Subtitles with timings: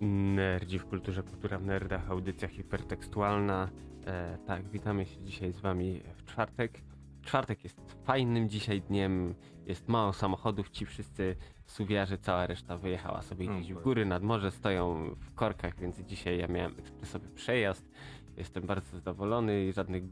[0.00, 3.68] Nerdzi w kulturze, kultura w nerdach, audycja hipertekstualna.
[4.06, 6.80] E, tak, witamy się dzisiaj z wami w czwartek.
[7.22, 9.34] Czwartek jest fajnym dzisiaj dniem,
[9.66, 11.36] jest mało samochodów, ci wszyscy
[11.66, 13.84] suwiarze, cała reszta wyjechała sobie No, gdzieś w tak.
[13.84, 17.90] góry nad morze, stoją w korkach, więc dzisiaj ja miałem ekspresowy przejazd.
[18.36, 20.04] Jestem bardzo zadowolony i żadnych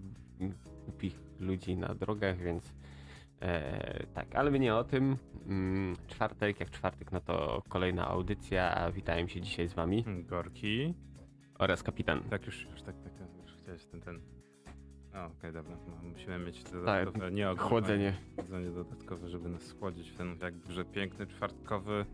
[0.84, 2.74] głupich ludzi na drogach, więc
[3.42, 5.16] e, tak, ale my nie o tym.
[5.46, 10.94] Mm, czwartek, jak czwartek, no to kolejna audycja, a witałem się dzisiaj z wami Gorki.
[11.58, 12.20] oraz kapitan.
[12.20, 14.20] Tak już, już tak, tak, tak, już chciałeś ten, ten.
[15.14, 15.76] O, okej, dobra.
[15.86, 18.14] No, musimy mieć Tak, dodatkowe, nie ogólne, Chłodzenie.
[18.36, 22.04] Chłodzenie dodatkowe, żeby nas schłodzić w ten jakże piękny, czwartkowy.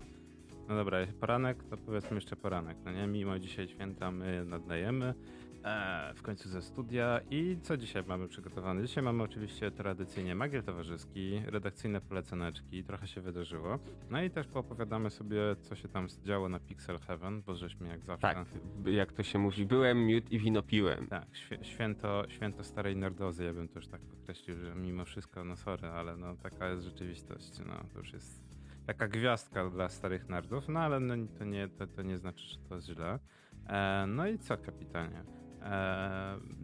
[0.69, 2.77] No dobra, poranek, to powiedzmy jeszcze poranek.
[2.85, 5.15] No nie, mimo dzisiaj święta my nadajemy.
[5.65, 7.21] E, w końcu ze studia.
[7.31, 8.83] I co dzisiaj mamy przygotowane?
[8.83, 13.79] Dzisiaj mamy oczywiście tradycyjnie magiel towarzyski, redakcyjne poleceneczki, trochę się wydarzyło.
[14.11, 18.05] No i też poopowiadamy sobie, co się tam działo na Pixel Heaven, bo żeśmy jak
[18.05, 18.23] zawsze...
[18.23, 18.49] Tak,
[18.87, 21.07] jak to się mówi, byłem miód i wino piłem.
[21.07, 21.29] Tak,
[21.63, 26.17] święto, święto starej nerdozy, ja bym też tak podkreślił, że mimo wszystko, no sorry, ale
[26.17, 28.45] no taka jest rzeczywistość, no to już jest
[28.87, 32.57] taka gwiazdka dla starych nerdów, no ale no, to, nie, to, to nie znaczy, że
[32.69, 33.19] to jest źle.
[33.67, 35.25] E, no i co, kapitanie?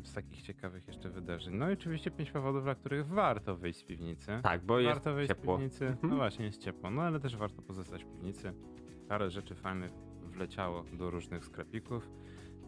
[0.05, 1.55] Z takich ciekawych jeszcze wydarzeń.
[1.55, 4.41] No i oczywiście pięć powodów, dla których warto wyjść z piwnicy.
[4.43, 5.57] Tak, bo jest warto wyjść ciepło.
[5.57, 5.87] z piwnicy.
[5.87, 6.11] Mhm.
[6.11, 8.53] No właśnie, jest ciepło, no ale też warto pozostać w piwnicy.
[9.09, 12.11] Parę rzeczy fajnych wleciało do różnych sklepików.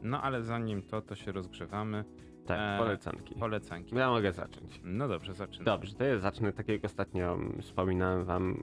[0.02, 2.04] No ale zanim to, to się rozgrzewamy.
[2.46, 3.34] Tak, E, polecanki.
[3.34, 3.94] Polecanki.
[3.96, 4.80] Ja mogę zacząć.
[4.84, 5.64] No dobrze, zaczynamy.
[5.64, 8.62] Dobrze, to ja zacznę tak jak ostatnio wspominałem wam,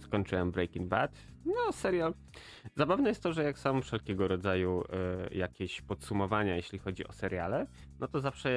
[0.00, 1.12] skończyłem Breaking Bad.
[1.44, 2.14] No, serial.
[2.76, 4.84] Zabawne jest to, że jak są wszelkiego rodzaju
[5.32, 7.66] e, jakieś podsumowania, jeśli chodzi o seriale,
[8.00, 8.50] no to zawsze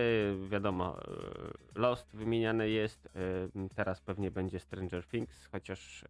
[0.49, 6.07] wiadomo, e, Lost wymieniane jest, e, teraz pewnie będzie Stranger Things, chociaż e,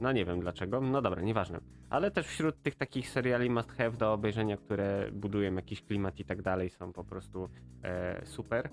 [0.00, 1.60] no nie wiem dlaczego, no dobra, nieważne.
[1.90, 6.24] Ale też wśród tych takich seriali must have do obejrzenia, które budują jakiś klimat i
[6.24, 7.48] tak dalej, są po prostu
[7.82, 8.70] e, super,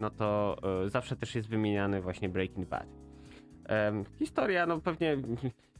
[0.00, 2.86] no to e, zawsze też jest wymieniany właśnie Breaking Bad.
[3.64, 5.16] Em, historia, no pewnie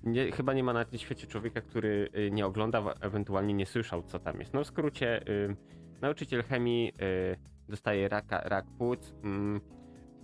[0.04, 4.02] nie, chyba nie ma na tym świecie człowieka, który y, nie oglądał, ewentualnie nie słyszał,
[4.02, 4.54] co tam jest.
[4.54, 5.56] No w skrócie, y,
[6.00, 6.92] nauczyciel chemii
[7.68, 9.60] dostaje raka, rak płuc mm,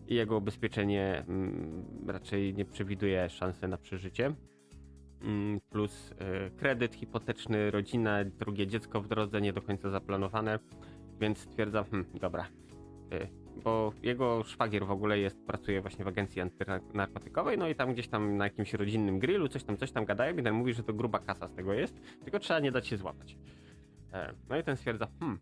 [0.06, 4.34] i jego ubezpieczenie mm, raczej nie przewiduje szansy na przeżycie.
[5.22, 6.15] Mm, Plus y,
[6.56, 10.59] kredyt hipoteczny, rodzina, drugie dziecko w drodze, nie do końca zaplanowane,
[11.21, 12.47] więc stwierdzam, hmm, dobra,
[13.12, 13.28] y,
[13.65, 18.09] bo jego szwagier w ogóle jest, pracuje właśnie w agencji antynarkotykowej, no i tam gdzieś
[18.09, 20.93] tam na jakimś rodzinnym grillu coś tam, coś tam gadają i ten mówi, że to
[20.93, 23.37] gruba kasa z tego jest, tylko trzeba nie dać się złapać.
[24.12, 25.38] E, No i ten stwierdza, hmm,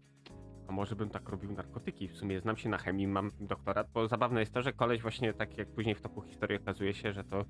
[0.70, 4.08] a może bym tak robił narkotyki, w sumie znam się na chemii, mam doktorat, bo
[4.08, 7.25] zabawne jest to, że koleś właśnie tak jak później w toku historii okazuje się, że
[7.25, 7.44] to e,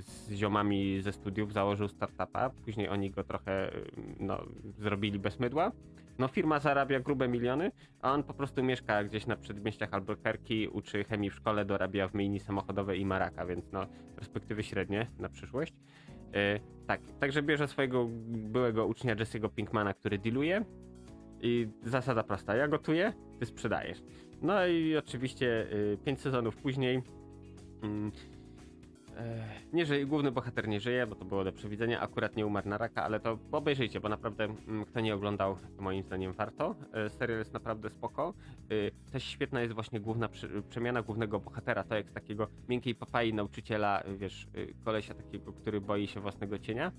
[0.00, 3.80] z ziomami ze studiów założył startupa, później oni go trochę e,
[4.20, 4.42] no,
[4.78, 5.72] zrobili bez mydła,
[6.18, 7.70] no firma zarabia grube miliony,
[8.02, 12.14] a on po prostu mieszka gdzieś na przedmieściach Albuquerque, uczy chemii w szkole, dorabia w
[12.14, 13.86] myjni samochodowej i maraka, więc no
[14.16, 15.74] perspektywy średnie na przyszłość.
[16.34, 20.64] E, tak, także bierze swojego byłego ucznia Jesse'ego Pinkmana, który dealuje
[21.42, 24.02] i zasada prosta, ja gotuję, ty sprzedajesz.
[24.42, 27.02] No i oczywiście y, pięć sezonów później
[27.82, 28.12] mm,
[29.16, 32.68] e, nie żyje, główny bohater nie żyje, bo to było do przewidzenia, akurat nie umarł
[32.68, 36.74] na raka, ale to obejrzyjcie, bo naprawdę mm, kto nie oglądał, moim zdaniem warto.
[36.92, 38.34] E, Serial jest naprawdę spoko.
[38.72, 40.28] Y, Też świetna jest właśnie główna
[40.68, 45.80] przemiana głównego bohatera, to jak z takiego miękkiej papai nauczyciela, wiesz, y, kolesia takiego, który
[45.80, 46.92] boi się własnego cienia,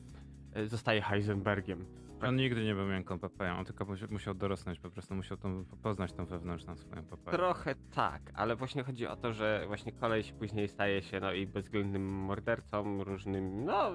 [0.66, 1.86] zostaje Heisenbergiem.
[2.22, 5.66] On nigdy nie był miękką papają, on tylko musi- musiał dorosnąć, po prostu musiał tą,
[5.84, 7.38] poznać tą wewnętrzną swoją papaję.
[7.38, 11.48] Trochę tak, ale właśnie chodzi o to, że właśnie koleś później staje się no i
[11.48, 13.92] bezwzględnym mordercą, różnym, no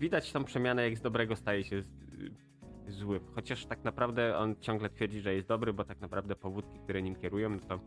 [0.00, 1.86] widać tą przemianę, jak z dobrego staje się z,
[2.88, 3.20] y, złym.
[3.34, 7.16] Chociaż tak naprawdę on ciągle twierdzi, że jest dobry, bo tak naprawdę powódki, które nim
[7.16, 7.80] kierują, no to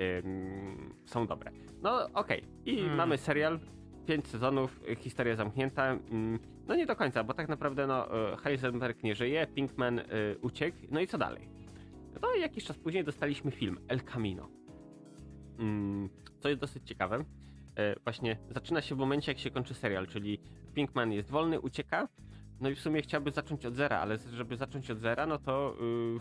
[0.00, 1.50] ym, są dobre.
[1.82, 2.96] No okej, i Hmm.
[2.96, 3.60] mamy serial,
[4.08, 5.92] pięć sezonów, y, historia zamknięta.
[5.92, 10.04] Ym, no nie do końca, bo tak naprawdę no y, Heisenberg nie żyje, Pinkman y,
[10.42, 11.48] uciekł, no i co dalej?
[12.22, 14.48] No i jakiś czas później dostaliśmy film El Camino.
[15.58, 16.08] Mm,
[16.40, 17.24] co jest dosyć ciekawe.
[18.04, 20.40] Właśnie zaczyna się w momencie, jak się kończy serial, czyli
[20.74, 22.08] Pinkman jest wolny, ucieka.
[22.60, 25.76] No i w sumie chciałby zacząć od zera, ale żeby zacząć od zera, no to
[25.80, 26.20] yy,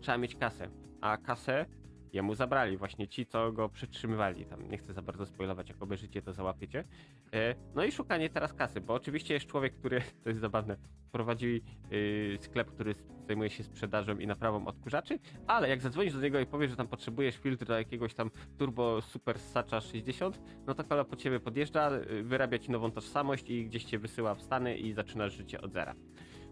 [0.00, 0.68] trzeba mieć kasę.
[1.00, 1.66] A kasę
[2.14, 4.46] jemu zabrali, właśnie ci, co go przytrzymywali.
[4.46, 6.84] Tam nie chcę za bardzo spoilować, jak obejrzycie, to załapiecie.
[7.32, 10.76] E, No i szukanie teraz kasy, bo oczywiście jest człowiek, który, to jest zabawne,
[11.12, 12.94] prowadzi yy, sklep, który
[13.26, 16.88] zajmuje się sprzedażą i naprawą odkurzaczy, ale jak zadzwonisz do niego i powiesz, że tam
[16.88, 21.90] potrzebujesz filtr do jakiegoś tam turbo super sacza 60, no to kola po ciebie podjeżdża,
[22.10, 25.72] y, wyrabia ci nową tożsamość i gdzieś cię wysyła w Stany i zaczynasz życie od
[25.72, 25.94] zera.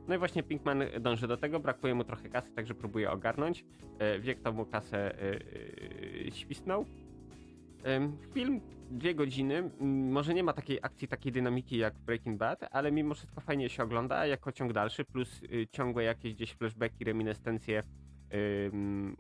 [0.09, 3.65] No i właśnie Pinkman dąży do tego, brakuje mu trochę kasy, także próbuje ogarnąć.
[3.99, 5.41] E, Wiek to mu kasę e,
[6.27, 6.87] e, świsnął.
[8.35, 8.61] Film
[8.91, 9.71] dwie godziny,
[10.11, 13.83] może nie ma takiej akcji, takiej dynamiki jak Breaking Bad, ale mimo wszystko fajnie się
[13.83, 17.83] ogląda jako ciąg dalszy, plus y, ciągłe jakieś gdzieś flashbacki, reminiscencje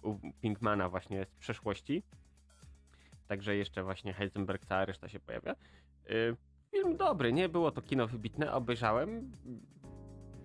[0.02, 2.02] u Pinkmana właśnie z przeszłości.
[3.28, 5.52] Także jeszcze właśnie Heisenberg, cała reszta się pojawia.
[6.10, 6.36] Y,
[6.70, 9.32] Film dobry, nie było to kino wybitne, obejrzałem.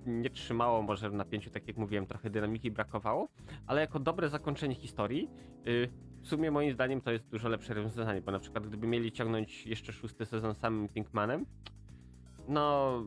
[0.08, 3.28] Nie trzymało może w napięciu, tak jak mówiłem, trochę dynamiki brakowało,
[3.68, 5.30] ale jako dobre zakończenie historii,
[5.68, 5.90] y,
[6.22, 9.66] w sumie moim zdaniem to jest dużo lepsze rozwiązanie, bo na przykład gdyby mieli ciągnąć
[9.66, 11.46] jeszcze szósty sezon samym Pinkmanem,
[12.48, 13.04] no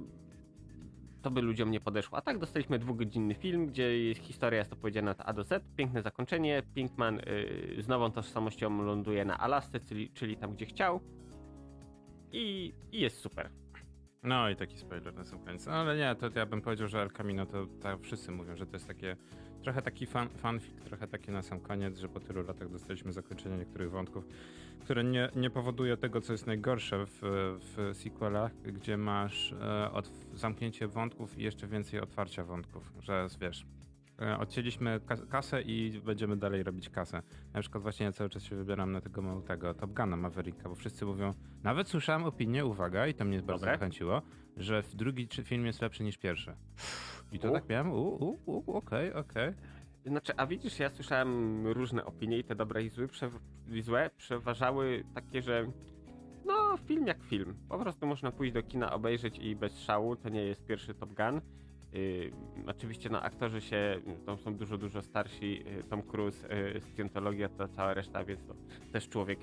[1.23, 2.19] to by ludziom nie podeszło.
[2.19, 6.63] A tak dostaliśmy dwugodzinny film, gdzie historia jest opowiedziana od A do Z, piękne zakończenie,
[6.75, 11.01] Pinkman y, z nową tożsamością ląduje na Alasce, czyli, czyli tam gdzie chciał
[12.33, 13.51] i, i jest super.
[14.23, 15.67] No i taki spoiler na sam koniec.
[15.67, 18.67] No, ale nie, to ja bym powiedział, że El Camino to tak wszyscy mówią, że
[18.67, 19.17] to jest takie
[19.63, 23.57] trochę taki fan, fanfic, trochę taki na sam koniec, że po tylu latach dostaliśmy zakończenie
[23.57, 24.25] niektórych wątków,
[24.81, 27.19] które nie, nie powoduje tego, co jest najgorsze w,
[27.61, 33.67] w sequelach, gdzie masz e, od, zamknięcie wątków i jeszcze więcej otwarcia wątków, że wiesz,
[34.39, 37.23] odcięliśmy kas- kasę i będziemy dalej robić kasę.
[37.55, 40.75] Na przykład właśnie ja cały czas się wybieram na tego małego Top Guna Mavericka, bo
[40.75, 43.73] wszyscy mówią, nawet słyszałem opinię, uwaga, i to mnie bardzo Dobre.
[43.73, 44.23] zachęciło,
[44.57, 46.55] że drugi film jest lepszy niż pierwszy.
[47.33, 47.53] I to U.
[47.53, 49.55] tak miałem, u, u, okej, okej.
[50.07, 53.07] Znaczy, a widzisz, ja słyszałem różne opinie i te dobre i złe,
[53.69, 55.67] i złe przeważały takie, że
[56.47, 57.55] no, film jak film.
[57.69, 60.17] Po prostu można pójść do kina, obejrzeć i bez szału.
[60.17, 61.41] To nie jest pierwszy Top Gun.
[61.93, 62.33] Yy,
[62.67, 65.65] oczywiście no, aktorzy się, to są dużo, dużo starsi.
[65.65, 68.55] Yy, Tom Cruise, yy, Scientologia, to cała reszta, więc to
[68.93, 69.39] też człowiek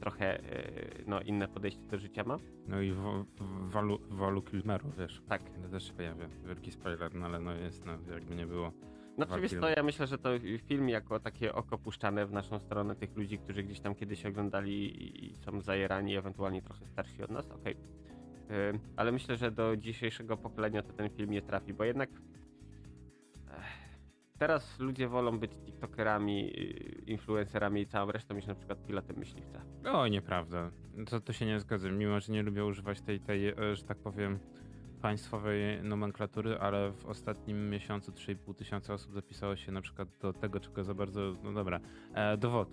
[0.00, 2.36] trochę yy, no, inne podejście do życia ma.
[2.68, 5.22] No i w, w, walu, walu Kilmeru, wiesz.
[5.28, 5.42] Tak.
[5.62, 6.28] To też się pojawia.
[6.46, 8.72] Wielki spoiler, no ale no jest, no jakby nie było.
[9.18, 9.74] Wiesz co, Kilmer.
[9.76, 10.28] ja myślę, że to
[10.66, 15.04] film jako takie oko puszczane w naszą stronę tych ludzi, którzy gdzieś tam kiedyś oglądali
[15.30, 17.74] i- są zajerani, ewentualnie trochę starsi od nas, okej.
[17.74, 18.07] Ym,
[18.96, 22.10] Ale myślę, że do dzisiejszego pokolenia to ten film nie trafi, bo jednak
[24.38, 29.60] teraz ludzie wolą być tiktokerami, y, influencerami i całą resztą niż na przykład pilotem myśliwca.
[29.84, 30.70] Oj, nieprawda.
[31.10, 31.90] To, to się nie zgodzę.
[31.90, 34.38] Mimo, że nie lubię używać tej, tej, e, że tak powiem,
[35.02, 40.60] państwowej nomenklatury, ale w ostatnim miesiącu 3,5 tysiąca osób zapisało się na przykład do tego,
[40.60, 41.80] czego za bardzo, no dobra,
[42.14, 42.66] e, do.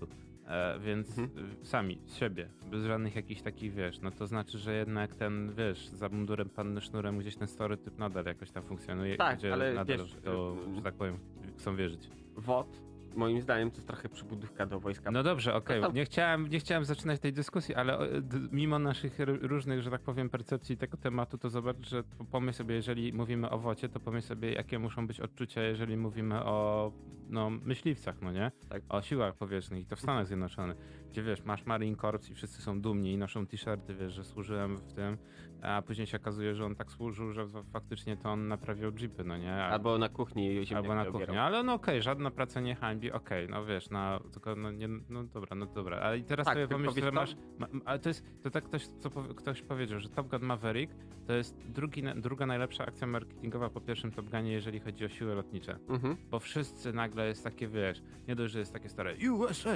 [0.48, 1.48] E, więc Mhm.
[1.62, 5.54] e, sami, z siebie, bez żadnych jakichś takich, wiesz, no to znaczy, że jednak ten,
[5.58, 9.74] wiesz, za mundurem panny sznurem gdzieś ten stereotyp nadal jakoś tam funkcjonuje, Tak, gdzie ale
[9.74, 11.18] nadal wiesz, to, y, że tak powiem,
[11.58, 12.10] chcą wierzyć.
[12.36, 12.82] WOT,
[13.16, 15.12] moim zdaniem, to jest trochę przybudówka do wojska.
[15.12, 15.82] No dobrze, okej.
[15.82, 20.02] Tam- Nie, chciałem, nie chciałem zaczynać tej dyskusji, ale d- mimo naszych różnych, że tak
[20.02, 24.28] powiem, percepcji tego tematu, to zobacz, że pomyśl sobie, jeżeli mówimy o wocie, to pomyśl
[24.28, 26.92] sobie, jakie muszą być odczucia, jeżeli mówimy o
[27.30, 28.52] no, myśliwcach, no nie?
[28.70, 28.82] Tak.
[28.90, 30.78] O siłach powietrznych i to w Stanach Zjednoczonych,
[31.16, 34.78] gdzie wiesz, masz Marine Corps i wszyscy są dumni i noszą t-shirty, wiesz, że służyłem
[34.78, 35.18] w tym,
[35.62, 39.24] a później się okazuje, że on tak służył, że fa- faktycznie to on naprawiał jeepy,
[39.24, 39.54] no nie?
[39.54, 43.66] Albo na kuchni Albo na kuchni, ale no okej, żadna praca nie hańbi, okej, no
[43.66, 47.02] wiesz, no tylko no nie, no dobra, no dobra, ale i teraz Tak, sobie pomyśl,
[47.02, 50.28] że masz, ma, ale to jest, to tak ktoś, co powie, ktoś powiedział, że Top
[50.28, 50.94] Gun Maverick
[51.28, 55.36] to jest drugi, druga najlepsza akcja marketingowa po pierwszym Top Gunie, jeżeli chodzi o siły
[55.36, 56.18] lotnicze, Mhm.
[56.30, 59.70] bo wszyscy nagle jest takie, wiesz, nie dość, że jest takie stare USA,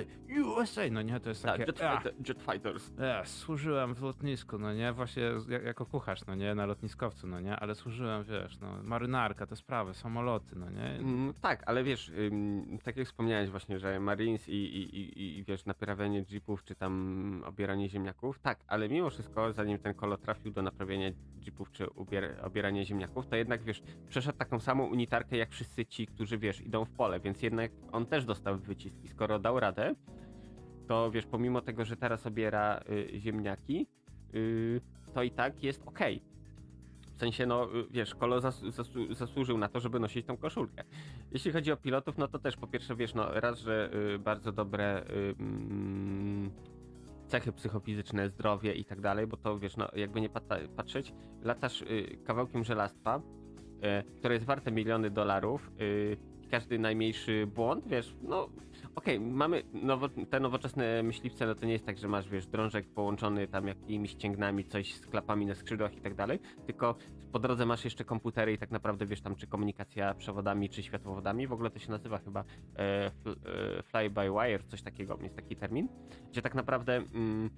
[0.58, 2.92] USA, no nie, to jest Tak, takie, jet, "Ah, fighter, jet Fighters.
[3.00, 7.40] ja, służyłem w lotnisku, no nie, właśnie jak, jako kucharz, no nie, na lotniskowcu, no
[7.40, 12.10] nie, ale służyłem, wiesz, no, marynarka, te sprawy, samoloty, no nie, Mm, tak, ale wiesz,
[12.32, 16.76] ym, tak jak wspomniałeś właśnie, że Marines i, i, i, i wiesz, naprawianie jeepów, czy
[16.76, 21.10] tam obieranie ziemniaków, tak, ale mimo wszystko, zanim ten kolo trafił do naprawiania
[21.46, 26.08] jeepów, czy ubier, obierania ziemniaków, to jednak, wiesz, przeszedł taką samą unitarkę, jak wszyscy ci,
[26.08, 29.96] którzy, wiesz, idą w pole, więc jednak on też dostał wycisk i skoro dał radę,
[30.90, 33.88] to wiesz, pomimo tego, że teraz obiera y, ziemniaki,
[34.36, 34.82] y,
[35.14, 36.22] to i tak jest okej.
[37.16, 38.62] W sensie, no y, wiesz, Kolo zas,
[39.12, 40.84] zasłużył na to, żeby nosić tą koszulkę.
[41.32, 44.52] Jeśli chodzi o pilotów, no to też po pierwsze, wiesz, no raz, że y, bardzo
[44.52, 45.04] dobre
[45.40, 46.52] mm,
[47.28, 51.82] cechy psychofizyczne, zdrowie i tak dalej, bo to wiesz, no jakby nie pata- patrzeć, latasz
[51.82, 55.72] y, kawałkiem żelastwa, y, które jest warte miliony dolarów,
[56.52, 58.50] każdy najmniejszy błąd, wiesz, no
[58.96, 62.88] okej, mamy nowo, te nowoczesne myśliwce, no to nie jest tak, że masz, wiesz, drążek
[62.88, 66.96] połączony tam jakimiś ścięgnami, coś z klapami na skrzydłach i tak dalej, tylko
[67.32, 71.48] po drodze masz jeszcze komputery i tak naprawdę wiesz tam, czy komunikacja przewodami, czy światłowodami,
[71.48, 72.44] w ogóle to się nazywa chyba
[72.76, 73.12] e, e,
[73.84, 75.88] fly by wire, coś takiego, jest taki termin,
[76.32, 77.50] gdzie tak naprawdę mm,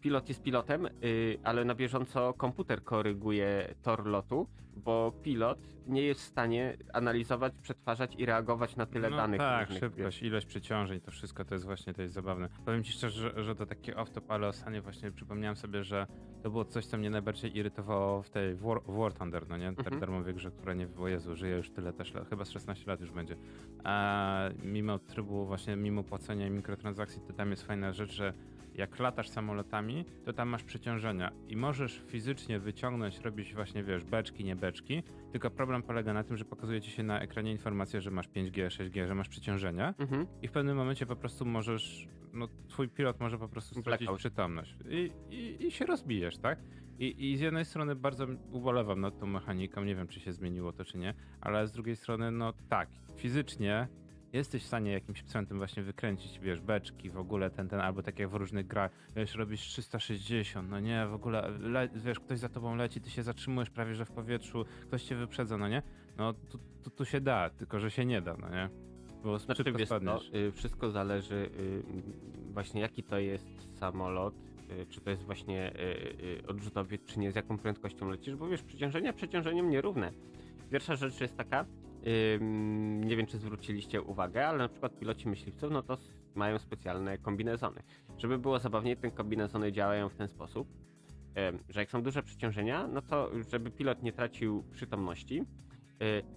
[0.00, 6.20] pilot jest pilotem, y, ale na bieżąco komputer koryguje tor lotu, bo pilot nie jest
[6.20, 9.38] w stanie analizować, przetwarzać i reagować na tyle no danych.
[9.38, 12.48] Tak, różnych, szybkość, ilość przeciążeń, to wszystko to jest właśnie to jest zabawne.
[12.64, 16.06] Powiem ci szczerze, że, że to takie off-top, ale o Sanie właśnie przypomniałem sobie, że
[16.42, 19.68] to było coś, co mnie najbardziej irytowało w tej War, War Thunder, no nie?
[19.68, 20.00] Mhm.
[20.00, 23.00] Darmowej grze, która nie, o Jezu, żyje już tyle też lat, chyba z 16 lat
[23.00, 23.36] już będzie.
[23.84, 28.32] A mimo trybu właśnie, mimo płacenia i mikrotransakcji, to tam jest fajna rzecz, że
[28.80, 34.44] jak latasz samolotami, to tam masz przeciążenia i możesz fizycznie wyciągnąć, robić właśnie, wiesz, beczki,
[34.44, 38.10] nie beczki, tylko problem polega na tym, że pokazuje ci się na ekranie informacja, że
[38.10, 40.26] masz 5G, 6G, że masz przeciążenia mhm.
[40.42, 44.18] i w pewnym momencie po prostu możesz, no twój pilot może po prostu stracić Blackout.
[44.18, 46.58] przytomność I, i, i się rozbijesz, tak?
[46.98, 50.72] I, I z jednej strony bardzo ubolewam nad tą mechaniką, nie wiem czy się zmieniło
[50.72, 53.88] to czy nie, ale z drugiej strony, no tak, fizycznie
[54.32, 58.18] jesteś w stanie jakimś sprzętem właśnie wykręcić, wiesz, beczki, w ogóle ten, ten, albo tak
[58.18, 62.48] jak w różnych grach, wiesz, robisz 360, no nie, w ogóle, le, wiesz, ktoś za
[62.48, 65.82] tobą leci, ty się zatrzymujesz prawie, że w powietrzu, ktoś cię wyprzedza, no nie?
[66.16, 68.70] No, tu, tu, tu się da, tylko że się nie da, no nie?
[69.22, 71.82] Bo znaczy, wiesz, no, y, wszystko zależy y,
[72.52, 74.34] właśnie jaki to jest samolot,
[74.70, 75.72] y, czy to jest właśnie
[76.48, 80.12] odrzutowiec, czy nie, z jaką prędkością lecisz, bo wiesz, przeciążenie przeciążeniem nierówne.
[80.70, 81.64] Pierwsza rzecz jest taka,
[83.00, 85.98] nie wiem, czy zwróciliście uwagę, ale na przykład piloci myśliwców, no to
[86.34, 87.82] mają specjalne kombinezony.
[88.18, 90.68] Żeby było zabawniej, te kombinezony działają w ten sposób,
[91.68, 95.44] że jak są duże przeciążenia, no to żeby pilot nie tracił przytomności,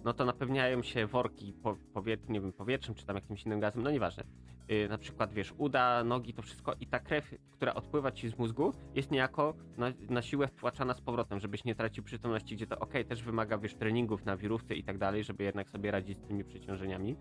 [0.04, 1.54] no to napełniają się worki
[1.92, 4.24] powiet, nie wiem, powietrzem czy tam jakimś innym gazem, no nieważne.
[4.70, 8.38] Y, na przykład, wiesz, uda, nogi, to wszystko i ta krew, która odpływa ci z
[8.38, 12.78] mózgu, jest niejako na, na siłę wtłaczana z powrotem, żebyś nie tracił przytomności, gdzie to
[12.78, 16.22] ok, też wymaga, wiesz, treningów na wirówce i tak dalej, żeby jednak sobie radzić z
[16.22, 17.16] tymi przeciążeniami.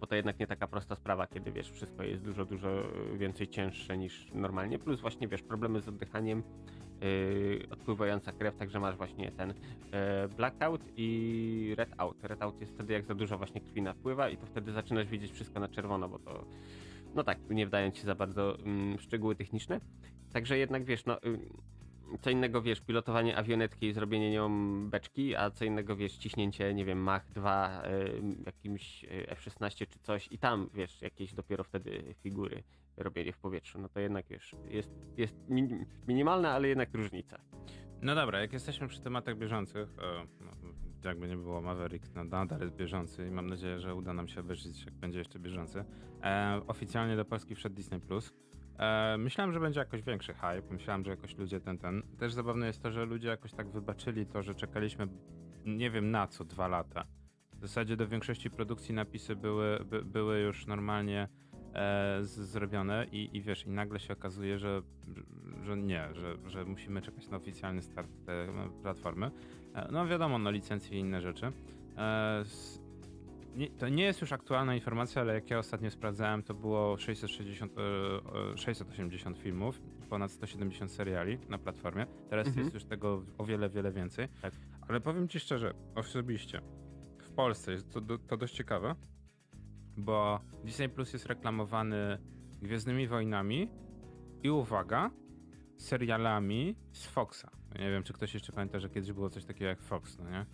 [0.00, 2.68] Bo to jednak nie taka prosta sprawa, kiedy wiesz, wszystko jest dużo, dużo
[3.16, 4.78] więcej cięższe niż normalnie.
[4.78, 6.42] Plus właśnie, wiesz, problemy z oddychaniem,
[7.02, 9.56] yy, odpływająca krew, także masz właśnie ten yy,
[10.36, 12.16] blackout i red out.
[12.22, 15.32] Red out jest wtedy jak za dużo właśnie krwi napływa i to wtedy zaczynasz widzieć
[15.32, 16.44] wszystko na czerwono, bo to
[17.14, 19.80] no tak, nie wdając się za bardzo mm, szczegóły techniczne.
[20.32, 21.38] Także jednak wiesz, no y,
[22.20, 24.50] co innego wiesz, pilotowanie awionetki i zrobienie nią
[24.90, 29.98] beczki, a co innego wiesz, ciśnięcie, nie wiem, Mach 2 y, jakimś y, F-16 czy
[29.98, 32.62] coś i tam wiesz, jakieś dopiero wtedy figury
[32.96, 33.78] robienie w powietrzu.
[33.78, 35.36] No to jednak wiesz, jest, jest
[36.08, 37.40] minimalna, ale jednak różnica.
[38.02, 39.88] No dobra, jak jesteśmy przy tematach bieżących,
[40.40, 40.52] no,
[41.04, 44.84] jakby nie było Maverick nadal jest bieżący i mam nadzieję, że uda nam się obejrzeć,
[44.84, 45.84] jak będzie jeszcze bieżący.
[46.22, 48.00] E, oficjalnie do Polski wszedł Disney+.
[48.00, 48.32] Plus.
[48.78, 52.02] E, myślałem, że będzie jakoś większy hype, myślałem, że jakoś ludzie ten, ten.
[52.18, 55.08] Też zabawne jest to, że ludzie jakoś tak wybaczyli to, że czekaliśmy
[55.64, 57.04] nie wiem na co, dwa lata.
[57.52, 61.28] W zasadzie do większości produkcji napisy były, by, były już normalnie
[61.74, 64.82] e, z, zrobione i, i wiesz, i nagle się okazuje, że,
[65.62, 68.48] że nie, że, że musimy czekać na oficjalny start tej
[68.82, 69.30] platformy.
[69.74, 71.52] E, no wiadomo, no licencje i inne rzeczy.
[71.96, 72.44] E,
[73.56, 77.72] nie, to nie jest już aktualna informacja, ale jak ja ostatnio sprawdzałem, to było 660,
[78.56, 82.06] 680 e, filmów, ponad 170 seriali na platformie.
[82.30, 82.64] Teraz mhm.
[82.64, 84.28] jest już tego o wiele, wiele więcej.
[84.42, 84.52] Tak.
[84.88, 86.60] Ale powiem ci szczerze, osobiście,
[87.18, 88.94] w Polsce jest to, to dość ciekawe,
[89.96, 92.18] bo Disney Plus jest reklamowany
[92.62, 93.68] Gwiezdnymi Wojnami
[94.42, 95.10] i uwaga,
[95.76, 97.50] serialami z Foxa.
[97.78, 100.46] Nie wiem, czy ktoś jeszcze pamięta, że kiedyś było coś takiego jak Fox, no nie?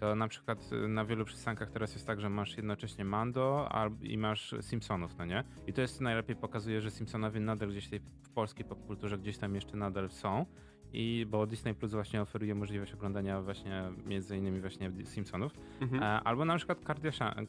[0.00, 3.68] To na przykład y, na wielu przystankach teraz jest tak, że masz jednocześnie Mando
[4.02, 5.44] i masz Simpsonów, no nie?
[5.66, 7.90] I to jest najlepiej pokazuje, że Simpsonowie nadal gdzieś
[8.22, 10.46] w polskiej popkulturze gdzieś tam jeszcze nadal są.
[10.92, 15.52] I bo Disney Plus właśnie oferuje możliwość oglądania właśnie między innymi właśnie Simpsonów.
[15.80, 16.02] Mhm.
[16.02, 16.78] E, albo na przykład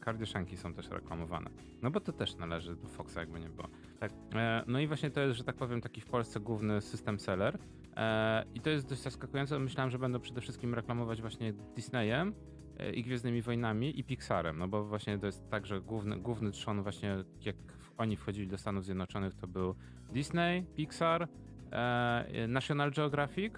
[0.00, 1.50] Kardashianki są też reklamowane.
[1.82, 3.68] No bo to też należy do Foxa, jakby nie było.
[4.00, 4.12] Tak.
[4.34, 7.58] E, no i właśnie to jest, że tak powiem, taki w Polsce główny system seller.
[7.96, 9.58] E, I to jest dość zaskakujące.
[9.58, 12.34] Myślałem, że będą przede wszystkim reklamować właśnie Disneyem
[12.94, 16.82] i Gwiezdnymi Wojnami i Pixarem, no bo właśnie to jest tak, że główny, główny trzon
[16.82, 17.56] właśnie jak
[17.98, 19.74] oni wchodzili do Stanów Zjednoczonych to był
[20.12, 21.28] Disney, Pixar,
[22.48, 23.54] National Geographic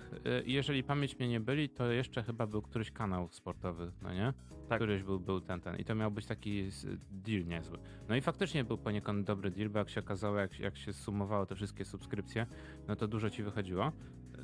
[0.46, 4.32] i jeżeli pamięć mnie nie byli, to jeszcze chyba był któryś kanał sportowy, no nie?
[4.68, 4.78] Tak.
[4.78, 6.68] Któryś był, był ten, ten i to miał być taki
[7.10, 7.78] deal niezły.
[8.08, 11.46] No i faktycznie był poniekąd dobry deal, bo jak się okazało, jak, jak się sumowało
[11.46, 12.46] te wszystkie subskrypcje,
[12.88, 13.92] no to dużo ci wychodziło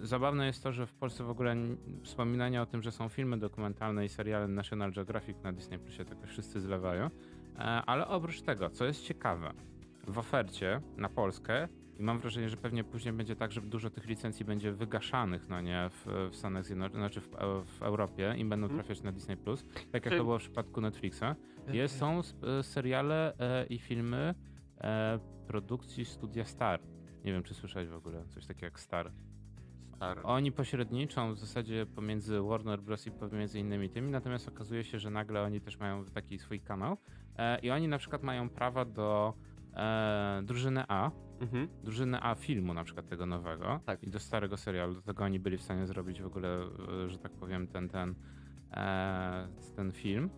[0.02, 1.56] zabawne jest to, że w Polsce w ogóle
[2.02, 6.26] wspominanie o tym, że są filmy dokumentalne i seriale National Geographic na Disney Plusie, tylko
[6.26, 7.06] wszyscy zlewają.
[7.06, 9.52] E, ale oprócz tego, co jest ciekawe,
[10.06, 11.68] w ofercie na Polskę
[11.98, 15.60] i mam wrażenie, że pewnie później będzie tak, że dużo tych licencji będzie wygaszanych, no
[15.60, 17.28] nie, w, w Stanach Zjednoczonych, znaczy w,
[17.66, 18.80] w, Europie i będą mhm.
[18.80, 21.24] trafiać na Disney+, Plus, tak jak to było w przypadku Netflixa.
[21.68, 22.20] Jest, są
[22.62, 24.34] seriale e, i filmy
[24.80, 26.80] e, produkcji Studia Star
[27.24, 29.12] Nie wiem, czy słyszałeś w ogóle coś takiego jak Star.
[29.96, 30.20] Star.
[30.22, 33.06] Oni pośredniczą w zasadzie pomiędzy Warner Bros.
[33.06, 36.96] i pomiędzy innymi tymi, natomiast okazuje się, że nagle oni też mają taki swój kanał
[37.38, 39.34] e, i oni na przykład mają prawa do
[39.74, 41.68] e, drużyny A, Mhm.
[41.82, 44.02] drużyny A filmu na przykład tego nowego Tak.
[44.02, 44.94] i do starego serialu.
[44.94, 46.48] Do tego oni byli w stanie zrobić w ogóle,
[47.04, 48.14] e, że tak powiem, ten, ten,
[48.72, 50.30] e, ten film.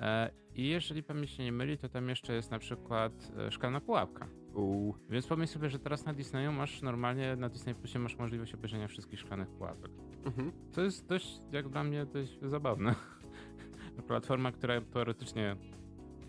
[0.00, 3.80] E, I jeżeli pamięć się nie myli, to tam jeszcze jest na przykład e, Szklana
[3.80, 4.28] Pułapka.
[4.54, 4.92] U.
[5.10, 8.88] Więc pomyśl sobie, że teraz na Disneyu masz normalnie, na Disney Plusie masz możliwość obejrzenia
[8.88, 9.90] wszystkich Szklanych Pułapek.
[10.24, 10.52] Mhm.
[10.72, 12.94] To jest dość, jak dla mnie, dość zabawne.
[14.08, 15.56] Platforma, która teoretycznie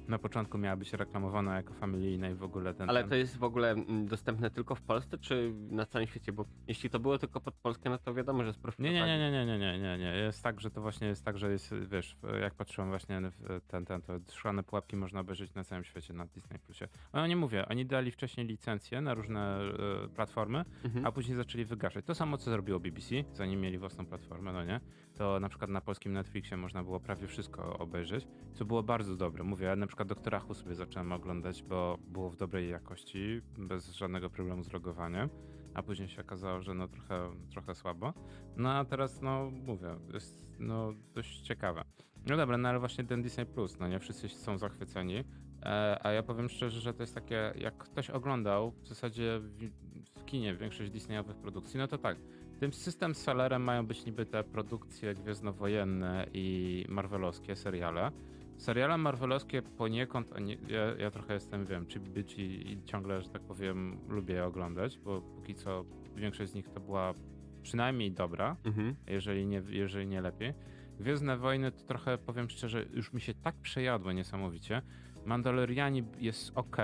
[0.07, 2.89] na początku miała być reklamowana jako familijna i w ogóle ten...
[2.89, 3.09] Ale ten...
[3.09, 6.31] to jest w ogóle mm, dostępne tylko w Polsce, czy na całym świecie?
[6.33, 8.95] Bo jeśli to było tylko pod Polskę, no to wiadomo, że Nie, sprofitowali.
[8.95, 10.15] nie, nie, nie, nie, nie, nie, nie.
[10.15, 13.21] Jest tak, że to właśnie jest tak, że jest, wiesz, jak patrzyłem właśnie
[13.67, 16.87] ten, ten, to szklane pułapki można obejrzeć na całym świecie na Disney Plusie.
[17.11, 19.59] Ale nie mówię, oni dali wcześniej licencje na różne
[20.05, 21.05] e, platformy, Mhm.
[21.05, 22.05] a później zaczęli wygaszać.
[22.05, 24.79] To samo, co zrobiło BBC, zanim mieli własną platformę, no nie?
[25.17, 29.43] To na przykład na polskim Netflixie można było prawie wszystko obejrzeć, co było bardzo dobre.
[29.43, 33.91] Mówię, ja na przykład Doktora Who sobie zacząłem oglądać, bo było w dobrej jakości, bez
[33.91, 35.29] żadnego problemu z logowaniem,
[35.73, 38.13] a później się okazało, że no trochę, trochę słabo.
[38.57, 41.83] No a teraz, no mówię, jest no dość ciekawe.
[42.25, 43.99] No dobra, no ale właśnie ten Disney Plus, no nie?
[43.99, 45.23] Wszyscy są zachwyceni.
[45.63, 49.69] E, a ja powiem szczerze, że to jest takie, jak ktoś oglądał w zasadzie w,
[50.19, 52.17] w kinie większość Disneyowych produkcji, no to tak.
[52.63, 58.11] Tym system sellerem mają być niby te produkcje gwiezdnowojenne i marvelowskie seriale.
[58.57, 60.31] Seriale marvelowskie poniekąd,
[60.67, 64.45] ja, ja trochę jestem, wiem, czy być i, i ciągle, że tak powiem, lubię je
[64.45, 67.13] oglądać, bo póki co większość z nich to była
[67.63, 68.95] przynajmniej dobra, Mhm.
[69.07, 70.53] jeżeli nie, jeżeli nie lepiej.
[70.99, 74.81] Gwiezdne Wojny to trochę, powiem szczerze, już mi się tak przejadły niesamowicie.
[75.25, 76.77] Mandaloriani jest ok,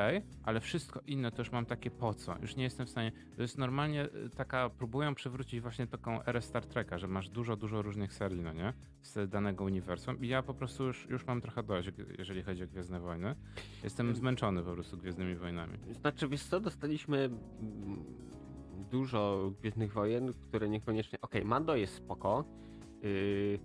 [0.43, 2.36] ale wszystko inne to już mam takie po co.
[2.41, 3.12] Już nie jestem w stanie.
[3.36, 4.69] To jest normalnie y, taka.
[4.69, 8.73] Próbują przywrócić właśnie taką erę Star Treka, że masz dużo, dużo różnych serii, no nie?
[9.02, 10.23] Z danego uniwersum.
[10.23, 13.36] I ja po prostu już, już mam trochę dość, jeżeli chodzi o Gwiezdne Wojny.
[13.84, 15.78] Jestem zmęczony po prostu Gwiezdnymi Wojnami.
[15.91, 18.04] Znaczy, wiesz co, dostaliśmy mm,
[18.91, 21.21] dużo Gwiezdnych Wojen, które niekoniecznie...
[21.21, 22.45] Okej, Mando jest spoko,
[23.04, 23.60] yy,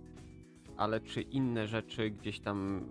[0.77, 2.87] ale czy inne rzeczy gdzieś tam...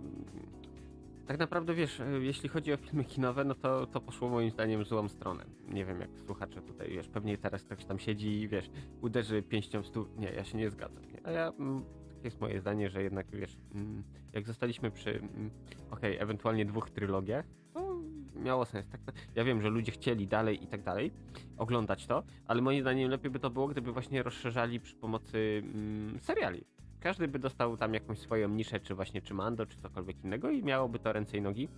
[1.27, 4.83] Tak naprawdę, wiesz, yy, jeśli chodzi o filmy kinowe, no to, to poszło moim zdaniem
[4.83, 5.45] w złą stronę.
[5.67, 8.69] Nie wiem, jak słuchacze tutaj, wiesz, pewnie teraz ktoś tam siedzi i, wiesz,
[9.01, 10.05] uderzy pięścią w stół.
[10.17, 11.03] Nie, ja się nie zgadzam.
[11.11, 11.27] Nie?
[11.27, 11.47] A ja...
[11.59, 11.85] Mm,
[12.25, 15.51] takie jest moje zdanie, że jednak, wiesz, mm, jak zostaliśmy przy, mm,
[15.91, 17.99] okej, ewentualnie dwóch trylogiach, to
[18.35, 18.85] miało sens.
[18.89, 21.11] Tak, ja wiem, że ludzie chcieli dalej i tak dalej
[21.57, 26.19] oglądać to, ale moim zdaniem lepiej by to było, gdyby właśnie rozszerzali przy pomocy mm,
[26.19, 26.65] seriali.
[27.05, 30.63] Każdy by dostał tam jakąś swoją niszę, czy właśnie czy Mando, czy cokolwiek innego i
[30.63, 31.69] miałoby to ręce i nogi.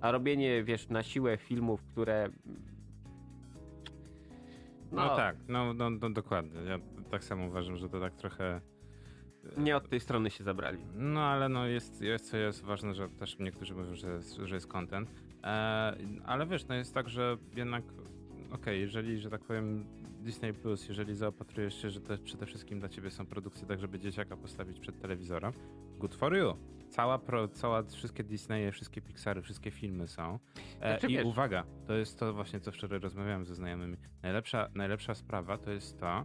[0.00, 2.28] A robienie, wiesz, na siłę filmów, które...
[4.92, 6.60] No, tak, no, no, no dokładnie.
[6.60, 6.78] Ja
[7.10, 8.60] tak samo uważam, że to tak trochę.
[9.56, 10.78] Nie od tej strony się zabrali.
[10.94, 14.54] No ale no jest, jest co jest ważne, że też niektórzy mówią, że jest, że
[14.54, 15.10] jest content.
[15.44, 17.84] E, ale wiesz, no jest tak, że jednak
[18.52, 19.86] okej, jeżeli, że tak powiem,
[20.20, 23.98] Disney Plus, jeżeli zaopatrujesz się, że te, przede wszystkim dla ciebie są produkcje tak, żeby
[23.98, 25.52] dzieciaka postawić przed telewizorem,
[25.98, 26.56] good for you.
[26.90, 30.38] Cała, pro, cała wszystkie Disneye, wszystkie Pixary, wszystkie filmy są.
[30.80, 33.96] E, Znaczy, I wiesz- uwaga, to jest to właśnie, co wczoraj rozmawiałem ze znajomymi.
[34.22, 36.24] Najlepsza, najlepsza sprawa to jest to,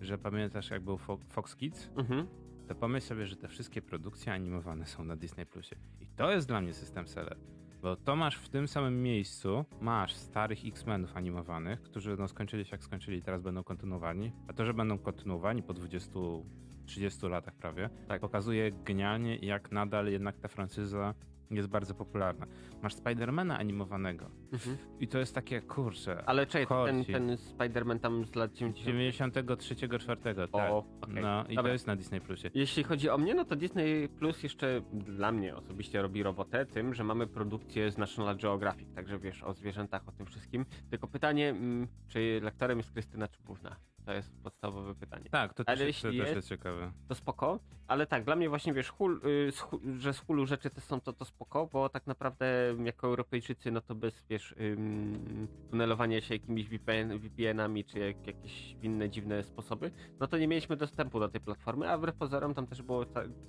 [0.00, 1.90] że pamiętasz jak był Fo- Fox Kids?
[1.96, 2.26] Mhm.
[2.68, 5.76] to pomyśl sobie, że te wszystkie produkcje animowane są na Disney Plusie.
[6.00, 7.36] I to jest dla mnie system seller.
[7.82, 12.70] Bo to masz w tym samym miejscu, masz starych X-Menów animowanych, którzy no skończyli się
[12.72, 14.32] jak skończyli, teraz będą kontynuowani.
[14.48, 18.20] A to, że będą kontynuowani po 20-30 latach prawie, Tak.
[18.20, 21.14] pokazuje genialnie, jak nadal jednak ta franczyza
[21.50, 22.46] jest bardzo popularna.
[22.82, 24.76] Masz Spidermana animowanego Mhm.
[25.00, 29.34] i to jest takie, kurczę, Ale czekaj, ten, ten Spider-Man tam z lat 90.
[29.34, 30.70] 93-4, tak.
[30.72, 31.22] O, okej.
[31.22, 31.62] No i Dobra.
[31.62, 32.50] to jest na Disney Plusie.
[32.54, 36.94] Jeśli chodzi o mnie, no to Disney Plus jeszcze dla mnie osobiście robi robotę tym,
[36.94, 40.66] że mamy produkcję z National Geographic, także wiesz, o zwierzętach, o tym wszystkim.
[40.90, 43.76] Tylko pytanie, mm, czy lektorem jest Krystyna Czubówna?
[44.08, 45.24] To jest podstawowe pytanie.
[45.30, 46.92] Tak, to Ale też, jest, to jeśli też jest- jest ciekawe.
[47.08, 50.80] To spoko, ale tak, dla mnie właśnie, wiesz, hul, y, że z hulu rzeczy te
[50.80, 52.46] są to, to spoko, bo tak naprawdę
[52.84, 58.72] jako Europejczycy, no to bez, wiesz, ym, tunelowania się jakimiś VPN, VPN-ami, czy jak, jakieś
[58.82, 59.90] inne dziwne sposoby,
[60.20, 63.04] no to nie mieliśmy dostępu do tej platformy, a wbrew pozorom tam też było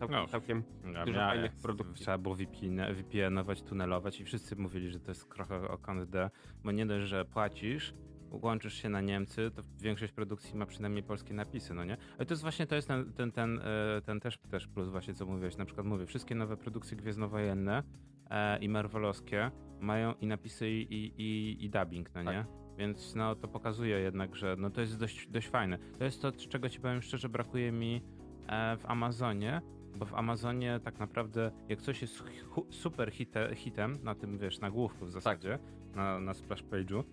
[0.10, 0.28] No.
[0.28, 2.04] całkiem Ja Dużo miałem- fajnych produkcji.
[2.06, 6.30] Trzeba było VPN, VPN-ować, tunelować i wszyscy mówili, że to jest trochę o D,
[6.64, 7.94] bo nie dość, że płacisz,
[8.32, 11.98] łączysz się na Niemcy, to większość produkcji ma przynajmniej polskie napisy, no nie?
[12.18, 15.14] Ale to jest właśnie, to jest ten, ten, ten, e, ten też, też plus właśnie,
[15.14, 15.58] co mówiłeś.
[15.58, 17.84] Na przykład mówię, wszystkie nowe produkcje gwiezdnowojenne
[18.30, 22.46] e, i marvelowskie mają i napisy i, i, i dubbing, no nie?
[22.78, 25.78] Więc no to pokazuje jednak, że no to jest dość, dość fajne.
[25.98, 28.02] To jest to, czego ci powiem szczerze, brakuje mi
[28.48, 29.62] e, w Amazonie,
[29.98, 32.24] bo w Amazonie tak naprawdę jak coś jest
[32.70, 35.96] super hite, hitem na tym, wiesz, nagłówku w zasadzie, tak.
[35.96, 37.04] na, na splash page'u,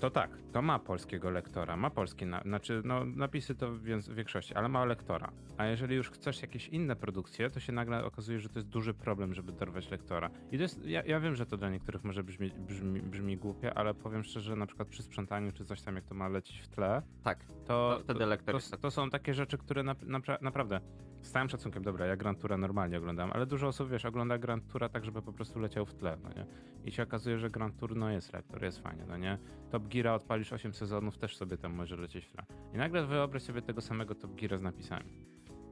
[0.00, 3.82] to tak, to ma polskiego lektora, ma polskie, na, znaczy no, napisy to w
[4.14, 5.32] większości, ale ma lektora.
[5.56, 8.94] A jeżeli już chcesz jakieś inne produkcje, to się nagle okazuje, że to jest duży
[8.94, 10.30] problem, żeby dorwać lektora.
[10.52, 13.74] I to jest, ja, ja wiem, że to dla niektórych może brzmi, brzmi, brzmi głupie,
[13.74, 16.68] ale powiem szczerze, na przykład przy sprzątaniu czy coś tam, jak to ma lecieć w
[16.68, 18.14] tle, tak, to, to
[18.52, 20.80] to, to, to, są takie rzeczy, które na, na, naprawdę
[21.24, 24.72] z całym szacunkiem, dobra, ja Grand Toura normalnie oglądam, ale dużo osób, wiesz, ogląda Grand
[24.72, 26.46] Toura tak, żeby po prostu leciał w tle, no nie?
[26.84, 29.38] I się okazuje, że Grand Tour, no jest lektor, jest fajnie, no nie?
[29.84, 32.44] Top Geara odpalisz 8 sezonów, też sobie tam może lecieć tle.
[32.74, 35.12] I nagle wyobraź sobie tego samego Top Geara z napisami.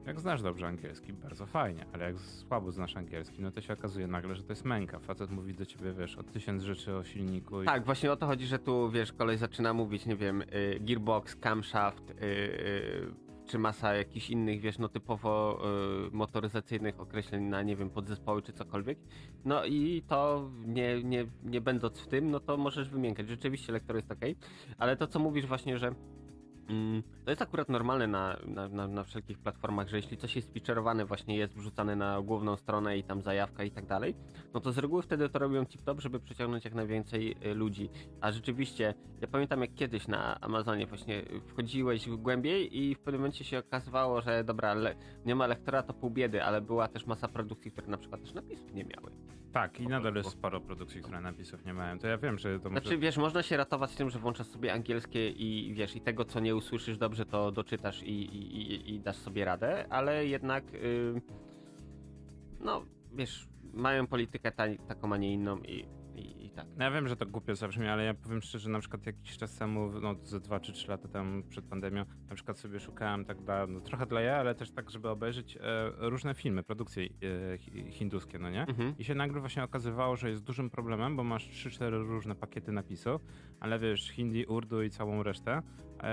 [0.05, 4.07] Jak znasz dobrze angielski, bardzo fajnie, ale jak słabo znasz angielski, no to się okazuje
[4.07, 4.99] nagle, że to jest męka.
[4.99, 7.61] Facet mówi do ciebie, wiesz, o tysiąc rzeczy o silniku.
[7.61, 7.65] I...
[7.65, 11.35] Tak, właśnie o to chodzi, że tu, wiesz, kolej zaczyna mówić, nie wiem, y, gearbox,
[11.35, 13.22] camshaft, y, y,
[13.53, 15.61] czy masa jakichś innych, wiesz, no typowo
[16.07, 18.99] y, motoryzacyjnych określeń na, nie wiem, podzespoły czy cokolwiek.
[19.45, 23.27] No i to nie, nie, nie będąc w tym, no to możesz wymiękać.
[23.29, 24.19] Rzeczywiście lektor jest ok,
[24.77, 25.95] ale to co mówisz właśnie, że
[27.25, 31.05] to jest akurat normalne na, na, na, na, wszelkich platformach, że jeśli coś jest featureowane,
[31.05, 34.15] właśnie jest wrzucane na główną stronę i tam zajawka i tak dalej,
[34.53, 37.89] no to z reguły wtedy to robią tip-top, żeby przyciągnąć jak najwięcej y, ludzi.
[38.21, 43.43] A rzeczywiście, ja pamiętam jak kiedyś na Amazonie właśnie wchodziłeś głębiej i w pewnym momencie
[43.43, 44.75] się okazywało, że dobra,
[45.25, 48.33] nie ma lektora to pół biedy, ale była też masa produkcji, które na przykład też
[48.33, 49.11] napisów nie miały.
[49.53, 51.99] Tak, i nadal jest sporo produkcji, które napisów nie mają.
[51.99, 52.81] To ja wiem, że to może...
[52.81, 56.39] Znaczy, wiesz, można się ratować tym, że włączasz sobie angielskie i wiesz, i tego, co
[56.39, 61.21] nie usłyszysz dobrze, to doczytasz i, i, i, i dasz sobie radę, ale jednak yy,
[62.59, 65.85] no, wiesz, mają politykę ta, taką, a nie inną i
[66.55, 66.67] tak.
[66.77, 69.55] No ja wiem, że to głupio zabrzmi, ale ja powiem szczerze, na przykład jakiś czas
[69.55, 73.41] temu, no ze 2 czy 3 lata temu przed pandemią, na przykład sobie szukałem tak
[73.41, 75.59] dla, no, trochę dla ja, ale też tak, żeby obejrzeć e,
[75.97, 77.57] różne filmy, produkcje e,
[77.91, 78.61] hinduskie, no nie?
[78.61, 78.97] Mhm.
[78.97, 83.21] I się nagle właśnie okazywało, że jest dużym problemem, bo masz 3-4 różne pakiety napisów,
[83.59, 85.61] ale wiesz, hindi, urdu i całą resztę,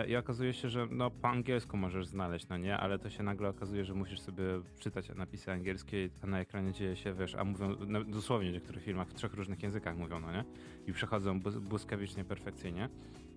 [0.09, 3.49] I okazuje się, że no po angielsku możesz znaleźć, no nie, ale to się nagle
[3.49, 4.45] okazuje, że musisz sobie
[4.79, 8.85] czytać napisy angielskie, a na ekranie dzieje się, wiesz, a mówią no, dosłownie w niektórych
[8.85, 10.45] filmach w trzech różnych językach mówią, no nie?
[10.87, 12.89] I przechodzą błyskawicznie, perfekcyjnie.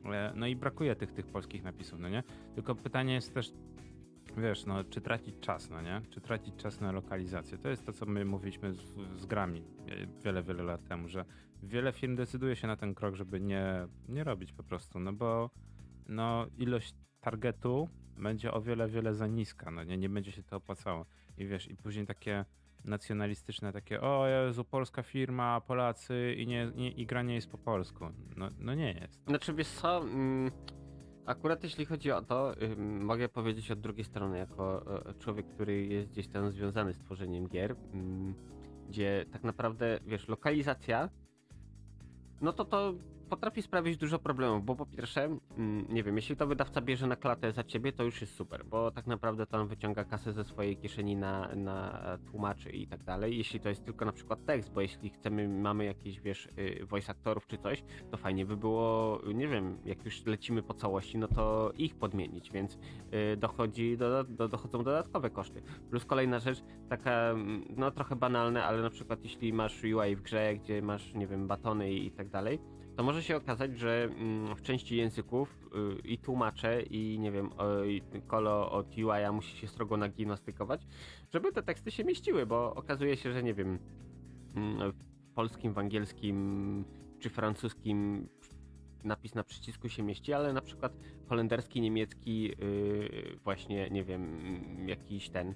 [0.05, 2.23] E, no i brakuje tych, tych polskich napisów, no nie?
[2.55, 3.51] Tylko pytanie jest też,
[4.37, 6.01] wiesz, no, czy tracić czas, no nie?
[6.09, 7.57] Czy tracić czas na lokalizację?
[7.57, 8.81] To jest to, co my mówiliśmy z,
[9.17, 11.25] z grami e, wiele, wiele lat temu, że
[11.63, 15.49] wiele firm decyduje się na ten krok, żeby nie, nie robić po prostu, no bo
[16.07, 20.55] no ilość targetu będzie o wiele, wiele za niska, no nie, nie będzie się to
[20.55, 21.05] opłacało.
[21.37, 22.45] I wiesz, i później takie
[22.85, 27.57] nacjonalistyczne, takie o Jezu, polska firma, Polacy i, nie, nie, i gra nie jest po
[27.57, 28.05] polsku.
[28.37, 29.23] No, no nie jest.
[29.27, 30.51] Znaczy wiesz co, mm,
[31.25, 36.11] akurat jeśli chodzi o to, mogę powiedzieć od drugiej strony, jako e, człowiek, który jest
[36.11, 38.35] gdzieś tam związany z tworzeniem gier, mm,
[38.87, 41.09] gdzie tak naprawdę, wiesz, lokalizacja,
[42.41, 42.93] no to to
[43.33, 45.23] potrafi sprawić dużo problemów, bo po pierwsze,
[45.57, 48.65] mm, nie wiem, jeśli to wydawca bierze na klatę za ciebie, to już jest super,
[48.65, 53.03] bo tak naprawdę to on wyciąga kasę ze swojej kieszeni na, na tłumaczy i tak
[53.03, 53.37] dalej.
[53.37, 57.11] Jeśli to jest tylko na przykład tekst, bo jeśli chcemy, mamy jakieś, wiesz, y, voice
[57.11, 61.27] aktorów czy coś, to fajnie by było, nie wiem, jak już lecimy po całości, no
[61.27, 62.77] to ich podmienić, więc
[63.33, 65.61] y, dochodzi, do, do, dochodzą dodatkowe koszty.
[65.89, 70.21] Plus kolejna rzecz, taka, mm, no trochę banalna, ale na przykład jeśli masz UI w
[70.21, 72.59] grze, gdzie masz, nie wiem, batony i, i tak dalej,
[72.95, 77.49] to może się okazać, że mm, w części języków y, i tłumacze i nie wiem,
[78.27, 80.87] kolo od UI musi się strogo nagimnastykować,
[81.33, 83.79] żeby te teksty się mieściły, bo okazuje się, że nie wiem,
[84.55, 86.85] mm, w polskim, w angielskim
[87.19, 88.29] czy francuskim
[89.03, 94.41] napis na przycisku się mieści, ale na przykład holenderski, niemiecki, y, właśnie, nie wiem,
[94.87, 95.53] jakiś ten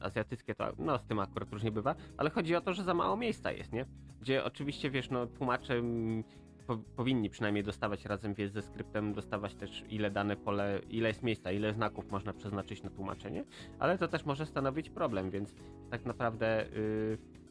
[0.00, 3.16] azjatyckie to, no z tym akurat różnie bywa, ale chodzi o to, że za mało
[3.16, 3.86] miejsca jest, nie?
[4.20, 6.24] Gdzie oczywiście, wiesz, no tłumacze mm,
[6.66, 11.22] po, powinni przynajmniej dostawać razem wiesz, ze skryptem, dostawać też ile dane pole, ile jest
[11.22, 13.44] miejsca, ile znaków można przeznaczyć na tłumaczenie,
[13.78, 15.54] ale to też może stanowić problem, więc
[15.90, 16.66] tak naprawdę...
[16.74, 17.41] Yy,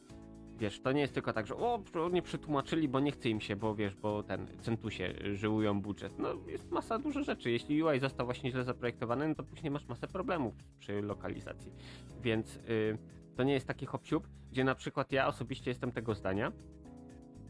[0.58, 3.56] wiesz, to nie jest tylko tak, że o, nie przetłumaczyli, bo nie chce im się,
[3.56, 6.18] bo wiesz, bo ten centusie żyłują budżet.
[6.18, 7.50] No jest masa dużo rzeczy.
[7.50, 11.72] Jeśli UI został właśnie źle zaprojektowany, no to później masz masę problemów przy lokalizacji.
[12.22, 12.98] Więc y,
[13.36, 14.02] to nie jest taki hop
[14.50, 16.52] gdzie na przykład ja osobiście jestem tego zdania,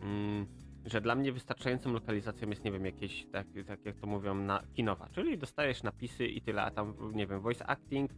[0.00, 0.46] mm,
[0.84, 4.62] że dla mnie wystarczającą lokalizacją jest, nie wiem, jakieś, tak, tak jak to mówią, na
[4.74, 8.10] kinowa, czyli dostajesz napisy i tyle, a tam, nie wiem, voice acting,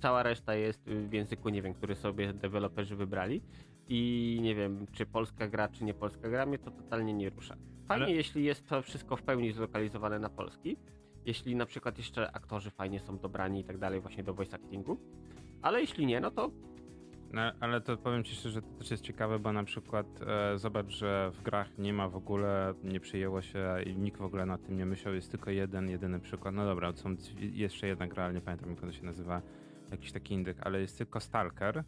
[0.00, 3.42] cała reszta jest w języku, nie wiem, który sobie deweloperzy wybrali
[3.90, 7.56] i nie wiem, czy polska gra, czy nie polska gra, mnie to totalnie nie rusza.
[7.88, 10.76] fajnie, Ale- jeśli jest to wszystko w pełni zlokalizowane na polski.
[11.26, 15.00] Jeśli na przykład jeszcze aktorzy fajnie są dobrani i tak dalej właśnie do voice actingu.
[15.62, 16.50] Ale jeśli nie, no to
[17.32, 20.88] No, ale to powiem ci szczerze, to też jest ciekawe, bo na przykład e, zobacz,
[20.88, 24.62] że w grach nie ma w ogóle, nie przyjęło się i nikt w ogóle nad
[24.66, 26.54] tym nie myślał, jest tylko jeden, jedyny przykład.
[26.54, 29.42] No dobra, są jeszcze jedna gra, ale nie pamiętam jak ona się nazywa,
[29.90, 31.84] jakiś taki indyk, ale jest tylko Stalker,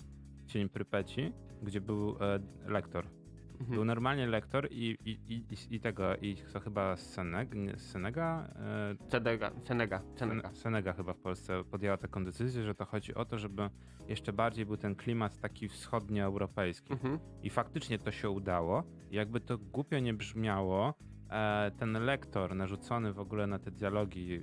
[0.47, 3.07] Cień Prypeci, gdzie był e, lektor.
[3.53, 3.71] mhm.
[3.71, 8.49] Był normalnie lektor i, i, i, i tego, i to chyba Seneg, nie, Senega?
[8.57, 10.49] E, Senega, Senega, Senega.
[10.49, 13.71] Sen- Senega chyba w Polsce podjęła taką decyzję, że to chodzi o to, żeby
[14.09, 16.93] jeszcze bardziej był ten klimat taki wschodnioeuropejski.
[16.93, 17.19] Mhm.
[17.43, 18.83] I faktycznie to się udało.
[19.11, 20.95] Jakby to głupio nie brzmiało,
[21.31, 24.41] e, ten lektor narzucony w ogóle na te dialogi e,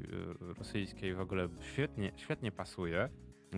[0.53, 3.09] rosyjskie w ogóle świetnie, świetnie pasuje.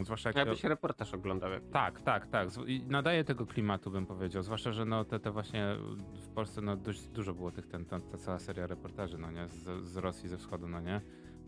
[0.04, 1.51] Zwłaszcza jak to- Jakbyś reportaż oglądał.
[1.51, 1.63] Jak...
[1.71, 2.49] tak, tak, tak.
[2.67, 4.43] I nadaje tego klimatu, bym powiedział.
[4.43, 5.75] Zwłaszcza, że no te, te właśnie
[6.13, 9.47] w Polsce no dość dużo było tych, ten, ten, ta cała seria reportaży, no nie,
[9.47, 11.01] z, z Rosji, ze wschodu, no nie,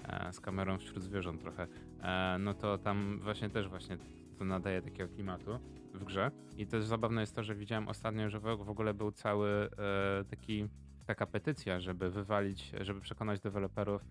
[0.03, 1.67] e, z kamerą wśród zwierząt trochę.
[2.01, 3.97] E, no to tam właśnie też właśnie
[4.37, 5.59] to nadaje takiego klimatu
[5.93, 6.31] w grze.
[6.57, 9.69] I też zabawne jest to, że widziałem ostatnio, że w, ogóle był cały e,
[10.29, 10.67] taki,
[11.05, 14.05] taka petycja, żeby wywalić, żeby przekonać deweloperów,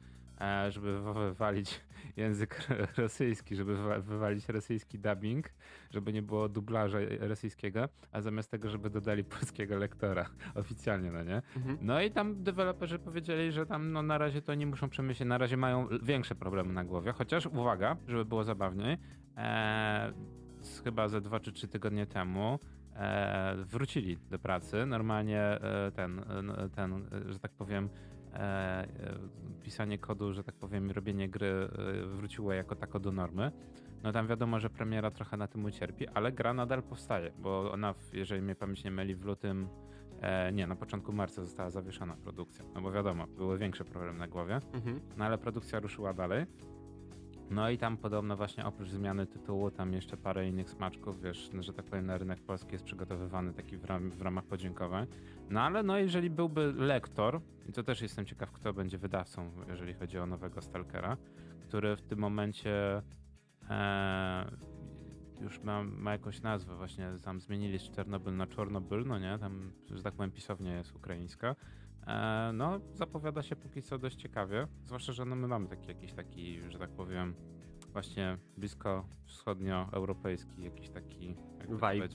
[0.69, 1.81] żeby wy- wywalić
[2.17, 5.51] język rosyjski, żeby wywa- wywalić rosyjski dubbing,
[5.91, 11.43] żeby nie było dublaża rosyjskiego, a zamiast tego, żeby dodali polskiego lektora oficjalnie, no nie?
[11.57, 11.79] Mhm.
[11.81, 15.39] No i tam deweloperzy powiedzieli, że tam no na razie to nie muszą przemyśleć, na
[15.39, 18.99] razie mają większe problemy na głowie, chociaż uwaga, żeby było zabawniej,
[19.37, 20.13] e,
[20.85, 22.59] chyba ze dwa czy trzy tygodnie temu
[22.95, 26.93] e, wrócili do pracy, normalnie e, ten, e, ten,
[27.29, 28.12] e, że tak powiem, e, e,
[29.63, 33.53] pisanie kodu, że tak powiem, robienie gry e, wróciło jako tako do normy.
[34.03, 37.95] No tam wiadomo, że premiera trochę na tym ucierpi, ale gra nadal powstaje, bo ona,
[38.13, 39.69] jeżeli mnie pamięć nie myli, w lutym,
[40.21, 42.65] e, nie, na początku marca została zawieszona produkcja.
[42.75, 45.01] No bo wiadomo, były większe problemy na głowie, Mhm.
[45.17, 46.47] no ale produkcja ruszyła dalej.
[47.53, 51.63] No i tam podobno właśnie oprócz zmiany tytułu, tam jeszcze parę innych smaczków, wiesz, no,
[51.63, 55.07] że tak powiem na rynek polski jest przygotowywany taki w, ram, w ramach podziękowań.
[55.51, 59.95] No ale no jeżeli byłby lektor, i to też jestem ciekaw, kto będzie wydawcą, jeżeli
[59.95, 61.17] chodzi o nowego Stalkera,
[61.69, 63.03] który w tym momencie
[63.71, 64.51] e,
[65.41, 69.73] już ma, ma jakąś nazwę, właśnie tam zmienili z Czernobyl na Czornobyl, no nie, tam,
[69.91, 71.57] że tak powiem, pisownia jest ukraińska.
[72.07, 76.13] E, no, zapowiada się póki co dość ciekawie, zwłaszcza, że no, my mamy taki jakiś
[76.13, 77.35] taki, że tak powiem,
[77.93, 81.37] właśnie blisko wschodnioeuropejski, jakiś taki,
[81.69, 82.09] Vibe.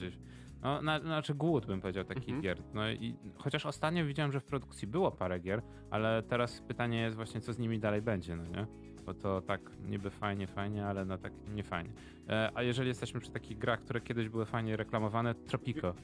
[0.62, 2.42] no, na, znaczy głód bym powiedział takich Mhm.
[2.42, 2.62] gier.
[2.74, 7.16] No i chociaż ostatnio widziałem, że w produkcji było parę gier, ale teraz pytanie jest
[7.16, 8.66] właśnie, co z nimi dalej będzie, no nie?
[9.08, 11.90] Bo to tak niby fajnie, fajnie, ale no tak nie fajnie.
[12.28, 15.94] E, a jeżeli jesteśmy przy takich grach, które kiedyś były fajnie reklamowane, Tropico.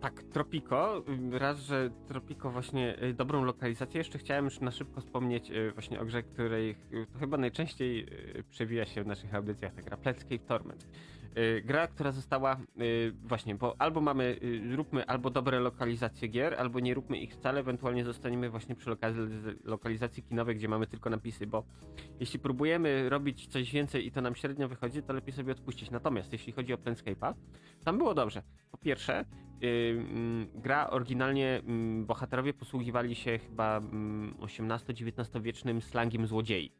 [0.00, 1.04] Tak, Tropico.
[1.32, 3.98] Raz, że Tropico właśnie y, dobrą lokalizację.
[3.98, 6.76] Jeszcze chciałem na szybko wspomnieć y, właśnie o grze, której
[7.20, 8.06] chyba najczęściej
[8.50, 9.98] przewija się w naszych audycjach, ta gra
[10.46, 10.86] Torment.
[11.38, 16.54] Y, Gra, która została y, właśnie, bo albo mamy, y, róbmy albo dobre lokalizacje gier,
[16.54, 21.10] albo nie róbmy ich wcale, ewentualnie zostaniemy właśnie przy lokaliz- lokalizacji kinowej, gdzie mamy tylko
[21.10, 21.64] napisy, bo
[22.20, 25.90] jeśli próbujemy robić coś więcej i to nam średnio wychodzi, to lepiej sobie odpuścić.
[25.90, 27.34] Natomiast jeśli chodzi o Planescape'a,
[27.84, 28.42] tam było dobrze.
[28.70, 29.24] Po pierwsze,
[29.62, 36.72] mm, gra oryginalnie mm, bohaterowie posługiwali się chyba mm, XVIII-XIX wiecznym slangiem złodziei.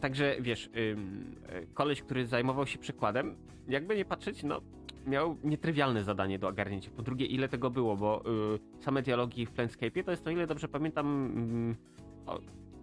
[0.00, 3.36] Także wiesz, ym, e, koleś, który zajmował się przekładem,
[3.68, 4.60] jakby nie patrzeć, no
[5.06, 6.90] miał nietrywialne zadanie do ogarnięcia.
[6.96, 10.46] Po drugie, ile tego było, bo y, same dialogi w Planescape'ie to jest, o ile
[10.46, 11.76] dobrze pamiętam, mm,
[12.26, 12.40] o,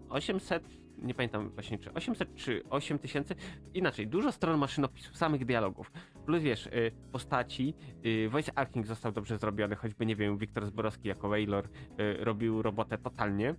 [0.10, 0.64] 800,
[0.98, 3.36] nie pamiętam właśnie czy 800 czy 8000,
[3.74, 5.92] inaczej, dużo stron maszynopisu, samych dialogów.
[6.26, 7.74] Plus wiesz, y, postaci,
[8.06, 11.70] y, voice acting został dobrze zrobiony, choćby nie wiem, Wiktor Zborowski jako Waylor y,
[12.24, 13.56] robił robotę totalnie.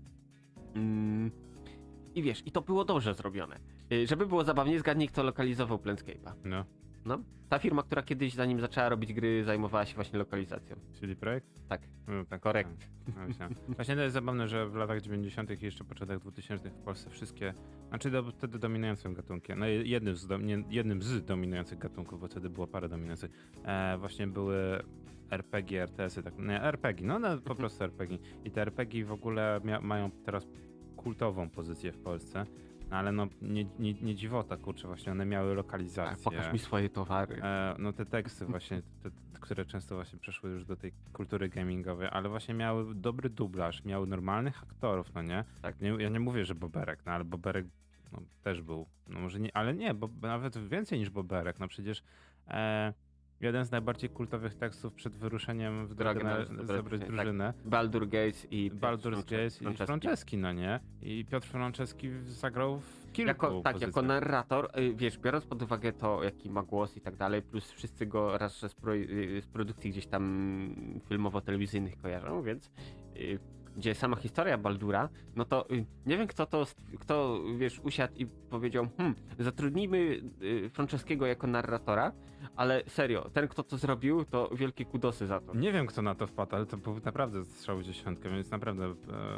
[2.16, 3.59] I wiesz, i to było dobrze zrobione.
[3.92, 6.33] Y, żeby było zabawniej, zgadnij kto lokalizował Planescape'a.
[6.44, 6.64] No.
[7.05, 10.76] No, ta firma, która kiedyś zanim zaczęła robić gry, zajmowała się właśnie lokalizacją.
[11.00, 11.46] Czyli projekt?
[11.68, 11.83] Tak.
[12.09, 12.88] No, tak Korekt.
[13.38, 13.50] tak.
[13.68, 13.74] No.
[13.76, 15.62] Właśnie to jest zabawne, że w latach 90.
[15.62, 17.55] i jeszcze początek 2000 w Polsce wszystkie,
[17.88, 22.29] znaczy do, wtedy dominującym gatunkiem, no jednym z, dom, nie, jednym z dominujących gatunków, bo
[22.29, 23.31] wtedy było parę dominujących,
[23.64, 24.83] e, właśnie były
[25.31, 28.18] RPG, RTS-y, tak, nie, RPG, no, no po prostu RPG.
[28.44, 30.46] I te RPG w ogóle mia, mają teraz
[31.06, 32.46] kultową pozycję w Polsce,
[32.90, 36.24] no, ale no nie, nie, nie dziwota, kurczę, właśnie one miały Tak, lokalizację.
[36.24, 37.42] pokaż mi swoje towary.
[37.42, 41.48] E, no te teksty właśnie, te, te, które często właśnie przeszły już do tej kultury
[41.48, 45.44] gamingowej, ale właśnie miały dobry dublaż, miały normalnych aktorów, no nie?
[45.62, 45.80] Tak.
[45.80, 47.66] nie ja nie mówię, że Boberek, no ale Boberek
[48.12, 52.02] no, też był, no może nie, ale nie, bo nawet więcej niż Boberek, no przecież
[52.48, 52.94] e,
[53.40, 57.11] jeden z najbardziej kultowych tekstów przed wyruszeniem w drogę na zebrać tak.
[57.11, 57.55] drużynę.
[57.64, 60.38] Baldur Gates i Baldur's Gate i Franceski.
[60.38, 60.81] No nie?
[61.03, 63.88] I Piotr Franceski zagrał w kilku Jako, tak, pozycjach.
[63.88, 67.70] jako narrator, y, wiesz, biorąc pod uwagę to, jaki ma głos i tak dalej, plus
[67.72, 72.70] wszyscy go raz, że z, pro, y, z produkcji gdzieś tam filmowo-telewizyjnych kojarzą, więc
[73.16, 73.38] y,
[73.77, 75.66] gdzie sama historia Baldura, no to
[76.07, 76.66] nie wiem kto to,
[77.01, 80.20] kto, wiesz, usiadł i powiedział, hmm, zatrudnijmy
[80.72, 82.12] Franceskiego jako narratora,
[82.56, 85.54] ale serio, ten kto to zrobił, to wielkie kudosy za to.
[85.54, 88.85] Nie wiem, kto na to wpadł, ale to był naprawdę strzał w dziesiątkę, więc naprawdę
[88.85, 88.94] e,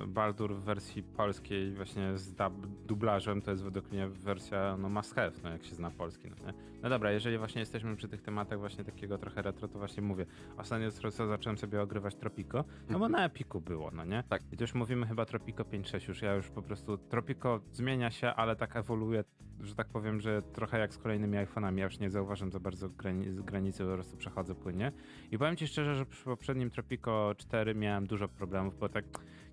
[0.06, 5.14] Baldur w wersji polskiej właśnie z dub, dublażem to jest według mnie wersja no must
[5.14, 6.54] have, no jak się zna polski, no nie?
[6.82, 10.26] No dobra, jeżeli właśnie jesteśmy przy tych tematach właśnie takiego trochę retro, to właśnie mówię,
[10.56, 14.22] ostatnio co zacząłem sobie ogrywać Tropico, no bo na Epiku było, no nie?
[14.28, 14.42] Tak.
[14.52, 18.28] I to już mówimy chyba Tropico 5.6, już ja już po prostu, Tropico zmienia się,
[18.28, 19.24] ale tak ewoluuje,
[19.60, 22.88] że tak powiem, że trochę jak z kolejnymi iPhone'ami, ja już nie zauważam za bardzo
[22.98, 24.92] grani z granicy, po prostu przechodzę płynnie.
[25.30, 29.04] I powiem ci szczerze, że przy poprzednim Tropico 4 miałem dużo problemów, bo tak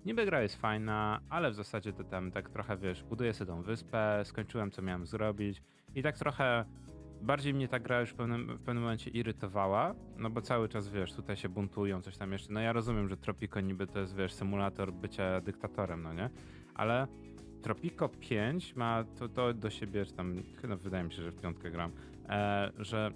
[0.06, 3.62] niby gra jest fajna, ale w zasadzie to tam tak trochę, wiesz, buduję sobie tą
[3.62, 5.62] wyspę, skończyłem co miałem zrobić
[5.94, 6.64] i tak trochę
[7.22, 10.88] bardziej mnie ta gra już w pewnym, w pewnym momencie irytowała, no bo cały czas,
[10.88, 12.52] wiesz, tutaj się buntują, coś tam jeszcze.
[12.52, 16.30] No ja rozumiem, że Tropico niby to jest, wiesz, symulator bycia dyktatorem, no nie?
[16.74, 17.06] Ale
[17.62, 21.40] Tropico 5 ma to, to do siebie, czy tam, chyba wydaje mi się, że w
[21.40, 21.92] piątkę gram,
[22.28, 23.12] e, że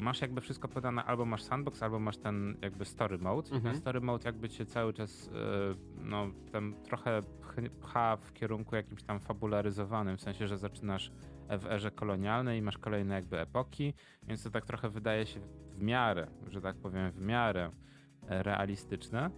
[0.00, 3.50] masz jakby wszystko podane, albo masz sandbox, albo masz ten jakby story mode.
[3.50, 3.62] Mhm.
[3.62, 8.76] Ten story mode jakby cię cały czas, e, no, tam trochę pch- pcha w kierunku
[8.76, 11.12] jakimś tam fabularyzowanym, w sensie, że zaczynasz
[11.58, 15.82] w erze kolonialnej i masz kolejne jakby epoki, więc to tak trochę wydaje się w
[15.82, 17.70] miarę, że tak powiem, w miarę
[18.28, 19.30] e, realistyczne.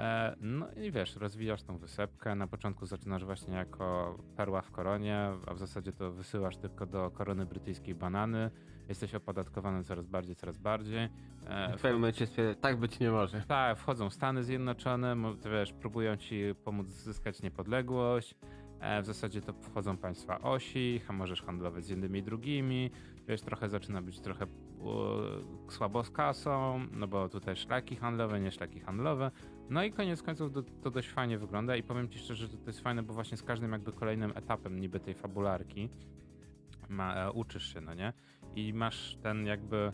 [0.00, 2.34] E, No i wiesz, rozwijasz tą wysepkę.
[2.34, 7.10] Na początku zaczynasz właśnie jako perła w koronie, a w zasadzie to wysyłasz tylko do
[7.10, 8.50] korony brytyjskiej banany.
[8.88, 11.08] Jesteś opodatkowany coraz bardziej, coraz bardziej.
[11.46, 12.26] E, W pewnym momencie
[12.60, 13.40] tak być nie może.
[13.40, 15.16] tak, wchodzą Stany Zjednoczone,
[15.52, 18.34] wiesz, próbują ci pomóc zyskać niepodległość.
[18.80, 22.90] E, w zasadzie to wchodzą państwa osi, możesz handlować z jednymi i drugimi.
[23.28, 24.46] Wiesz, trochę zaczyna być trochę
[25.68, 29.30] słabo z kasą, no bo tutaj szlaki handlowe, nie szlaki handlowe.
[29.70, 32.66] No i koniec końców to, to dość fajnie wygląda i powiem ci szczerze, że to
[32.66, 35.90] jest fajne, bo właśnie z każdym jakby kolejnym etapem niby tej fabularki
[36.88, 38.12] ma, e, uczysz się, no nie?
[38.54, 39.92] I masz ten jakby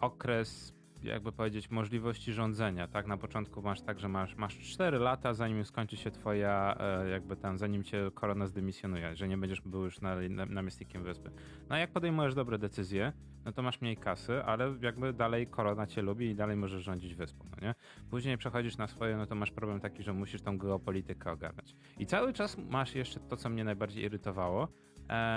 [0.00, 3.06] okres, jakby powiedzieć, możliwości rządzenia, tak?
[3.06, 7.36] Na początku masz tak, że masz, masz 4 lata, zanim skończy się twoja, e, jakby
[7.36, 11.30] tam, zanim cię korona zdymisjonuje, że nie będziesz był już na, na, namiestnikiem wyspy.
[11.68, 13.12] No a jak podejmujesz dobre decyzje,
[13.44, 17.14] no to masz mniej kasy, ale jakby dalej korona cię lubi i dalej możesz rządzić
[17.14, 17.74] wyspą, no nie?
[18.10, 21.74] Później przechodzisz na swoje, no to masz problem taki, że musisz tą geopolitykę ogarniać.
[21.98, 24.68] I cały czas masz jeszcze to, co mnie najbardziej irytowało,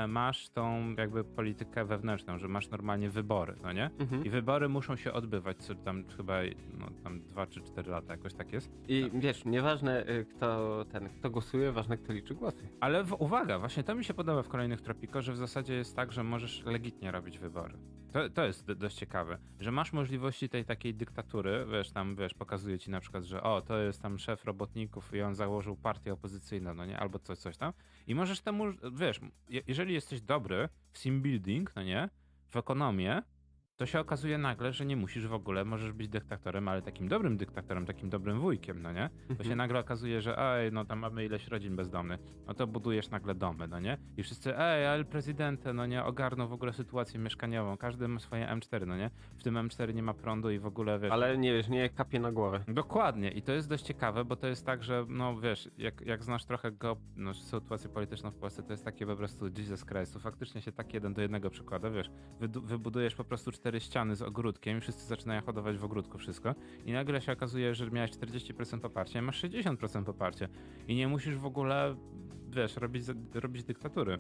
[0.08, 3.90] masz tą jakby politykę wewnętrzną, że masz normalnie wybory, no nie?
[4.00, 4.26] Mhm.
[4.26, 6.38] I wybory muszą się odbywać, co tam chyba
[6.80, 8.72] no, tam 2 czy 4 lata, jakoś tak jest.
[8.88, 12.70] I wiesz, nieważne y, kto ten, kto głosuje, ważne kto liczy głosy.
[12.80, 15.96] Ale w, uwaga, właśnie to mi się podoba w kolejnych Tropiko, że w zasadzie jest
[15.96, 17.78] tak, że możesz legitnie robić wybory.
[18.14, 22.34] To, to jest do, dość ciekawe, że masz możliwości tej takiej dyktatury, wiesz, tam, wiesz,
[22.34, 26.14] pokazuje ci na przykład, że o, to jest tam szef robotników i on założył partię
[26.14, 27.74] opozycyjną, no nie, albo coś, coś tam.
[28.08, 32.10] I możesz temu, wiesz, je- jeżeli jesteś dobry w sim building, no nie,
[32.48, 33.24] w ekonomię,
[33.78, 37.38] to się okazuje nagle, że nie musisz w ogóle, możesz być dyktatorem, ale takim dobrym
[37.38, 39.10] dyktatorem, takim dobrym wujkiem, no nie?
[39.38, 43.10] To się nagle okazuje, że ej, no tam mamy ileś rodzin bezdomnych, no to budujesz
[43.10, 43.98] nagle domy, no nie?
[44.18, 48.46] I wszyscy, ej, ale prezydente, no nie, ogarną w ogóle sytuację mieszkaniową, każdy ma swoje
[48.46, 49.10] M4, no nie?
[49.38, 51.12] W tym M4 nie ma prądu i w ogóle, wiesz...
[51.12, 52.64] Ale nie wiesz, nie kapie na głowę.
[52.68, 56.24] Dokładnie i to jest dość ciekawe, bo to jest tak, że no wiesz, jak, jak
[56.24, 60.18] znasz trochę go, no, sytuację polityczną w Polsce, to jest takie po prostu Jesus Christ,
[60.20, 62.10] faktycznie się tak jeden do jednego przykłada, wiesz,
[62.40, 66.92] wybudujesz po prostu cztery ściany z ogródkiem i wszyscy zaczynają hodować w ogródku wszystko i
[66.92, 70.48] nagle się okazuje, że miałeś 40% poparcia, masz 60% poparcia
[70.88, 71.96] i nie musisz w ogóle,
[72.50, 73.04] wiesz, robić,
[73.34, 74.20] robić dyktatury.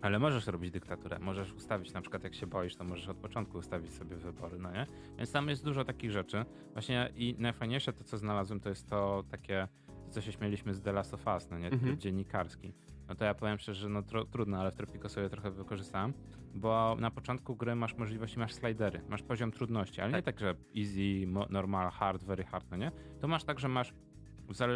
[0.00, 3.58] Ale możesz robić dyktaturę, możesz ustawić, na przykład jak się boisz, to możesz od początku
[3.58, 4.86] ustawić sobie wybory, no nie?
[5.16, 6.44] Więc tam jest dużo takich rzeczy.
[6.72, 9.68] Właśnie i najfajniejsze to, co znalazłem, to jest to takie,
[10.10, 11.68] co się śmieliśmy z The Last of Us, no nie?
[11.68, 11.98] Mhm.
[11.98, 12.72] Dziennikarski.
[13.08, 16.12] No to ja powiem szczerze, że no tro, trudno, ale w Tropico sobie trochę wykorzystałem,
[16.54, 20.54] bo na początku gry masz możliwości, masz slidery, masz poziom trudności, ale nie tak, że
[20.76, 22.92] easy, normal, hard, very hard, no nie?
[23.20, 23.94] To masz tak, że masz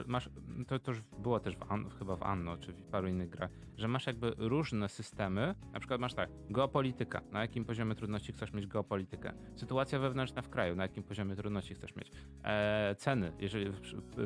[0.06, 0.30] masz,
[0.66, 3.50] to, to już było też w An- chyba w Anno, czy w paru innych grach,
[3.76, 8.52] że masz jakby różne systemy, na przykład masz tak, geopolityka, na jakim poziomie trudności chcesz
[8.52, 12.10] mieć geopolitykę, sytuacja wewnętrzna w kraju, na jakim poziomie trudności chcesz mieć,
[12.44, 13.70] e, ceny, jeżeli,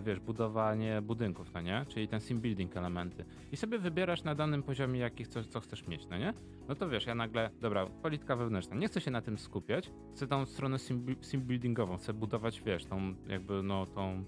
[0.02, 3.24] wiesz, budowanie budynków, no nie, czyli ten sim building elementy.
[3.52, 6.34] I sobie wybierasz na danym poziomie, jaki chcesz, co chcesz mieć, no nie,
[6.68, 10.26] no to wiesz, ja nagle, dobra, polityka wewnętrzna, nie chcę się na tym skupiać, chcę
[10.26, 14.24] tą stronę sim, sim buildingową, chcę budować, wiesz, tą jakby, no, tą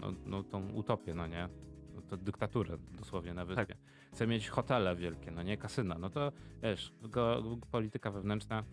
[0.00, 1.48] no, no tą utopię, no nie?
[1.94, 3.66] No, to dyktaturę dosłownie na wyspie.
[3.66, 3.76] Tak.
[4.12, 5.56] Chce mieć hotele wielkie, no nie?
[5.56, 5.98] Kasyna.
[5.98, 6.32] No to
[6.62, 8.64] wiesz, go, polityka wewnętrzna,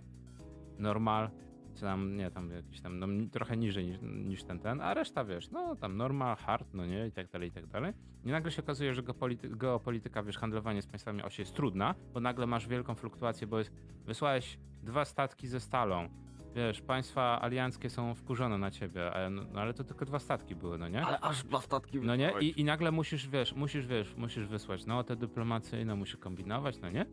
[0.80, 1.30] normal,
[1.76, 5.26] czy tam, nie, tam jakiś tam, no trochę niżej niż, niż ten, ten, a reszta
[5.26, 7.93] wiesz, no tam normal, hard, no nie, i tak dalej, i tak dalej.
[8.26, 12.19] I nagle się okazuje, że geopolity, geopolityka, wiesz, handlowanie z państwami osi jest trudna, bo
[12.19, 13.71] nagle masz wielką fluktuację, bo jest,
[14.05, 16.09] wysłałeś dwa statki ze stalą,
[16.55, 20.87] wiesz, państwa alianckie są wkurzone na ciebie, no, ale to tylko dwa statki były, no
[20.87, 21.05] nie?
[21.05, 22.33] Ale aż dwa statki No nie?
[22.41, 27.05] I, I nagle musisz, wiesz, musisz, wiesz, musisz wysłać notę dyplomacyjną, musisz kombinować, no nie?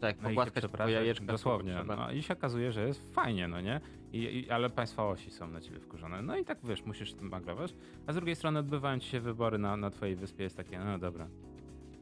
[0.00, 1.26] Tak, No pogłaskać po jajeczkach.
[1.26, 1.84] dosłownie.
[1.86, 3.80] No i się okazuje, że jest fajnie, no nie?
[4.12, 6.22] I, i, ale państwa osi są na ciebie wkurzone.
[6.22, 7.74] No i tak, wiesz, musisz tym magrować.
[8.06, 10.98] A z drugiej strony odbywają ci się wybory na, na twojej wyspie, jest takie, no
[10.98, 11.28] dobra.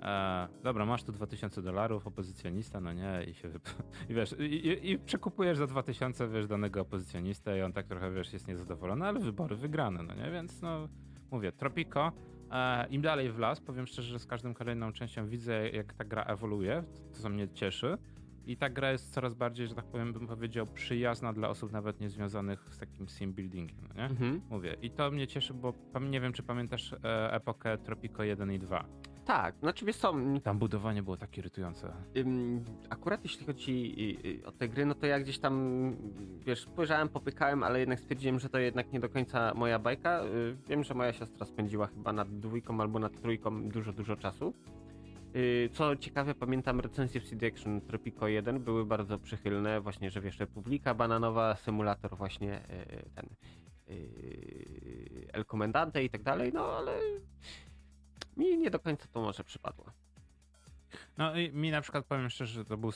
[0.03, 3.49] E, dobra, masz tu 2000 dolarów, opozycjonista, no nie, i się
[4.11, 8.33] i wiesz, i, i, przekupujesz za 2000, wiesz, danego opozycjonistę i on tak trochę, wiesz,
[8.33, 10.89] jest niezadowolony, ale wybory wygrane, no nie, więc no,
[11.31, 12.13] mówię, Tropico,
[12.51, 16.05] e, im dalej w las, powiem szczerze, że z każdą kolejną częścią widzę, jak ta
[16.05, 17.99] gra ewoluuje, to co mnie cieszy
[18.47, 22.01] i ta gra jest coraz bardziej, że tak powiem, bym powiedział, przyjazna dla osób nawet
[22.01, 24.05] niezwiązanych z takim sim buildingiem, no nie?
[24.05, 24.41] Mhm.
[24.51, 28.59] Mówię, i to mnie cieszy, bo nie wiem, czy pamiętasz e, epokę Tropico 1 i
[28.59, 28.85] 2.
[29.25, 31.93] Tak, znaczy wiesz co, Tam budowanie było tak irytujące.
[32.91, 33.95] akurat jeśli chodzi
[34.25, 35.97] y, y, o te gry, no to ja gdzieś tam,
[36.47, 40.25] wiesz, spojrzałem, popykałem, ale jednak stwierdziłem, że to jednak nie do końca moja bajka.
[40.25, 44.55] Y, Wiem, że moja siostra spędziła chyba nad dwójką albo nad trójką dużo, dużo czasu.
[45.73, 50.39] Co ciekawe, pamiętam recenzje w CD Action Tropico 1 były bardzo przychylne, właśnie, że wiesz,
[50.41, 52.61] Republika Bananowa, symulator właśnie
[53.15, 53.27] ten
[55.33, 56.93] El Comandante i tak dalej, no ale
[58.37, 59.87] mi nie do końca to może przypadło.
[61.19, 62.91] No i mi na przykład powiem szczerze, że to, był,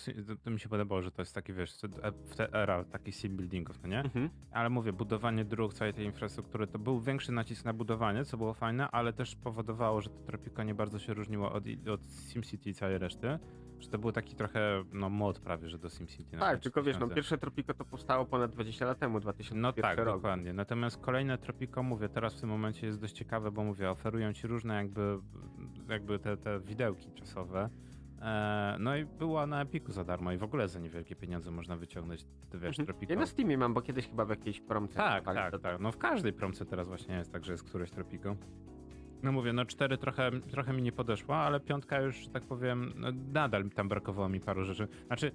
[0.45, 3.37] to, mi się podobało, że to jest taki, wiesz, e- w te era takich sim
[3.37, 4.01] buildingów, no nie?
[4.01, 4.31] Mhm.
[4.51, 8.55] Ale mówię, budowanie dróg, całej tej infrastruktury, to był większy nacisk na budowanie, co było
[8.55, 12.01] fajne, ale też powodowało, że to Tropico nie bardzo się różniło od, od
[12.33, 13.39] SimCity i całej reszty.
[13.81, 16.37] Że to był taki trochę, no, mod prawie, że do SimCity.
[16.39, 17.15] Tak, tylko wiesz, no 2000.
[17.15, 20.17] pierwsze Tropico to powstało ponad 20 lat temu, 2001 No tak, rok.
[20.17, 20.53] dokładnie.
[20.53, 24.47] Natomiast kolejne Tropico, mówię, teraz w tym momencie jest dość ciekawe, bo mówię, oferują ci
[24.47, 25.19] różne jakby,
[25.89, 27.69] jakby te, te widełki czasowe.
[28.23, 31.77] E, no i była na Epiku za darmo i w ogóle za niewielkie pieniądze można
[31.77, 32.87] wyciągnąć, ty wiesz, Mhm.
[32.87, 33.13] Tropico.
[33.13, 34.95] Ja na Steamie mam, bo kiedyś chyba w jakiejś promce.
[34.97, 35.81] Tak, tak, tak.
[35.81, 38.37] No w każdej promce teraz właśnie jest tak, że jest któreś Tropico.
[39.23, 43.09] No mówię, no cztery trochę, trochę mi nie podeszła, ale piątka już, tak powiem, no
[43.33, 44.89] nadal tam brakowało mi paru rzeczy.
[45.07, 45.33] Znaczy,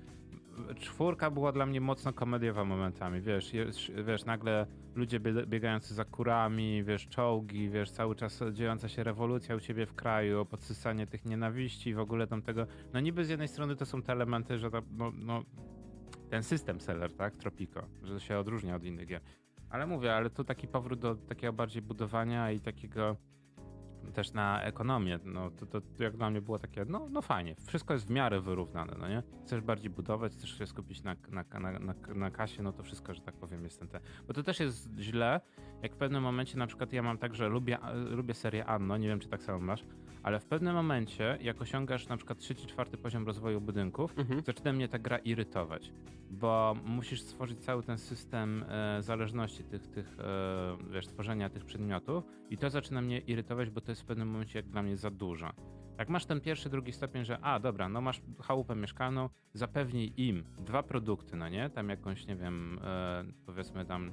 [0.80, 6.06] czwórka była dla mnie mocno komediowa momentami, wiesz, jest, wiesz, nagle ludzie bie- biegający za
[6.06, 11.26] kurami, wiesz, czołgi, wiesz, cały czas dziejąca się rewolucja u ciebie w kraju, podsysanie tych
[11.26, 12.68] nienawiści, w ogóle tam tego.
[12.94, 15.44] No niby z jednej strony to są te elementy, że to, no, no
[16.30, 19.22] ten system seller, tak, Tropico, że się odróżnia od innych gier.
[19.70, 23.18] Ale mówię, ale tu taki powrót do takiego bardziej budowania i takiego
[24.14, 27.94] też na ekonomię, no to, to, jak dla mnie było takie, no, no fajnie, wszystko
[27.94, 29.24] jest w miarę wyrównane, no nie?
[29.46, 33.14] Chcesz bardziej budować, chcesz się skupić na, na, na, na, na kasie, no to wszystko,
[33.14, 34.02] że tak powiem, jest ten, ten.
[34.28, 35.42] Bo to też jest źle,
[35.82, 39.08] jak w pewnym momencie, na przykład ja mam tak, że lubię, lubię serię Anno, nie
[39.08, 39.86] wiem czy tak samo masz,
[40.24, 44.42] ale w pewnym momencie, jak osiągasz na przykład trzeci, czwarty poziom rozwoju budynków, Mhm.
[44.44, 45.92] zaczyna mnie ta gra irytować,
[46.30, 52.24] bo musisz stworzyć cały ten system e, zależności tych, tych e, wiesz, tworzenia tych przedmiotów
[52.50, 55.12] i to zaczyna mnie irytować, bo to jest w pewnym momencie jak dla mnie za
[55.12, 55.50] dużo.
[55.98, 60.44] Jak masz ten pierwszy, drugi stopień, że a dobra, no masz chałupę mieszkalną, zapewnij im
[60.60, 61.70] dwa produkty, no nie?
[61.70, 64.12] Tam jakąś, nie wiem, e, powiedzmy tam,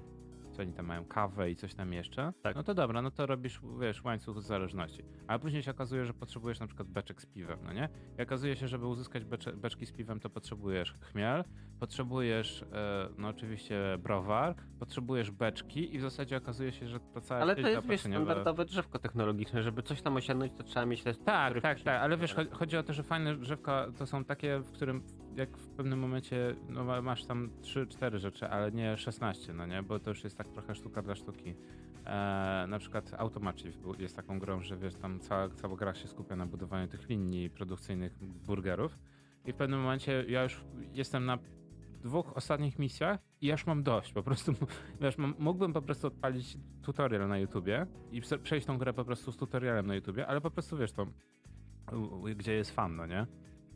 [0.58, 2.32] co oni tam mają, kawę i coś tam jeszcze.
[2.42, 2.56] Tak.
[2.56, 5.02] No to dobra, no to robisz, wiesz, łańcuch zależności.
[5.26, 7.88] Ale później się okazuje, że potrzebujesz na przykład beczek z piwem, no nie?
[8.18, 11.44] I okazuje się, żeby uzyskać becze, beczki z piwem, to potrzebujesz chmiel,
[11.80, 17.42] potrzebujesz, e, no oczywiście browar, potrzebujesz beczki i w zasadzie okazuje się, że to całe
[17.42, 21.14] Ale to jest, wiesz, standardowe drzewko technologiczne, żeby coś tam osiągnąć, to trzeba mieć te
[21.14, 24.72] tak, tak, tak, ale wiesz, chodzi o to, że fajne drzewka to są takie, w
[24.72, 25.02] którym
[25.38, 29.82] jak w pewnym momencie no, ma- masz tam 3-4 rzeczy, ale nie 16, no nie,
[29.82, 31.54] bo to już jest tak trochę sztuka dla sztuki.
[32.06, 36.08] E, na przykład Automachiv był- jest taką grą, że wiesz, tam cała, cała gra się
[36.08, 38.98] skupia na budowaniu tych linii produkcyjnych burgerów
[39.44, 41.38] i w pewnym momencie ja już jestem na
[42.02, 44.12] dwóch ostatnich misjach i ja już mam dość.
[44.12, 44.52] Po prostu,
[45.00, 49.32] wiesz, mógłbym po prostu odpalić tutorial na YouTubie i prze- przejść tą grę po prostu
[49.32, 51.06] z tutorialem na YouTubie, ale po prostu, wiesz, to
[52.36, 53.26] gdzie jest fan, no nie?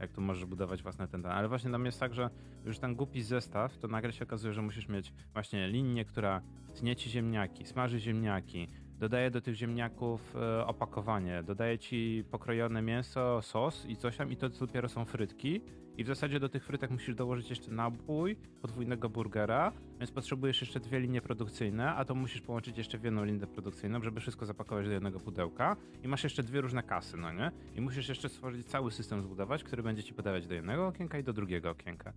[0.02, 1.30] Jak tu możesz budować własne ten, ten.
[1.30, 2.30] Ale właśnie tam jest tak, że
[2.64, 6.42] już ten głupi zestaw, to nagle się okazuje, że musisz mieć właśnie linię, która
[6.74, 13.42] tnie ci ziemniaki, smaży ziemniaki, dodaje do tych ziemniaków e, opakowanie, dodaje ci pokrojone mięso,
[13.42, 15.60] sos i coś tam i to dopiero są frytki.
[15.96, 20.80] I w zasadzie do tych frytek musisz dołożyć jeszcze nabój podwójnego burgera, więc potrzebujesz jeszcze
[20.80, 24.86] dwie linie produkcyjne, a to musisz połączyć jeszcze w jedną linię produkcyjną, żeby wszystko zapakować
[24.86, 25.76] do jednego pudełka.
[26.02, 27.50] I masz jeszcze dwie różne kasy, no nie?
[27.74, 31.24] I musisz jeszcze stworzyć cały system zbudować, który będzie ci podawać do jednego okienka i
[31.24, 32.12] do drugiego okienka.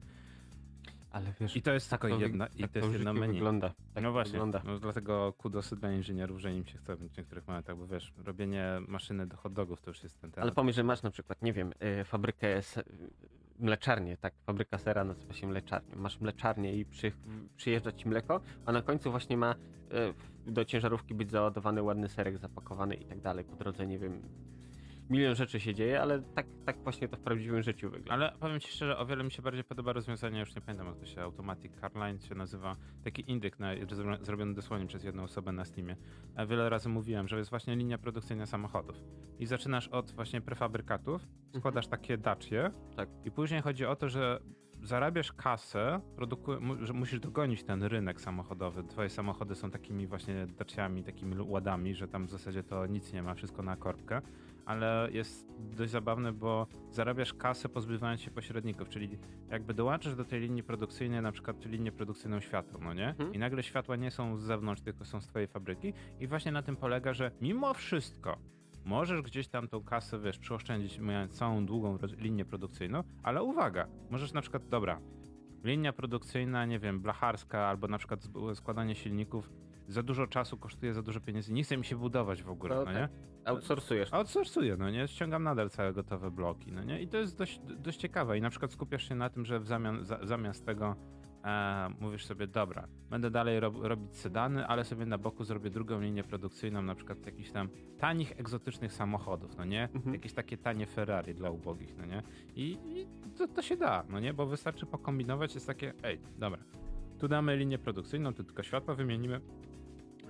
[1.11, 3.33] Ale wiesz, I to jest tak tylko jedna, i tak to jest jedno menu.
[3.33, 3.73] wygląda.
[3.93, 4.61] Tak no właśnie, Wygląda.
[4.65, 8.77] no dlatego kudosy dla inżynierów, że im się chce w niektórych momentach, bo wiesz, robienie
[8.87, 10.43] maszyny do hot dogów to już jest ten temat.
[10.43, 12.61] Ale pomyśl, że masz na przykład, nie wiem, y, fabrykę,
[13.59, 15.95] mleczarnię, tak, fabryka sera nazywa się mleczarnią.
[15.95, 17.11] Masz mleczarnię i przy,
[17.57, 19.55] przyjeżdża ci mleko, a na końcu właśnie ma
[20.47, 23.45] y, do ciężarówki być załadowany ładny serek zapakowany i tak dalej.
[23.45, 24.21] Po drodze, nie wiem,
[25.09, 28.13] milion rzeczy się dzieje, ale tak, tak właśnie to w prawdziwym życiu wygląda.
[28.13, 30.97] Ale powiem ci szczerze, o wiele mi się bardziej podoba rozwiązanie, już nie pamiętam jak
[30.97, 35.51] to się, Automatic Carline się nazywa, taki indyk na, zro- zrobiony dosłownie przez jedną osobę
[35.51, 35.95] na Steamie.
[36.47, 38.95] Wiele razy mówiłem, że jest właśnie linia produkcyjna samochodów.
[39.39, 41.27] I zaczynasz od właśnie prefabrykatów,
[41.57, 43.09] składasz takie dacie Tak.
[43.25, 44.39] i później chodzi o to, że
[44.85, 48.83] zarabiasz kasę, produku- mu- że musisz dogonić ten rynek samochodowy.
[48.83, 53.23] Twoje samochody są takimi właśnie daciami, takimi ładami, że tam w zasadzie to nic nie
[53.23, 54.21] ma, wszystko na korbkę.
[54.65, 59.17] Ale jest dość zabawne, bo zarabiasz kasę pozbywając się pośredników, czyli
[59.49, 63.09] jakby dołączysz do tej linii produkcyjnej na przykład linię produkcyjną światła, no nie?
[63.09, 63.33] Mhm.
[63.33, 66.61] I nagle światła nie są z zewnątrz, tylko są z twojej fabryki i właśnie na
[66.61, 68.37] tym polega, że mimo wszystko
[68.85, 74.33] możesz gdzieś tam tą kasę, wiesz, przeoszczędzić, mając całą długą linię produkcyjną, ale uwaga, możesz
[74.33, 74.99] na przykład, dobra,
[75.63, 79.49] linia produkcyjna, nie wiem, blacharska albo na przykład składanie silników
[79.87, 82.85] za dużo czasu kosztuje za dużo pieniędzy, nie chce mi się budować w ogóle, No
[82.85, 82.99] no, nie?
[82.99, 83.09] tak.
[83.45, 84.13] Outsourcujesz.
[84.13, 85.07] Outsourcuję, no nie?
[85.07, 87.01] Ściągam nadal całe gotowe bloki, no nie?
[87.01, 88.37] I to jest dość, dość ciekawe.
[88.37, 90.95] I na przykład skupiasz się na tym, że w zamian, za, zamiast tego
[91.45, 96.01] e, mówisz sobie, dobra, będę dalej rob, robić sedany, ale sobie na boku zrobię drugą
[96.01, 99.83] linię produkcyjną, na przykład jakichś tam tanich, egzotycznych samochodów, no nie?
[99.83, 100.13] Mhm.
[100.13, 102.23] Jakieś takie tanie Ferrari dla ubogich, no nie?
[102.55, 104.33] I, i to, to się da, no nie?
[104.33, 106.63] Bo wystarczy pokombinować, jest takie, ej, dobra,
[107.19, 109.41] tu damy linię produkcyjną, tu tylko światła wymienimy,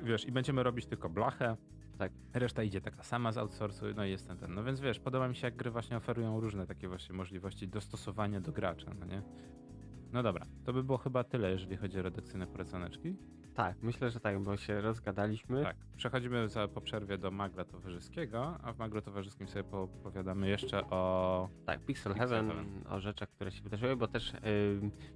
[0.04, 1.58] wiesz, i będziemy robić tylko blachę,
[1.98, 2.12] Tak.
[2.34, 4.54] Reszta idzie taka sama z outsourcu, no i jest ten, ten.
[4.54, 8.42] No więc wiesz, podoba mi się, jak gry właśnie oferują różne takie właśnie możliwości dostosowania
[8.42, 9.22] do gracza, no nie?
[10.16, 13.16] No dobra, to by było chyba tyle, jeżeli chodzi o redakcyjne polecaneczki.
[13.54, 15.64] Tak, myślę, że tak, bo się rozgadaliśmy.
[15.64, 20.90] Tak, przechodzimy za, po przerwie do Magla Towarzyskiego, a w Maglu Towarzyskim sobie opowiadamy jeszcze
[20.90, 21.50] o...
[21.66, 22.84] Tak, Pixel, Pixel Heaven, Heaven.
[22.90, 24.34] o rzeczach, które się wydarzyły, bo też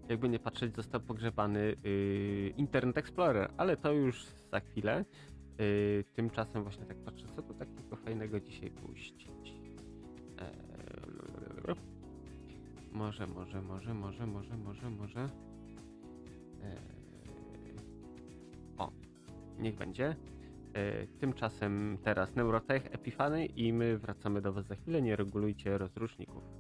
[0.10, 5.06] jakby nie patrzeć, został pogrzebany y, Internet Explorer, ale to już za chwilę.
[5.62, 9.28] Y, tymczasem właśnie tak patrzę, co tu takiego fajnego dzisiaj puścić.
[10.38, 11.99] Eee,
[12.92, 15.30] może, może, może, może, może, może, może.
[16.64, 16.78] Eee,
[18.78, 18.92] o,
[19.60, 20.16] niech będzie.
[20.74, 25.02] E, Tymczasem teraz Neurotech, Epifany i my wracamy do Was za chwilę.
[25.02, 26.59] Nie regulujcie rozruszników.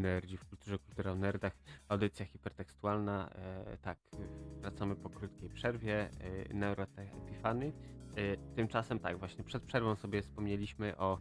[0.00, 1.52] Nerdzi w kulturze, kultura o nerdach,
[1.88, 3.30] audycja hipertekstualna.
[3.34, 3.98] E, tak,
[4.60, 6.10] wracamy po krótkiej przerwie.
[6.50, 7.10] E, Neurotech.
[8.16, 11.18] E, tymczasem tak, właśnie przed przerwą sobie wspomnieliśmy o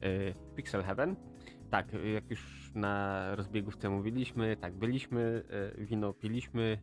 [0.00, 1.16] e, Pixel Heaven.
[1.70, 5.42] Tak, jak już na rozbiegówce mówiliśmy, tak, byliśmy,
[5.78, 6.78] e, wino piliśmy,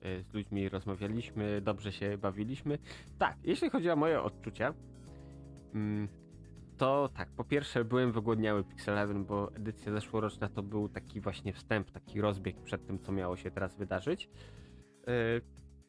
[0.00, 2.78] e, z ludźmi rozmawialiśmy, dobrze się bawiliśmy.
[3.18, 4.74] Tak, jeśli chodzi o moje odczucia,
[5.74, 6.08] mm,
[6.76, 11.52] to tak, po pierwsze byłem wygłodniały Pixel Heaven, bo edycja zeszłoroczna to był taki właśnie
[11.52, 14.28] wstęp, taki rozbieg przed tym, co miało się teraz wydarzyć.
[15.06, 15.12] Yy,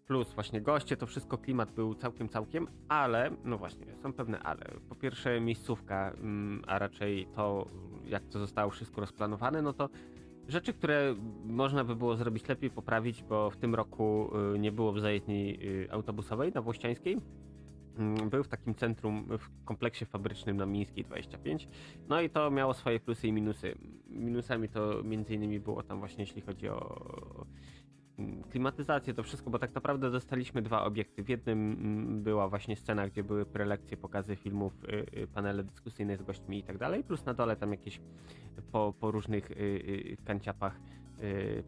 [0.05, 4.65] Plus właśnie goście, to wszystko klimat był całkiem, całkiem, ale, no właśnie, są pewne ale.
[4.89, 7.67] Po pierwsze miejscówka, mm, a raczej to,
[8.05, 9.89] jak to zostało wszystko rozplanowane, no to
[10.47, 11.15] rzeczy, które
[11.45, 15.59] można by było zrobić lepiej, poprawić, bo w tym roku y, nie było w zajezdni
[15.63, 17.17] y, autobusowej na Włościańskiej.
[17.97, 21.67] Mm, Był w takim centrum, w kompleksie fabrycznym na Mińskiej 25.
[22.09, 23.75] No i to miało swoje plusy i minusy.
[24.07, 27.45] Minusami to między innymi było tam właśnie, jeśli chodzi o
[28.19, 31.23] mm, klimatyzację, to wszystko, bo tak naprawdę dostaliśmy dwa obiekty.
[31.23, 36.17] W jednym mm, była właśnie scena, gdzie były prelekcje, pokazy filmów, y, y, panele dyskusyjne
[36.17, 38.01] z gośćmi i tak dalej, plus na dole tam jakieś
[38.71, 40.79] po, po różnych y, kanciapach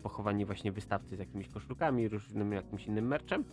[0.03, 3.43] pochowani właśnie wystawcy z jakimiś koszulkami, różnym jakimś innym merczem.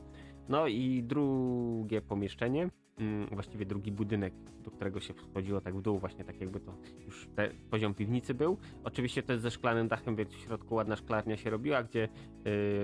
[0.49, 4.35] No i drugie pomieszczenie, mm, właściwie drugi budynek,
[4.65, 6.75] do którego się wchodziło tak w dół, właśnie tak jakby to
[7.05, 8.57] już te, poziom piwnicy był.
[8.85, 12.09] Oczywiście to jest ze szklanym dachem, więc w środku ładna szklarnia się robiła, gdzie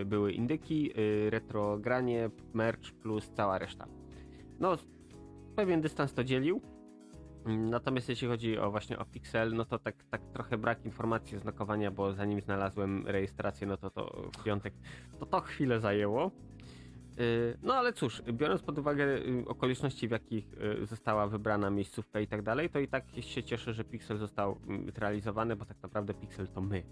[0.00, 3.86] y, były indyki, y, retro granie, merch plus cała reszta.
[4.60, 4.78] No,
[5.56, 6.60] pewien dystans to dzielił.
[7.46, 11.90] Natomiast jeśli chodzi o właśnie o Pixel, no to tak, tak trochę brak informacji znakowania,
[11.90, 14.74] bo zanim znalazłem rejestrację, no to to w piątek,
[15.18, 16.30] to to chwilę zajęło.
[17.20, 22.20] Yy, No ale cóż, biorąc pod uwagę y, okoliczności, w jakich y, została wybrana miejscówka
[22.20, 25.82] i tak dalej, to i tak się cieszę, że Pixel został mm, zrealizowany, bo tak
[25.82, 26.82] naprawdę Pixel to my.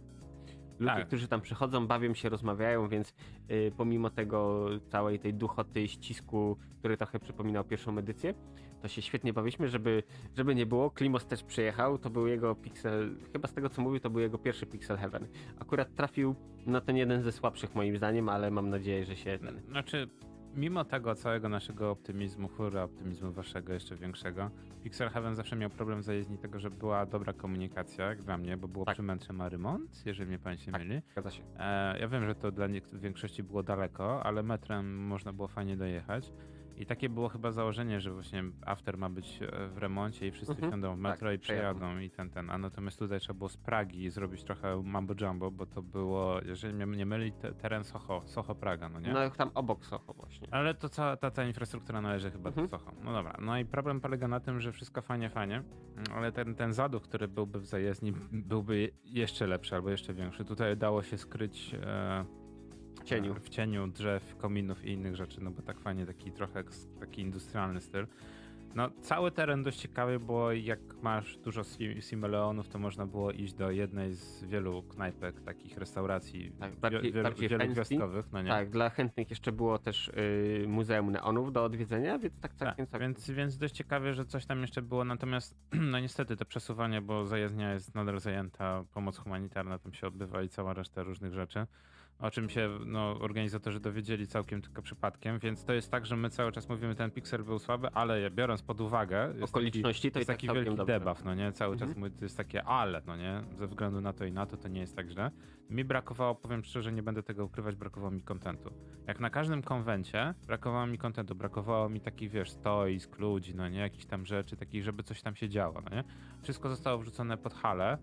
[0.78, 1.06] Ludzie, Tak.
[1.06, 3.14] którzy tam przychodzą, bawią się, rozmawiają, więc
[3.50, 8.34] y, pomimo tego całej tej duchoty, ścisku, który trochę przypominał pierwszą edycję,
[8.82, 10.02] to się świetnie bawiliśmy, żeby,
[10.36, 10.90] żeby nie było.
[10.90, 14.38] Klimos też przyjechał, to był jego Pixel, chyba z tego co mówił, to był jego
[14.38, 15.26] pierwszy Pixel Heaven.
[15.60, 16.34] Akurat trafił
[16.66, 19.60] na ten jeden ze słabszych moim zdaniem, ale mam nadzieję, że się ten...
[19.68, 20.08] Znaczy,
[20.54, 24.50] mimo tego całego naszego optymizmu, hura, optymizmu waszego jeszcze większego,
[24.82, 28.56] Pixel Heaven zawsze miał problem w zajezdni tego, że była dobra komunikacja, jak dla mnie,
[28.56, 28.94] bo było Tak.
[28.94, 30.82] przy Mętrze ma remont, jeżeli mnie pamięć nie Tak.
[30.82, 31.00] myli.
[31.12, 31.42] Zgadza się.
[31.58, 35.76] E, ja wiem, że to dla niek- większości było daleko, ale metrem można było fajnie
[35.76, 36.32] dojechać.
[36.78, 40.52] I takie było chyba założenie, że właśnie after ma być e, w remoncie i wszyscy
[40.52, 40.70] Mhm.
[40.72, 42.50] wsiądą w metro Tak, i przejadą i ten, ten.
[42.50, 46.74] A natomiast tutaj trzeba było z Pragi zrobić trochę mambo jumbo, bo to było, jeżeli
[46.74, 49.12] mnie nie myli, te, teren Soho, Soho Praga, no nie?
[49.12, 50.48] No tam obok Soho właśnie.
[50.50, 52.68] Ale to cała ta, ta infrastruktura należy chyba Mhm.
[52.68, 52.92] do Soho.
[53.04, 53.36] No dobra.
[53.40, 55.62] No i problem polega na tym, że wszystko fajnie, fajnie,
[56.14, 60.44] ale ten, ten zaduch, który byłby w zajezdni, byłby jeszcze lepszy albo jeszcze większy.
[60.44, 62.24] Tutaj dało się skryć e,
[63.08, 63.34] cieniu.
[63.34, 66.64] w cieniu drzew, kominów i innych rzeczy, no bo tak fajnie taki trochę
[67.00, 68.06] taki industrialny styl.
[68.74, 73.54] No, cały teren dość ciekawy, bo jak masz dużo sim- simeleonów, to można było iść
[73.54, 78.48] do jednej z wielu knajpek, takich restauracji Tak, bardziej- wielu, bardziej wielogwiazdkowych, no nie?
[78.50, 82.86] Tak, dla chętnych jeszcze było też y, Muzeum Neonów do odwiedzenia, więc tak Tak, całkiem,
[82.86, 83.08] całkiem.
[83.08, 85.56] więc, więc dość ciekawie, że coś tam jeszcze było, natomiast
[85.92, 90.48] no niestety to przesuwanie, bo zajezdnia jest nadal zajęta, pomoc humanitarna tam się odbywa i
[90.48, 91.66] cała reszta różnych rzeczy,
[92.18, 96.30] o czym się no, organizatorzy dowiedzieli całkiem tylko przypadkiem, więc to jest tak, że my
[96.30, 100.26] cały czas mówimy, ten piksel był słaby, ale biorąc pod uwagę Okoliczności taki, to jest
[100.26, 100.92] tak taki całkiem wielki dobrze.
[101.00, 101.52] debuff, no nie?
[101.52, 101.98] Cały czas Mhm.
[102.00, 103.42] mówię, to jest takie ale, no nie?
[103.54, 105.30] Ze względu na to i na to, to nie jest tak źle.
[105.70, 108.70] Mi brakowało, powiem szczerze, nie będę tego ukrywać, brakowało mi kontentu.
[109.06, 113.78] Jak na każdym konwencie, brakowało mi kontentu, brakowało mi takich, wiesz, stoisk, ludzi, no nie?
[113.78, 116.04] Jakichś tam rzeczy, takich, żeby coś tam się działo, no nie?
[116.42, 117.98] Wszystko zostało wrzucone pod halę,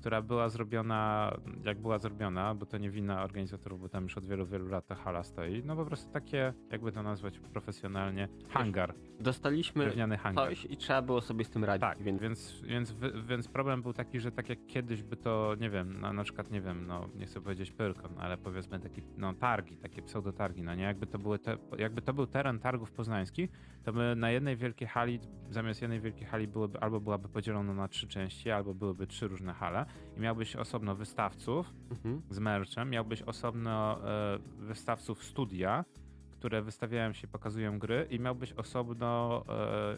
[0.00, 1.32] która była zrobiona,
[1.64, 4.86] jak była zrobiona, bo to nie wina organizatorów, bo tam już od wielu, wielu lat
[4.86, 5.62] ta hala stoi.
[5.64, 10.48] No po prostu takie, jakby to nazwać profesjonalnie, hangar, Dostaliśmy hangar.
[10.48, 12.94] coś i trzeba było sobie z tym radzić, Tak, więc więc, więc,
[13.28, 16.50] więc problem był taki, że tak jak kiedyś by to, nie wiem, na, na przykład,
[16.50, 20.74] nie wiem, no nie chcę powiedzieć Pyrkon, ale powiedzmy taki, no targi, takie pseudotargi, no
[20.74, 23.50] nie, jakby to, były te, jakby to był teren targów poznańskich,
[23.92, 25.20] to my na jednej wielkiej hali,
[25.50, 29.54] zamiast jednej wielkiej hali byłyby, albo byłaby podzielona na trzy części, albo byłyby trzy różne
[29.54, 29.86] hale
[30.16, 32.22] i miałbyś osobno wystawców mhm.
[32.30, 35.84] z merchem, miałbyś osobno e, wystawców studia,
[36.30, 39.44] które wystawiają się, pokazują gry i miałbyś osobno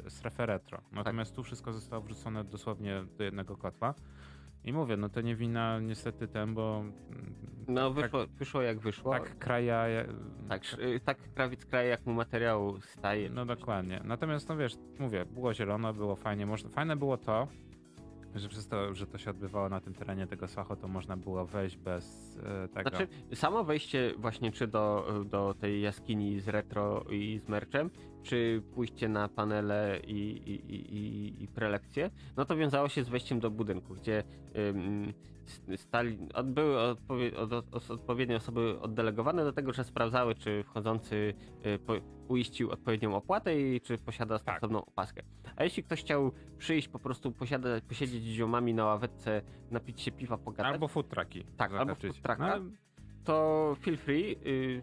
[0.06, 0.82] e, strefę retro.
[0.92, 3.94] Natomiast tu wszystko zostało wrzucone dosłownie do jednego kotła.
[4.64, 7.34] I mówię, no to nie wina niestety ten, bo mm,
[7.68, 9.12] no wyszło, wyszło jak wyszło.
[9.12, 9.86] tak kraja...
[9.86, 10.06] e,
[10.48, 13.30] Tak, y, tak krawiec kraje jak mu materiału staje.
[13.30, 14.00] No dokładnie.
[14.04, 16.46] Natomiast no wiesz, mówię, było zielono, było fajnie.
[16.46, 17.48] Można, fajne było to,
[18.34, 21.46] Że przez to, że to się odbywało na tym terenie tego Soho, to można było
[21.46, 22.90] wejść bez e, tego.
[22.90, 27.90] Znaczy, samo wejście właśnie czy do, do tej jaskini z retro i z merczem,
[28.22, 33.40] czy pójście na panele i, i, i, i prelekcje, no to wiązało się z wejściem
[33.40, 34.22] do budynku, gdzie
[34.56, 35.12] ym,
[35.76, 41.34] stali, od, były odpowie, od, od, odpowiednie osoby oddelegowane do tego, że sprawdzały, czy wchodzący
[41.66, 41.92] y, po,
[42.28, 44.56] uiścił odpowiednią opłatę i czy posiada Tak.
[44.56, 45.22] stosowną opaskę.
[45.56, 50.12] A jeśli ktoś chciał przyjść, po prostu posiada, posiedzieć z ziomami na ławeczce, napić się
[50.12, 51.44] piwa, pogadać, Albo food trucki.
[51.56, 52.02] Tak, albo zahaczyć.
[52.10, 52.36] food trucka.
[52.46, 52.64] No, ale
[53.24, 54.36] to feel free.
[54.46, 54.82] y,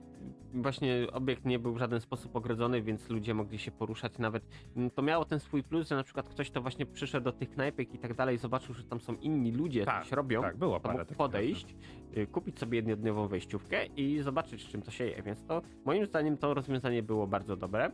[0.53, 4.43] Właśnie obiekt nie był w żaden sposób ogrodzony, więc ludzie mogli się poruszać nawet.
[4.75, 7.49] mm, To miało ten swój plus, że na przykład ktoś to właśnie przyszedł do tych
[7.49, 10.73] knajpek i tak dalej, zobaczył, że tam są inni ludzie, Tak, coś robią, tak, było
[10.75, 11.75] to parę takich podejść,
[12.17, 15.21] y, kupić sobie jednodniową wejściówkę i zobaczyć, czym to się je.
[15.23, 17.91] Więc to moim zdaniem to rozwiązanie było bardzo dobre.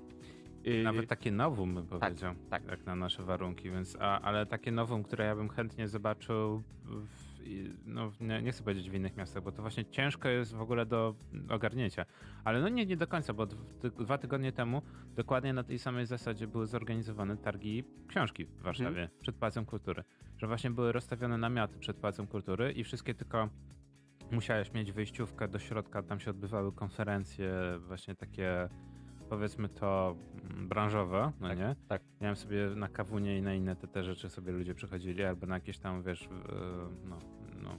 [0.68, 2.66] Y, Nawet takie nowum bym powiedział, tak.
[2.66, 7.08] jak na nasze warunki, więc, a, ale takie nowum, które ja bym chętnie zobaczył, w,
[7.86, 10.86] no, nie, nie chcę powiedzieć w innych miastach, bo to właśnie ciężko jest w ogóle
[10.86, 11.16] do
[11.50, 12.06] ogarnięcia.
[12.44, 13.46] Ale no nie, nie do końca, bo
[14.00, 14.82] dwa tygodnie temu
[15.16, 20.04] dokładnie na tej samej zasadzie były zorganizowane targi książki w Warszawie przed Pałacem Kultury.
[20.38, 23.50] Że właśnie były rozstawione namioty przed Pałacem Kultury i wszystkie tylko
[24.32, 27.54] musiałeś mieć wyjściówkę do środka, tam się odbywały konferencje
[27.88, 28.70] właśnie takie
[29.30, 30.16] powiedzmy to
[30.52, 31.76] mm, branżowe, no Tak, nie?
[31.88, 32.02] tak.
[32.22, 35.56] Miałem sobie na kawunie i na inne te, te rzeczy sobie ludzie przychodzili, albo na
[35.56, 36.30] jakieś tam, wiesz,
[37.04, 37.18] no,
[37.64, 37.78] no,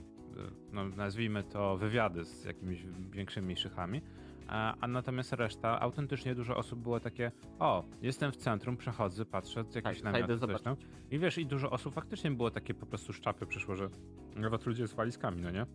[0.71, 4.01] no nazwijmy to wywiady z jakimiś większymi szychami.
[4.47, 9.59] A, a natomiast reszta, autentycznie dużo osób było takie, o, jestem w centrum, przechodzę, patrzę,
[9.59, 10.75] jakieś Tak, namioty, coś tam.
[11.11, 13.87] I wiesz, i dużo osób faktycznie było takie po prostu szczapy przyszło, że
[14.35, 15.65] nawet ludzie z walizkami, no nie?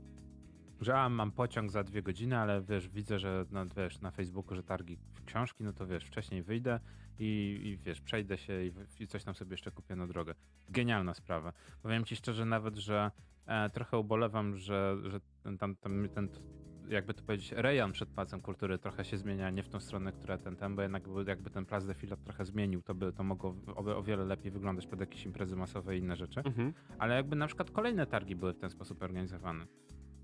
[0.81, 4.55] Że a, mam pociąg za dwie godziny, ale wiesz, widzę, że no, wiesz, na Facebooku,
[4.55, 6.81] że targi książki, no to wiesz, wcześniej wyjdę
[7.19, 10.35] i, i wiesz, przejdę się i, i coś tam sobie jeszcze kupię na drogę.
[10.69, 11.53] Genialna sprawa.
[11.83, 13.11] Powiem ci szczerze nawet, że
[13.73, 16.29] trochę ubolewam, że, że ten, tam, tam, ten,
[16.89, 20.39] jakby to powiedzieć, rejon przed Pałacem Kultury trochę się zmienia, nie w tą stronę, która
[20.39, 23.55] ten, ten bo jednak by- jakby ten plac defilat trochę zmienił, to by to mogło
[23.77, 26.41] o, o wiele lepiej wyglądać pod jakieś imprezy masowe i inne rzeczy.
[26.41, 26.73] Mhm.
[26.99, 29.67] Ale jakby na przykład kolejne targi były w ten sposób organizowane.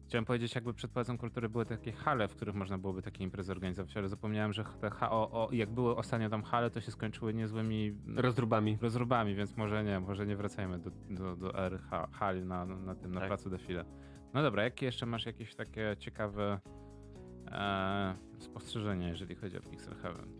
[0.08, 3.52] Chciałem powiedzieć, jakby przed Pałacem Kultury były takie hale, w których można byłoby takie imprezy
[3.52, 6.90] organizować, ale zapomniałem, że te ha- o, o, jak były ostatnio tam hale, to się
[6.90, 8.78] skończyły niezłymi Rozróbami.
[8.80, 11.52] rozróbami, więc może nie, może nie wracajmy do, do, do
[12.12, 13.28] hali na, na, na tym, na Tak.
[13.28, 13.84] placu defile.
[14.34, 16.60] No dobra, jakie jeszcze masz jakieś takie ciekawe
[17.50, 20.37] e, spostrzeżenia, jeżeli chodzi o Pixel Heaven?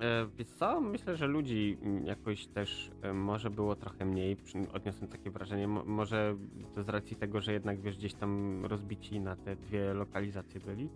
[0.00, 4.36] E, Wiesz co, myślę, że ludzi mm, jakoś też e, może było trochę mniej,
[4.72, 6.36] odniosłem takie wrażenie, Mo- może
[6.74, 10.88] to z racji tego, że jednak wiesz, gdzieś tam rozbici na te dwie lokalizacje byli,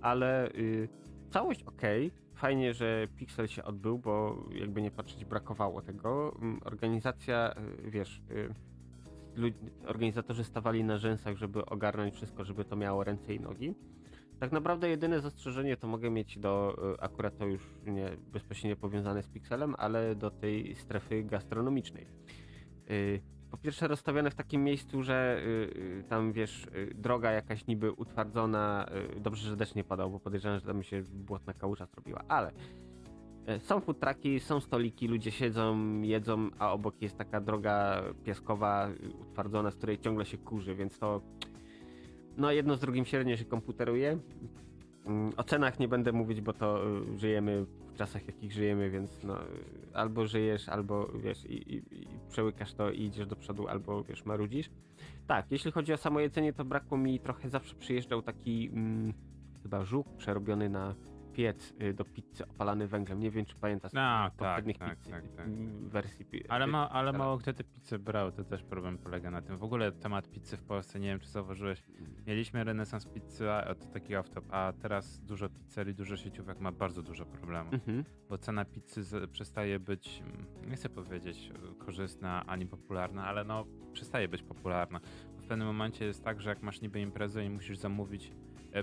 [0.00, 0.88] ale y,
[1.30, 1.82] całość ok,
[2.34, 6.36] fajnie, że Pixel się odbył, bo jakby nie patrzeć brakowało tego.
[6.42, 7.54] Mm, Organizacja,
[7.86, 8.54] y, wiesz, y,
[9.86, 13.74] organizatorzy stawali na rzęsach, żeby ogarnąć wszystko, żeby to miało ręce i nogi.
[14.40, 19.22] Tak naprawdę jedyne zastrzeżenie to mogę mieć do, y, akurat to już nie bezpośrednio powiązane
[19.22, 22.06] z Pixelem, ale do tej strefy gastronomicznej.
[22.90, 23.20] Y,
[23.50, 28.86] Po pierwsze rozstawione w takim miejscu, że y, tam wiesz, droga jakaś niby utwardzona,
[29.20, 32.52] dobrze, że deszcz nie padał, bo podejrzewam, że tam się błotna kałuża zrobiła, ale
[33.58, 38.88] są food trucki, są stoliki, ludzie siedzą, jedzą, a obok jest taka droga piaskowa,
[39.20, 41.20] utwardzona, z której ciągle się kurzy, więc to
[42.38, 44.18] no jedno z drugim średnio się komputeruje.
[45.06, 49.24] Mm, O cenach nie będę mówić, bo to y, żyjemy w czasach, jakich żyjemy, więc
[49.24, 49.46] no, y,
[49.94, 54.24] albo żyjesz, albo wiesz, i, i, i przełykasz to i idziesz do przodu, albo wiesz,
[54.24, 54.70] marudzisz.
[55.26, 59.12] Tak, jeśli chodzi o samo jedzenie, to brakło mi trochę, zawsze przyjeżdżał taki mm,
[59.62, 60.94] chyba żuk przerobiony na
[61.38, 63.20] piec y, do pizzy opalany węglem.
[63.20, 65.46] Nie wiem, czy pamiętasz A, z poprzednich tak, pizzy, tak, tak.
[65.46, 66.26] mm, wersji.
[66.48, 67.18] Ale, y, ma, ale tak.
[67.18, 69.56] mało kto te pizze brał, to też problem polega na tym.
[69.58, 71.82] W ogóle temat pizzy w Polsce, nie wiem czy zauważyłeś,
[72.26, 77.02] mieliśmy renesans pizzy, a to taki off-top, a teraz dużo pizzerii, dużo sieciówek ma bardzo
[77.02, 78.04] dużo problemów, Mhm.
[78.28, 83.66] bo cena pizzy przestaje być, mm, nie chcę powiedzieć e, korzystna ani popularna, ale no
[83.92, 85.00] przestaje być popularna.
[85.38, 88.32] W pewnym momencie jest tak, że jak masz niby imprezę i musisz zamówić,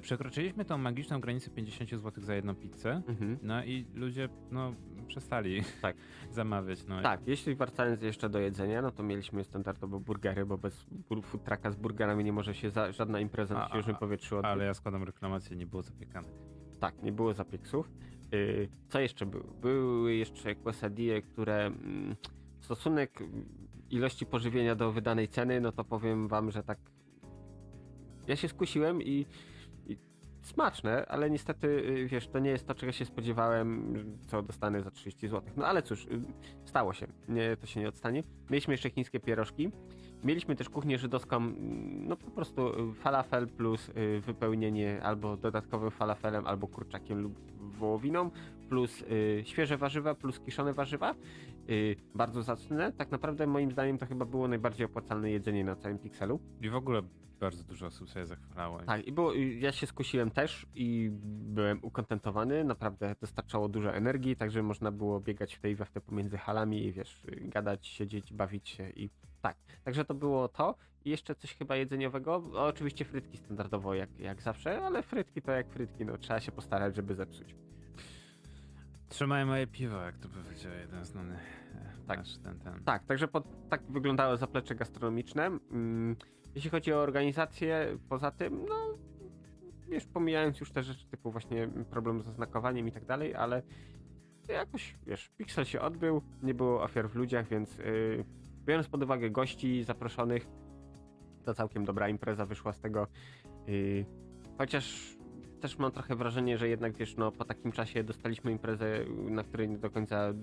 [0.02, 3.38] przekroczyliśmy tą magiczną granicę 50 zł za jedną pizzę, Mhm.
[3.42, 4.74] no i ludzie no
[5.08, 5.96] przestali Tak.
[6.32, 6.86] zamawiać.
[6.88, 7.02] No.
[7.02, 11.72] Tak, jeśli wracając jeszcze do jedzenia, no to mieliśmy standardowo burgery, bo bez food trucka
[11.72, 14.52] z burgerami nie może się za, żadna impreza na świeżym powietrzu odbyć.
[14.52, 16.32] Ale ja składam reklamację, nie było zapiekanych.
[16.80, 17.92] Tak, nie było zapieksów.
[18.32, 19.44] Yy, co jeszcze było?
[19.62, 22.16] Były jeszcze quesadille, które mm,
[22.60, 23.20] stosunek
[23.90, 26.78] ilości pożywienia do wydanej ceny, no to powiem wam, że tak
[28.28, 29.26] ja się skusiłem i
[30.48, 33.96] smaczne, ale niestety, y, wiesz, to nie jest to, czego się spodziewałem,
[34.28, 35.54] co dostanę za 30 zł.
[35.58, 36.08] No ale cóż, y,
[36.66, 38.24] stało się, nie, to się nie odstanie.
[38.50, 39.72] Mieliśmy jeszcze chińskie pierożki.
[40.24, 46.68] Mieliśmy też kuchnię żydowską, mm, no po prostu falafel plus wypełnienie albo dodatkowym falafelem, albo
[46.68, 48.32] kurczakiem lub wołowiną,
[48.70, 49.04] plus
[49.44, 51.16] świeże warzywa, plus kiszone warzywa.
[52.16, 52.92] Bardzo zacne.
[52.92, 56.40] Tak naprawdę moim zdaniem to chyba było najbardziej opłacalne jedzenie na całym Pixelu.
[56.62, 57.02] I w ogóle
[57.40, 58.80] bardzo dużo osób sobie zachwalało.
[58.80, 64.64] Tak, i było, ja się skusiłem też i byłem ukontentowany, naprawdę dostarczało dużo energii, także
[64.64, 68.70] można było biegać w tej we w te pomiędzy halami i wiesz, gadać, siedzieć, bawić
[68.70, 69.10] się i
[69.42, 69.58] tak.
[69.84, 70.76] Także to było to.
[71.06, 72.36] I jeszcze coś chyba jedzeniowego.
[72.36, 76.52] O, oczywiście frytki standardowo jak, jak zawsze, ale frytki to jak frytki, no trzeba się
[76.52, 77.56] postarać, żeby zepsuć.
[79.10, 82.20] Trzymaj moje piwo, jak to powiedział jeden znany e, tak.
[82.20, 82.84] nasz ten, ten.
[82.84, 85.46] Tak, także pod, tak wyglądały zaplecze gastronomiczne.
[85.46, 86.16] Mm,
[86.56, 88.98] jeśli chodzi o organizację, poza tym, no
[89.90, 93.62] wiesz, pomijając już te rzeczy typu właśnie problem z oznakowaniem i tak dalej, ale
[94.50, 98.26] jakoś, wiesz, Pixel się odbył, nie było ofiar w ludziach, więc yy,
[98.66, 100.48] biorąc pod uwagę gości zaproszonych,
[101.46, 103.08] to całkiem dobra impreza wyszła z tego.
[103.68, 104.06] Yy,
[104.58, 105.15] chociaż
[105.66, 109.00] też mam trochę wrażenie, że jednak wiesz, no po takim czasie dostaliśmy imprezę,
[109.30, 110.34] na której nie do końca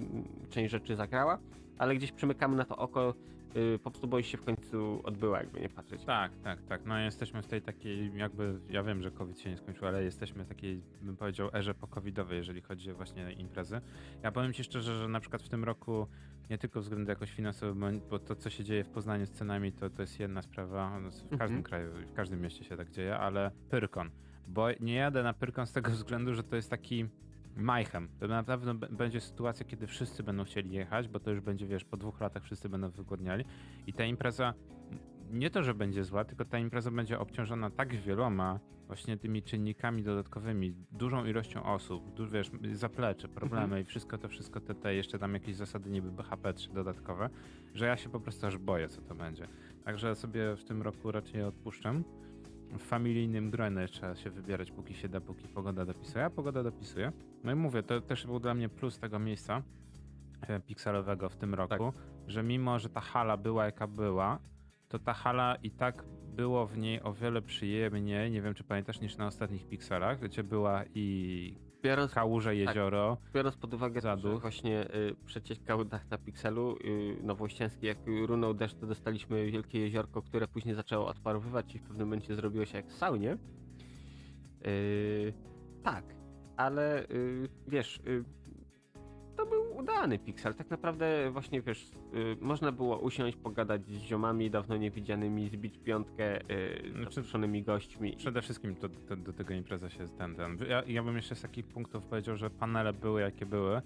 [0.51, 1.39] część rzeczy zagrała,
[1.79, 3.14] ale gdzieś przymykamy na to oko,
[3.55, 6.05] yy, po prostu boi się w końcu odbyła, jakby nie patrzeć.
[6.05, 6.85] Tak, tak, tak.
[6.87, 10.45] No jesteśmy w tej takiej, jakby, ja wiem, że COVID się nie skończył, ale jesteśmy
[10.45, 13.81] w takiej, bym powiedział, erze po-covidowej, jeżeli chodzi o właśnie imprezy.
[14.23, 16.07] Ja powiem ci szczerze, że na przykład w tym roku
[16.51, 19.91] nie tylko względem jakoś finansowym, bo to, co się dzieje w Poznaniu z cenami, to,
[19.91, 21.01] to jest jedna sprawa.
[21.01, 21.62] No, w każdym mhm.
[21.62, 24.11] kraju, w każdym mieście się tak dzieje, ale Pyrkon.
[24.49, 27.07] Bo nie jadę na Pyrkon z tego względu, że to jest taki
[27.57, 28.09] majchem.
[28.20, 31.84] To na pewno będzie sytuacja, kiedy wszyscy będą chcieli jechać, bo to już będzie, wiesz,
[31.84, 33.45] po dwóch latach wszyscy będą wygłodniali.
[33.86, 34.55] I ta impreza
[35.30, 40.03] nie to, że będzie zła, tylko ta impreza będzie obciążona tak wieloma właśnie tymi czynnikami
[40.03, 43.82] dodatkowymi, dużą ilością osób, du, wiesz, zaplecze, problemy mhm.
[43.82, 47.30] i wszystko to, wszystko te, te, jeszcze tam jakieś zasady niby BHP 3 dodatkowe,
[47.74, 49.49] że ja się po prostu aż boję, co to będzie.
[49.84, 52.05] Także sobie w tym roku raczej odpuszczam.
[52.73, 57.12] W familijnym gronie trzeba się wybierać, póki się da, póki pogoda dopisuje, a pogoda dopisuje.
[57.45, 59.62] No i mówię, to też był dla mnie plus tego miejsca
[60.41, 62.03] e, pikselowego w tym roku, tak.
[62.27, 64.39] że mimo, że ta hala była jaka była,
[64.89, 66.05] to ta hala i tak
[66.37, 70.45] było w niej o wiele przyjemniej, nie wiem czy pamiętasz, niż na ostatnich pikselach, gdzie
[70.45, 73.16] była i biorąc, kałuże, tak, jezioro.
[73.24, 77.99] Tak, biorąc pod uwagę to, że właśnie y, przeciekał dach na pikselu y, nowościański, jak
[78.26, 82.64] runął deszcz, to dostaliśmy wielkie jeziorko, które później zaczęło odparowywać i w pewnym momencie zrobiło
[82.64, 83.37] się jak w saunie.
[84.66, 85.33] Y,
[85.83, 86.05] tak,
[86.57, 88.24] ale y, wiesz, y,
[89.37, 90.55] to był udany Pixel.
[90.55, 96.41] Tak naprawdę właśnie, wiesz, y, można było usiąść, pogadać z ziomami dawno niewidzianymi, zbić piątkę
[96.41, 98.16] y, znaczy, zaproszonymi gośćmi.
[98.16, 100.59] Przede wszystkim to, to, do tego impreza się ten, ten.
[100.68, 103.83] Ja, ja bym jeszcze z takich punktów powiedział, że panele były jakie były,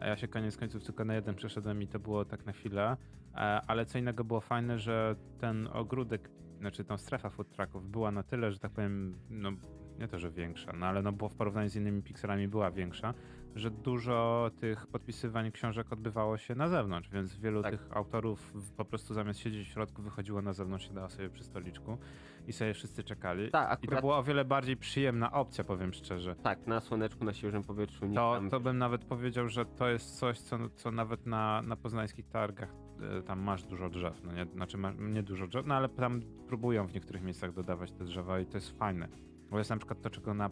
[0.00, 2.96] a ja się koniec końców tylko na jeden przeszedłem i to było tak na chwilę,
[3.34, 3.36] e,
[3.66, 8.22] ale co innego było fajne, że ten ogródek, znaczy ta strefa food trucków była na
[8.22, 9.52] tyle, że tak powiem, no
[9.98, 13.14] nie to, że większa, no ale no bo w porównaniu z innymi pikselami była większa,
[13.54, 17.72] że dużo tych podpisywań książek odbywało się na zewnątrz, więc wielu tak.
[17.72, 21.98] tych autorów po prostu zamiast siedzieć w środku wychodziło na zewnątrz, dało sobie przy stoliczku
[22.46, 23.50] i sobie wszyscy czekali.
[23.50, 23.84] Tak, akurat...
[23.84, 26.36] I to była o wiele bardziej przyjemna opcja, powiem szczerze.
[26.36, 28.00] Tak, na słoneczku, na świeżym powietrzu.
[28.14, 28.50] To, tam...
[28.50, 32.74] to bym nawet powiedział, że to jest coś, co, co nawet na, na poznańskich targach
[33.18, 36.20] e, tam masz dużo drzew, no nie, znaczy ma, nie dużo drzew, no ale tam
[36.48, 39.08] próbują w niektórych miejscach dodawać te drzewa i to jest fajne.
[39.50, 40.50] Bo jest na przykład to, czego na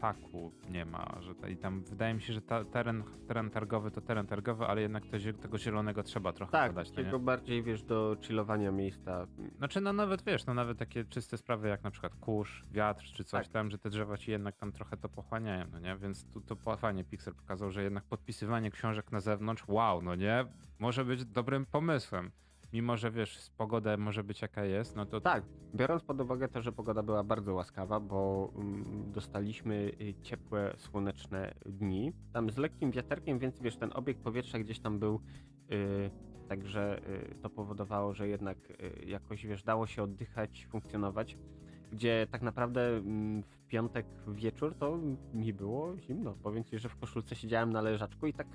[0.00, 3.90] ptaku nie ma, że ta, i tam wydaje mi się, że ta, teren, teren targowy
[3.90, 6.90] to teren targowy, ale jednak to, tego zielonego trzeba trochę tak, dodać.
[6.90, 9.26] Tak, bardziej wiesz do chillowania miejsca.
[9.58, 13.24] Znaczy no nawet wiesz, no nawet takie czyste sprawy jak na przykład kurz, wiatr czy
[13.24, 13.52] coś tak.
[13.52, 15.96] tam, że te drzewa ci jednak tam trochę to pochłaniają, no nie?
[15.96, 20.44] Więc tu to fajnie Pixel pokazał, że jednak podpisywanie książek na zewnątrz, wow, no nie?
[20.78, 22.30] Może być dobrym pomysłem
[22.72, 25.20] mimo że wiesz, pogoda może być jaka jest, no to...
[25.20, 25.44] Tak,
[25.74, 31.54] biorąc pod uwagę to, że pogoda była bardzo łaskawa, bo mm, dostaliśmy y, ciepłe, słoneczne
[31.66, 35.20] dni, tam z lekkim wiaterkiem, więc wiesz, ten obieg powietrza gdzieś tam był,
[35.68, 36.10] yy,
[36.48, 41.36] także yy, to powodowało, że jednak yy, jakoś, wiesz, dało się oddychać, funkcjonować,
[41.92, 44.98] gdzie tak naprawdę mm, w piątek wieczór to
[45.34, 48.46] mi było zimno, powiem ci, że w koszulce siedziałem na leżaczku i tak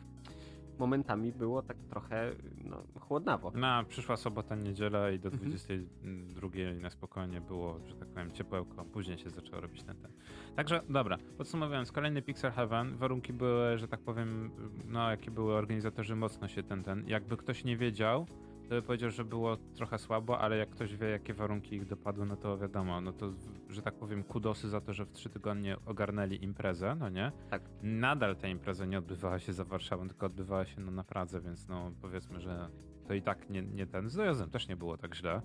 [0.79, 2.31] momentami było tak trochę
[2.63, 3.51] no, chłodnawo.
[3.55, 6.81] No, przyszła sobota, niedziela i do 22 mhm.
[6.81, 10.11] na spokojnie było, że tak powiem, ciepłełko, później się zaczęło robić ten ten.
[10.55, 14.51] Także, dobra, podsumowując, kolejny Pixel Heaven, warunki były, że tak powiem,
[14.85, 17.07] no, jakie były organizatorzy, mocno się ten ten.
[17.07, 18.27] Jakby ktoś nie wiedział,
[18.69, 22.25] to by powiedział, że było trochę słabo, ale jak ktoś wie, jakie warunki ich dopadły,
[22.25, 23.33] no to wiadomo, no to,
[23.69, 27.31] że tak powiem, kudosy za to, że w trzy tygodnie ogarnęli imprezę, no nie?
[27.49, 27.61] Tak.
[27.83, 31.67] Nadal ta impreza nie odbywała się za Warszawą, tylko odbywała się no, na Pradze, więc
[31.67, 32.69] no powiedzmy, że
[33.07, 34.09] to i tak nie, nie ten.
[34.09, 35.41] Z dojazdem też nie było tak źle.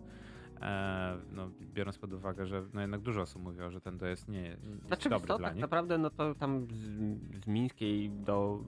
[0.63, 4.41] E, no, biorąc pod uwagę, że no jednak dużo osób mówiło, że ten dojazd nie
[4.41, 5.63] jest Znaczy, dobry co, dla tak nich.
[5.63, 8.65] naprawdę, no to tam z, z Mińskiej do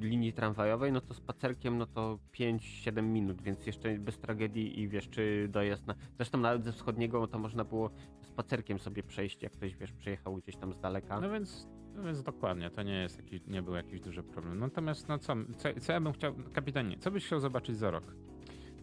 [0.00, 5.08] linii tramwajowej, no to spacerkiem, no to 5-7 minut, więc jeszcze bez tragedii i wiesz,
[5.08, 5.94] czy dojazd na...
[6.16, 7.90] Zresztą nawet ze wschodniego to można było
[8.22, 11.20] spacerkiem sobie przejść, jak ktoś, wiesz, przejechał gdzieś tam z daleka.
[11.20, 14.58] No więc, no więc dokładnie, to nie jest jakiś, nie był jakiś duży problem.
[14.58, 18.04] Natomiast no co, co, co ja bym chciał, kapitanie, co byś chciał zobaczyć za rok?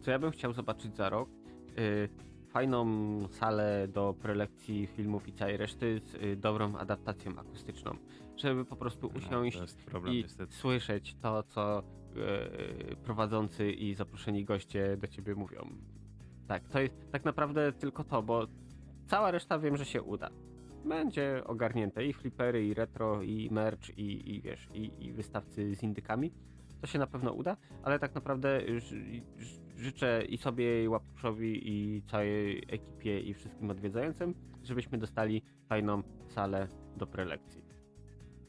[0.02, 1.30] Co ja bym chciał zobaczyć za rok?
[1.80, 2.10] Y,
[2.56, 2.88] fajną
[3.28, 7.92] salę do prelekcji filmów i całej reszty z y, dobrą adaptacją akustyczną,
[8.38, 10.54] żeby po prostu No, usiąść jest problem i niestety.
[10.54, 15.70] słyszeć to, co e, prowadzący i zaproszeni goście do ciebie mówią.
[16.48, 18.48] Tak, to jest tak naprawdę tylko to, bo
[19.08, 20.30] cała reszta wiem, że się uda.
[20.86, 25.84] Będzie ogarnięte i flipery, i retro, i merch, i, i wiesz, i, i wystawcy z
[25.84, 26.32] indykami.
[26.82, 28.62] To się na pewno uda, ale tak naprawdę
[29.78, 36.68] życzę i sobie, i Łapuszowi, i całej ekipie, i wszystkim odwiedzającym, żebyśmy dostali fajną salę
[36.98, 37.62] do prelekcji.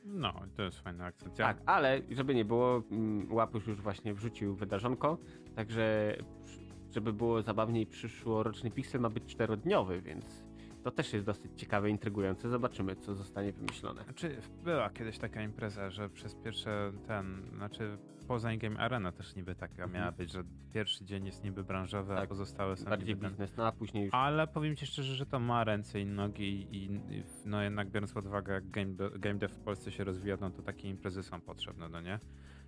[0.04, 1.30] No, to jest fajna akcja.
[1.30, 5.18] Tak, ale żeby nie było, mm, Łapuś już właśnie wrzucił wydarzonko,
[5.54, 6.16] także
[6.90, 10.45] żeby było zabawniej, przyszłoroczny Pixel ma być czterodniowy, więc
[10.86, 12.48] to też jest dosyć ciekawe, intrygujące.
[12.48, 14.04] Zobaczymy, co zostanie wymyślone.
[14.04, 19.54] Znaczy, była kiedyś taka impreza, że przez pierwsze ten, znaczy poza Game Arena też niby
[19.54, 19.92] taka Mhm.
[19.92, 23.56] miała być, że pierwszy dzień jest niby branżowy, a Tak, pozostałe są Bardziej niby biznes,
[23.56, 24.14] no a później już...
[24.14, 28.12] Ale powiem ci szczerze, że to ma ręce i nogi i, i no jednak biorąc
[28.12, 31.40] pod uwagę jak game, game dev w Polsce się rozwija, no to takie imprezy są
[31.40, 32.18] potrzebne, no nie?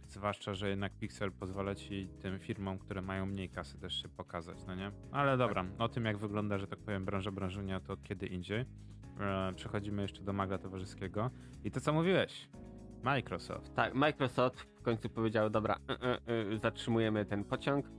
[0.08, 4.58] Zwłaszcza, że jednak Pixel pozwala ci tym firmom, które mają mniej kasy też się pokazać,
[4.66, 4.90] no nie?
[5.12, 8.64] Ale dobra, o tym jak wygląda, że tak powiem, branża branżunia to kiedy indziej.
[9.20, 11.30] E, przechodzimy jeszcze do maga towarzyskiego.
[11.64, 12.48] I to co mówiłeś?
[13.02, 13.74] Microsoft.
[13.74, 17.86] Tak, Microsoft w końcu powiedział, dobra, y, y, y, zatrzymujemy ten pociąg.
[17.86, 17.90] Y,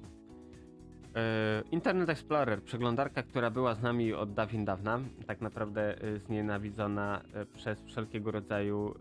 [1.71, 7.45] Internet Explorer, przeglądarka, która była z nami od dawien dawna, tak naprawdę y, znienawidzona y,
[7.45, 8.95] przez wszelkiego rodzaju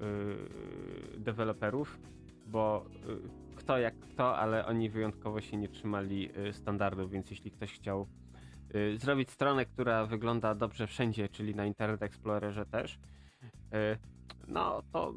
[1.16, 1.98] y, deweloperów,
[2.48, 7.50] bo y, kto jak kto, ale oni wyjątkowo się nie trzymali y, standardów, więc jeśli
[7.50, 8.06] ktoś chciał
[8.74, 12.98] y, zrobić stronę, która wygląda dobrze wszędzie, czyli na Internet Explorerze też,
[14.48, 15.14] no to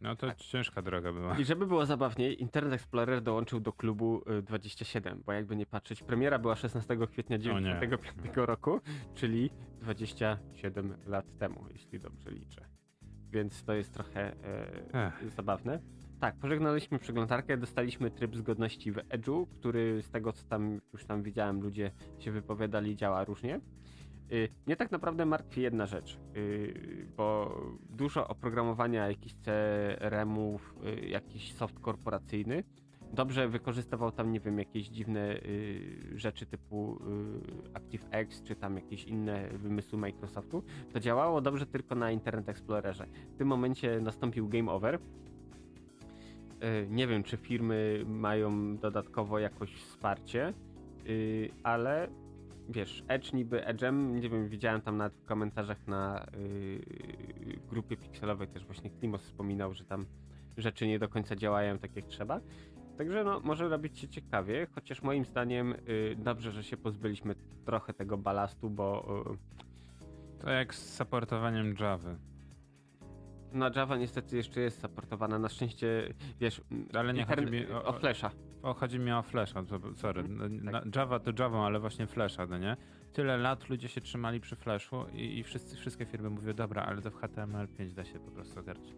[0.00, 0.36] No to Tak.
[0.38, 1.38] ciężka droga była.
[1.38, 6.02] i żeby było zabawniej, Internet Explorer dołączył do klubu y, 27, bo jakby nie patrzeć,
[6.02, 7.42] premiera była 16 kwietnia nie.
[7.42, 8.80] 95 roku,
[9.14, 9.50] czyli
[9.80, 12.64] 27 lat temu, jeśli dobrze liczę.
[13.34, 14.32] Więc to jest trochę
[14.94, 15.80] e, zabawne.
[16.20, 21.22] Tak, pożegnaliśmy przeglądarkę, dostaliśmy tryb zgodności w Edge'u, który z tego co tam już tam
[21.22, 23.60] widziałem, ludzie się wypowiadali, działa różnie.
[24.32, 27.58] Y, Mnie tak naprawdę martwi jedna rzecz, y, bo
[27.90, 32.64] dużo oprogramowania jakichś CRM-ów, y, jakiś soft korporacyjny,
[33.14, 39.04] dobrze wykorzystywał tam, nie wiem, jakieś dziwne y, rzeczy typu y, ActiveX, czy tam jakieś
[39.04, 40.62] inne wymysły Microsoftu,
[40.92, 43.06] to działało dobrze tylko na Internet Explorerze.
[43.34, 44.94] W tym momencie nastąpił game over.
[44.94, 45.00] Y,
[46.90, 50.54] Nie wiem, czy firmy mają dodatkowo jakoś wsparcie,
[51.06, 52.08] y, ale
[52.68, 58.48] wiesz, Edge niby Edge'em, nie wiem, widziałem tam nawet w komentarzach na yy, grupie pikselowej
[58.48, 60.06] też właśnie Klimos wspominał, że tam
[60.56, 62.40] rzeczy nie do końca działają tak jak trzeba.
[62.98, 67.34] Także no, może robić się ciekawie, chociaż moim zdaniem yy, dobrze, że się pozbyliśmy
[67.64, 72.14] trochę tego balastu, bo yy, To jak z supportowaniem Java.
[73.52, 76.60] no Java niestety jeszcze jest supportowana, na szczęście, wiesz,
[76.94, 78.30] Ale nie chodzi mi o- o Flasha.
[78.62, 79.62] O, chodzi mi o Flasha,
[79.94, 80.20] sorry.
[80.20, 82.76] Mhm, Na- Java to Java, ale właśnie Flasha, no nie?
[83.12, 87.02] Tyle lat ludzie się trzymali przy Flashu i, i wszyscy, wszystkie firmy mówią, dobra, ale
[87.02, 88.94] to w HTML5 da się po prostu ogarnąć.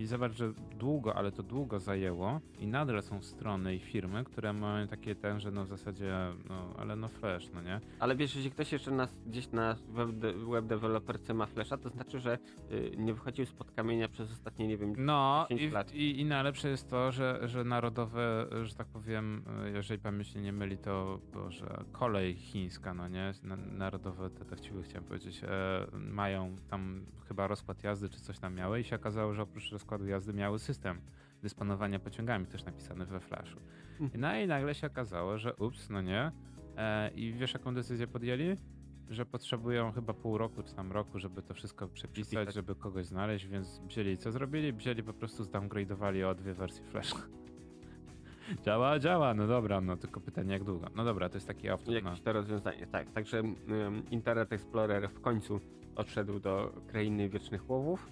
[0.00, 4.52] I zobacz, że długo, ale to długo zajęło i nadal są strony i firmy, które
[4.52, 6.14] mają takie ten, że no w zasadzie,
[6.48, 7.80] no ale no Flash, no nie?
[7.98, 11.88] Ale wiesz, jeśli ktoś jeszcze nas gdzieś na web, de, web developerce ma Flasha, to
[11.88, 12.38] znaczy, że
[12.72, 15.94] y, nie wychodził spod kamienia przez ostatnie, nie wiem, No 10 i, lat.
[15.94, 19.42] i, i najlepsze jest to, że, że narodowe, że tak powiem,
[19.74, 23.32] jeżeli pamięć nie myli, to Boże, kolej chińska, no nie?
[23.42, 28.54] Na, narodowe te dowcipy chciałem powiedzieć, e, mają tam chyba rozkład jazdy czy coś tam
[28.54, 31.00] miały i się okazało, że oprócz rozkładu jazdy miały system
[31.42, 33.58] dysponowania pociągami też napisany we Flashu.
[34.14, 36.32] I no i nagle się okazało, że ups, no nie.
[36.76, 38.56] E, I wiesz jaką decyzję podjęli?
[39.10, 42.54] Że potrzebują chyba pół roku czy tam roku, żeby to wszystko przepisać, Przepisać.
[42.54, 44.72] żeby kogoś znaleźć, więc wzięli co zrobili?
[44.72, 47.16] Wzięli po prostu zdowngrade'owali o dwie wersje Flasha.
[48.64, 50.86] Działa, działa, no dobra, no tylko pytanie jak długo.
[50.96, 51.92] No dobra, to jest taki off no.
[51.92, 53.10] Jakieś to rozwiązanie, tak.
[53.10, 55.60] Także um, Internet Explorer w końcu
[55.96, 58.10] odszedł do krainy wiecznych łowów.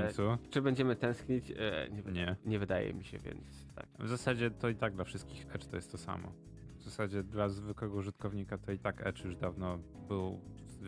[0.00, 0.30] Końcu.
[0.30, 1.50] E, czy będziemy tęsknić?
[1.50, 2.36] E, nie, Nie.
[2.44, 3.86] nie wydaje mi się, więc tak.
[3.98, 6.32] W zasadzie to i tak dla wszystkich Edge to jest to samo.
[6.78, 9.78] W zasadzie dla zwykłego użytkownika to i tak Edge już dawno
[10.08, 10.40] był,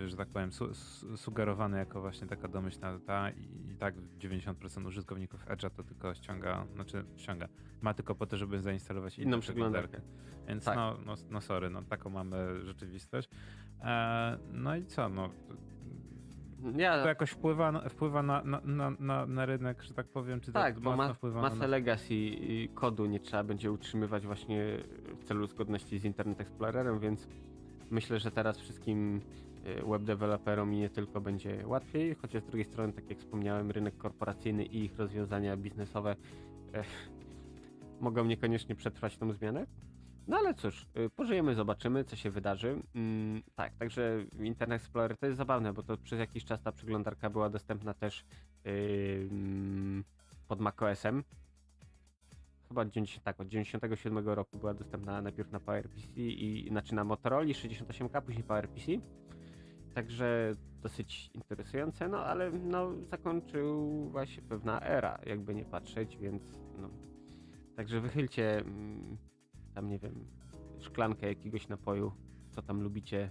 [0.07, 4.87] że tak powiem, su su sugerowany jako właśnie taka domyślna ta i, i tak 90%
[4.87, 7.49] użytkowników Edge'a to tylko ściąga, znaczy ściąga,
[7.83, 10.01] ma tylko po to, żeby zainstalować inną przeglądarkę.
[10.49, 10.77] Więc tak.
[10.77, 13.29] no, no, no sorry, no taką mamy rzeczywistość.
[13.81, 15.31] E, no i co, no
[16.77, 17.03] ja...
[17.03, 20.41] To jakoś wpływa, na, wpływa na, na, na, na, rynek, że tak powiem?
[20.41, 21.67] Czy tak, to bo ma, masę na...
[21.67, 22.15] legacy
[22.75, 24.79] kodu nie trzeba będzie utrzymywać właśnie
[25.21, 27.29] w celu zgodności z Internet Explorerem, więc
[27.91, 29.21] myślę, że teraz wszystkim
[29.67, 33.71] y, web deweloperom i nie tylko będzie łatwiej, chociaż z drugiej strony, tak jak wspomniałem,
[33.71, 36.17] rynek korporacyjny i ich rozwiązania biznesowe
[36.73, 36.87] eh,
[38.01, 39.67] mogą niekoniecznie przetrwać tą zmianę.
[40.29, 42.83] No ale cóż, y, pożyjemy, zobaczymy, co się wydarzy.
[42.95, 47.31] Mm, tak, także Internet Explorer to jest zabawne, bo to przez jakiś czas ta przeglądarka
[47.31, 48.25] była dostępna też
[48.65, 49.29] yy,
[50.49, 51.25] pod macOSem.
[52.69, 57.05] Chyba od 90, tak, od 97 roku była dostępna najpierw na PowerPC i znaczy na
[57.05, 58.93] Motorola 68K, później PowerPC.
[59.95, 60.53] Także
[60.83, 66.43] dosyć interesujące, no ale no, zakończyła się pewna era, jakby nie patrzeć, więc
[66.79, 66.91] no.
[67.77, 69.17] Także wychylcie mm,
[69.75, 70.27] tam nie wiem,
[70.79, 72.13] szklankę jakiegoś napoju,
[72.51, 73.31] co tam lubicie,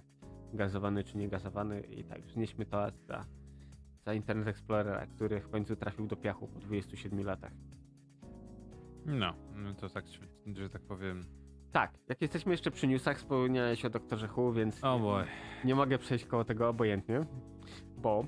[0.54, 3.26] gazowany czy niegazowany i tak, wznieśmy to za,
[4.06, 7.52] za Internet Explorera, który w końcu trafił do piachu po 27 latach.
[9.06, 10.06] No, no to tak,
[10.56, 11.26] że tak powiem.
[11.72, 15.26] Tak, jak jesteśmy jeszcze przy newsach, wspomniałeś o doktorze Hu, więc oh boy.
[15.66, 17.26] nie mogę przejść koło tego obojętnie,
[17.98, 18.26] bo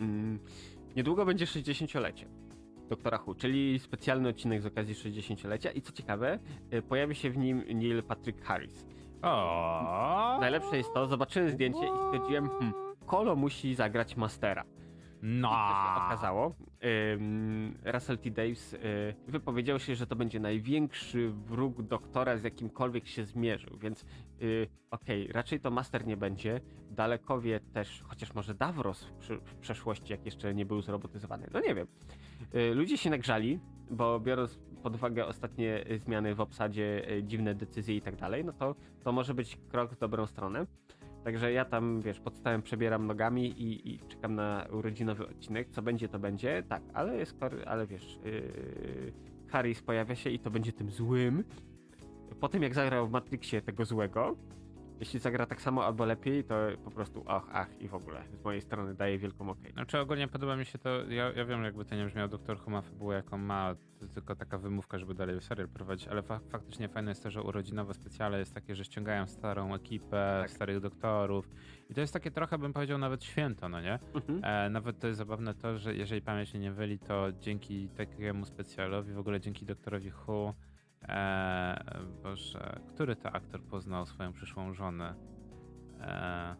[0.00, 0.38] mm,
[0.96, 2.41] niedługo będzie 60-lecie.
[2.92, 6.38] Doktora Who, czyli specjalny odcinek z okazji 60-lecia i co ciekawe,
[6.72, 8.86] y, pojawi się w nim Neil Patrick Harris.
[9.22, 10.38] O.
[10.40, 12.72] Najlepsze jest to, zobaczyłem zdjęcie i stwierdziłem, hmm,
[13.06, 14.64] Kolo musi zagrać Mastera.
[15.22, 15.48] No.
[15.48, 16.54] I się okazało?
[17.84, 18.30] Russell T.
[18.30, 18.78] Davis y,
[19.28, 24.04] wypowiedział się, że to będzie największy wróg doktora, z jakimkolwiek się zmierzył, więc
[24.42, 26.60] y, okej, okay, raczej to Master nie będzie.
[26.90, 31.74] Dalekowie też, chociaż może Davros w, w przeszłości, jak jeszcze nie był zrobotyzowany, no nie
[31.74, 31.86] wiem.
[32.54, 38.02] Y, ludzie się nagrzali, bo biorąc pod uwagę ostatnie zmiany w obsadzie, dziwne decyzje i
[38.02, 38.74] tak dalej, no to
[39.04, 40.66] to może być krok w dobrą stronę.
[41.24, 45.68] Także ja tam, wiesz, pod przebieram nogami i, i, czekam na urodzinowy odcinek.
[45.70, 46.62] Co będzie, to będzie.
[46.68, 47.36] Tak, ale jest,
[47.66, 49.12] ale wiesz, yy,
[49.48, 51.44] Harris pojawia się i to będzie tym złym.
[52.40, 54.36] Po tym, jak zagrał w Matrixie tego złego,
[55.00, 56.54] jeśli zagra tak samo albo lepiej, to
[56.84, 58.22] po prostu ach, ach i w ogóle.
[58.40, 59.62] Z mojej strony daje wielką okej.
[59.62, 59.72] Okay.
[59.72, 62.70] Znaczy ogólnie podoba mi się to, ja, ja wiem jakby to nie brzmiał Doktor Who
[62.70, 66.88] ma fabułę jaką ma, to tylko taka wymówka, żeby dalej serial prowadzić, ale fa faktycznie
[66.88, 70.50] fajne jest to, że urodzinowe specjale jest takie, że ściągają starą ekipę, tak.
[70.50, 71.48] starych doktorów
[71.90, 73.98] i to jest takie trochę bym powiedział nawet święto, no nie?
[74.14, 74.44] Mhm.
[74.44, 79.12] E, nawet to jest zabawne to, że jeżeli pamięć nie wyli, to dzięki takiemu specjalowi,
[79.12, 80.54] w ogóle dzięki Doktorowi Who
[81.08, 81.76] Eee,
[82.22, 85.14] Boże, który to aktor poznał swoją przyszłą żonę?
[86.00, 86.56] Eee,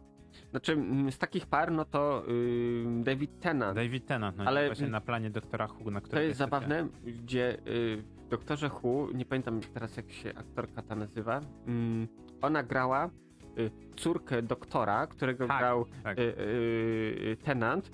[0.51, 0.77] znaczy,
[1.09, 3.75] z takich par, no to yy, David Tennant.
[3.75, 7.57] David Tennant, no ale właśnie na planie Doktora Who, na którym To jest zabawne, gdzie
[7.65, 12.07] yy, w Doktorze Who, nie pamiętam teraz jak się aktorka ta nazywa, yy,
[12.41, 13.09] ona grała
[13.57, 16.19] y, córkę doktora, którego tak, grał tak.
[16.19, 17.91] Y, y, Tennant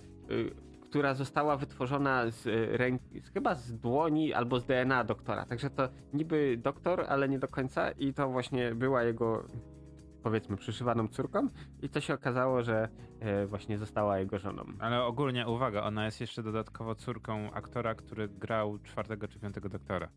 [0.90, 5.46] która została wytworzona z e, ręki, chyba z dłoni albo z DNA doktora.
[5.46, 9.44] Także to niby doktor, ale nie do końca i to właśnie była jego
[10.24, 11.48] powiedzmy przyszywaną córką
[11.82, 12.90] i to się okazało, że
[13.20, 14.64] e, właśnie została jego żoną.
[14.80, 20.10] Ale ogólnie uwaga, ona jest jeszcze dodatkowo córką aktora, który grał czwartego czy piątego doktora.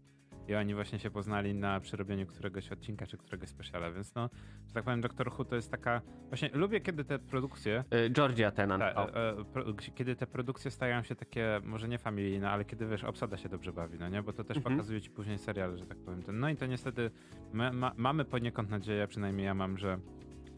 [0.48, 4.31] I oni właśnie się poznali na przerobieniu któregoś odcinka czy któregoś speciala, więc no,
[4.66, 6.02] że tak powiem, Doctor Who to jest taka...
[6.28, 7.85] Właśnie lubię, kiedy te produkcje...
[7.94, 8.82] Y, Georgia Tennant.
[8.82, 9.64] Ta, e, pro,
[9.94, 13.73] kiedy te produkcje stają się takie, może nie familijne, ale kiedy, wiesz, obsada się dobrze
[13.73, 14.23] bawi, no nie?
[14.23, 14.77] Bo to też mhm.
[14.77, 16.23] pokazuje ci później serial, że tak powiem.
[16.32, 17.10] No i to niestety
[17.52, 19.98] my, ma, mamy poniekąd nadzieję, przynajmniej ja mam, że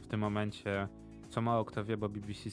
[0.02, 0.88] w tym momencie,
[1.28, 2.50] co mało kto wie, bo BBC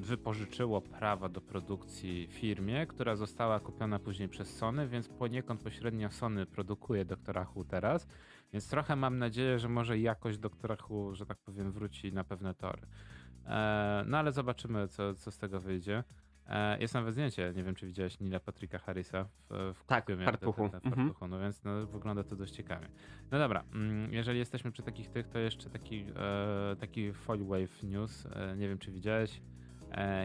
[0.00, 6.46] wypożyczyło prawa do produkcji firmie, która została kupiona później przez Sony, więc poniekąd pośrednio Sony
[6.46, 8.06] produkuje Doktora Who teraz,
[8.52, 12.54] więc trochę mam nadzieję, że może jakość Doktora Who, że tak powiem, wróci na pewne
[12.54, 12.82] tory.
[13.46, 16.04] E, no ale zobaczymy, co, co z tego wyjdzie.
[16.46, 20.24] E, jest nawet zdjęcie, nie wiem czy widziałeś Nila Patryka Harrisa w, w tak, kostiumie.
[20.24, 21.30] w mhm.
[21.30, 22.88] no więc no, wygląda to dość ciekawie.
[23.30, 27.82] No dobra, mm, jeżeli jesteśmy przy takich tych, to jeszcze taki, e, taki Foil Wave
[27.82, 29.40] News, e, nie wiem czy widziałeś,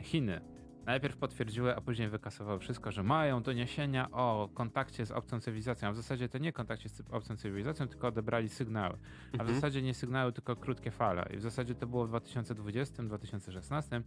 [0.04, 0.42] Chiny
[0.86, 5.90] najpierw potwierdziły, a później wykasowały wszystko, że mają doniesienia o kontakcie z obcą cywilizacją.
[5.90, 8.98] A w zasadzie to nie kontakcie z obcą cywilizacją, tylko odebrali sygnały.
[9.34, 9.56] A w Mhm.
[9.56, 11.26] zasadzie nie sygnały, tylko krótkie fale.
[11.34, 14.02] I w zasadzie to było w 2020, 2016,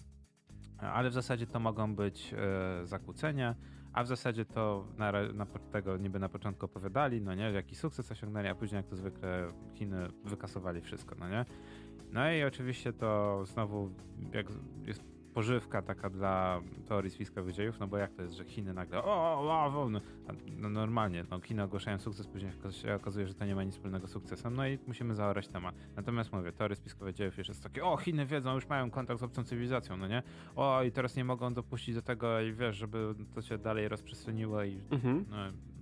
[0.79, 3.55] ale w zasadzie to mogą być e, zakłócenia,
[3.93, 8.13] a w zasadzie to na, na, tego niby na początku opowiadali, no nie, jaki sukces
[8.13, 11.45] osiągnęli, a później jak to zwykle Chiny wykasowali wszystko, no nie.
[12.13, 13.91] No i oczywiście to znowu
[14.33, 14.47] jak
[14.87, 18.99] jest pożywka taka dla teorii spiskowych dziejów, no bo jak to jest, że Chiny nagle
[18.99, 20.01] o, o, o, no,
[20.57, 24.07] no normalnie, no Chiny ogłaszają sukces, później się okazuje, że to nie ma nic wspólnego
[24.07, 25.75] z sukcesem, no i musimy zaorać temat.
[25.97, 29.23] Natomiast mówię, teorie spiskowe dziejów już jest takie, o Chiny wiedzą, już mają kontakt z
[29.23, 30.23] obcą cywilizacją, no nie?
[30.57, 34.65] O i teraz nie mogą dopuścić do tego i wiesz, żeby to się dalej rozprzestrzeniło
[34.65, 35.25] i Mhm.
[35.31, 35.37] no,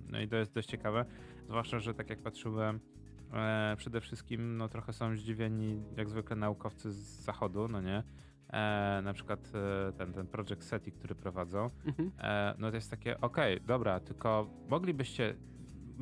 [0.09, 1.05] no i to jest dość ciekawe,
[1.47, 2.79] zwłaszcza, że tak jak patrzyłem,
[3.33, 8.03] e, przede wszystkim no trochę są zdziwieni jak zwykle naukowcy z zachodu, no nie?
[8.53, 9.51] E, na przykład
[9.89, 12.11] e, ten, ten Project SETI, który prowadzą, Mhm.
[12.19, 15.35] e, no to jest takie, okej, dobra, tylko moglibyście,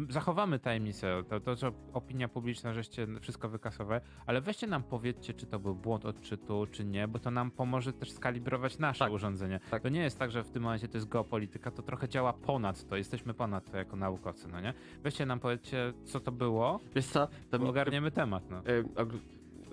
[0.10, 5.46] zachowamy tajemnicę, to, to, że opinia publiczna, żeście wszystko wykasowali, ale weźcie nam powiedzcie, czy
[5.46, 9.14] to był błąd odczytu, czy nie, bo to nam pomoże też skalibrować nasze Tak.
[9.14, 9.60] urządzenie.
[9.72, 9.82] Tak.
[9.84, 12.88] To nie jest tak, że w tym momencie to jest geopolityka, to trochę działa ponad
[12.88, 14.74] to, jesteśmy ponad to jako naukowcy, no nie?
[15.04, 18.62] Weźcie nam powiedzcie, co to było, Wiesz co, to ogarniemy temat, no.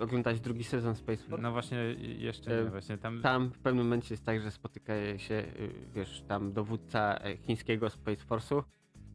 [0.03, 1.41] Ogl- oglądałeś drugi sezon Space Force?
[1.43, 1.77] No właśnie,
[2.17, 3.21] jeszcze E, nie, właśnie tam...
[3.21, 7.89] Tam w pewnym momencie jest tak, że spotyka się, y, wiesz, tam dowódca e, chińskiego
[7.89, 8.63] Space Force'u,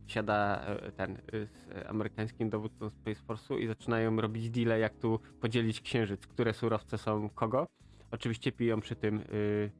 [0.07, 4.97] siada e, ten y, z e, amerykańskim dowódcą Space Force'u i zaczynają robić deale, jak
[4.97, 7.67] tu podzielić księżyc, które surowce są kogo.
[8.11, 9.71] Oczywiście piją przy tym y,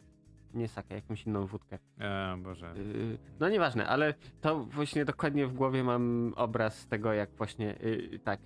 [0.55, 1.79] nie sakę, jakąś inną wódkę.
[1.99, 2.75] E, Boże.
[2.77, 8.21] Y, No nieważne, ale to właśnie dokładnie w głowie mam obraz tego, jak właśnie y,
[8.25, 8.41] tak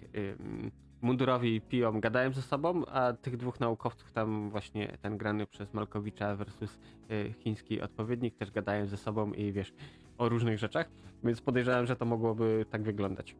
[1.02, 6.36] mundurowi piją, gadają ze sobą, a tych dwóch naukowców tam właśnie ten grany przez Malkowicza
[6.36, 6.78] versus
[7.10, 9.72] y, chiński odpowiednik też gadają ze sobą i wiesz
[10.18, 10.88] o różnych rzeczach,
[11.24, 13.36] więc podejrzewam, że to mogłoby tak wyglądać.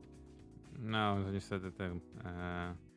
[0.78, 2.00] No, niestety ten...
[2.24, 2.91] E,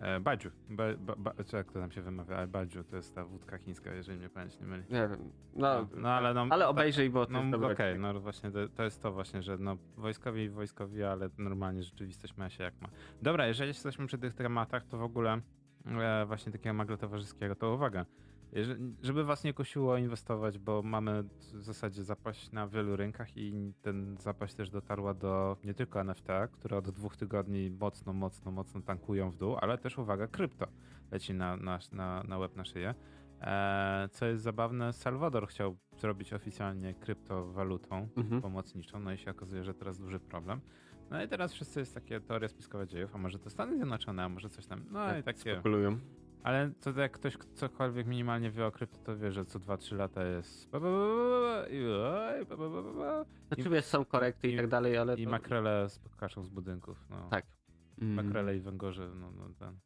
[0.00, 0.50] e, Baijiu.
[0.70, 2.36] Ba, ba, ba, czy jak to tam się wymawia?
[2.36, 4.82] Ale Baijiu to jest ta wódka chińska, jeżeli mnie pamięć nie myli.
[4.90, 6.46] Nie wiem, no, no ale no...
[6.50, 7.98] ale obejrzyj, bo to No jest okej, dobre.
[7.98, 12.36] no właśnie to, to jest to właśnie, że no wojskowi i wojskowi, ale normalnie rzeczywistość
[12.36, 12.88] ma się jak ma.
[13.22, 15.40] Dobra, jeżeli jesteśmy przy tych tematach, to w ogóle
[15.86, 18.06] e, właśnie takiego magla towarzyskiego, to uwaga,
[19.02, 24.16] żeby was nie kusiło inwestować, bo mamy w zasadzie zapaść na wielu rynkach i ten
[24.18, 29.30] zapaść też dotarła do nie tylko NFT, które od dwóch tygodni mocno, mocno, mocno tankują
[29.30, 30.66] w dół, ale też uwaga, krypto
[31.10, 32.94] leci na, na, na, na łeb na szyję.
[33.40, 38.42] E, co jest zabawne, Salwador chciał zrobić oficjalnie kryptowalutą Mhm.
[38.42, 40.60] pomocniczą, no i się okazuje, że teraz duży problem.
[41.10, 44.28] No i teraz wszyscy jest takie teoria spiskowa dziejów, a może to Stany Zjednoczone, a
[44.28, 44.84] może coś tam.
[44.90, 45.40] No i takie.
[45.40, 45.98] Spekulują.
[46.42, 50.24] Ale to jak ktoś cokolwiek minimalnie wie o krypto, to wie, że co 2-3 lata
[50.24, 50.70] jest.
[53.48, 55.30] Znaczy wiesz, są korekty i, i- tak dalej, ale I to...
[55.30, 57.06] makrele skaczą z budynków.
[57.10, 57.28] No.
[57.30, 57.46] Tak.
[58.00, 59.78] Mm, Makrele i węgorze, no, no ten.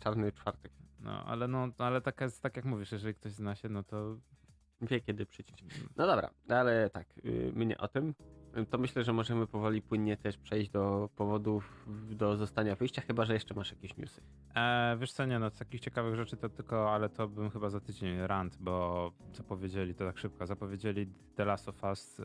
[0.00, 0.72] Czarny czwartek.
[1.00, 4.16] No, ale no, ale tak, jest, tak jak mówisz, jeżeli ktoś zna się, no to
[4.80, 5.64] Wie kiedy przycić.
[5.96, 8.14] No dobra, ale tak, yy, mnie o tym.
[8.64, 13.34] To myślę, że możemy powoli płynnie też przejść do powodów do zostania wyjścia, chyba że
[13.34, 14.22] jeszcze masz jakieś newsy.
[14.54, 17.70] E, wiesz co, nie no, z takich ciekawych rzeczy to tylko, ale to bym chyba
[17.70, 22.24] za tydzień rant, bo zapowiedzieli to tak szybko, zapowiedzieli The Last of Us e,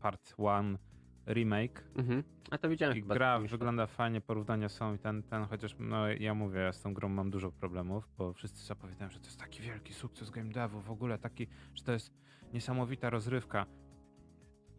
[0.00, 0.78] Part 1
[1.26, 2.22] remake Mhm.
[2.50, 3.14] A to widziałem i chyba.
[3.14, 6.94] gra wygląda fajnie, porównania są i ten, ten, chociaż no ja mówię, ja z tą
[6.94, 10.80] grą mam dużo problemów, bo wszyscy zapowiadają, że to jest taki wielki sukces game devu,
[10.80, 12.12] w ogóle taki, że to jest
[12.52, 13.66] niesamowita rozrywka,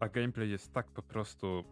[0.00, 1.64] a gameplay jest tak po prostu,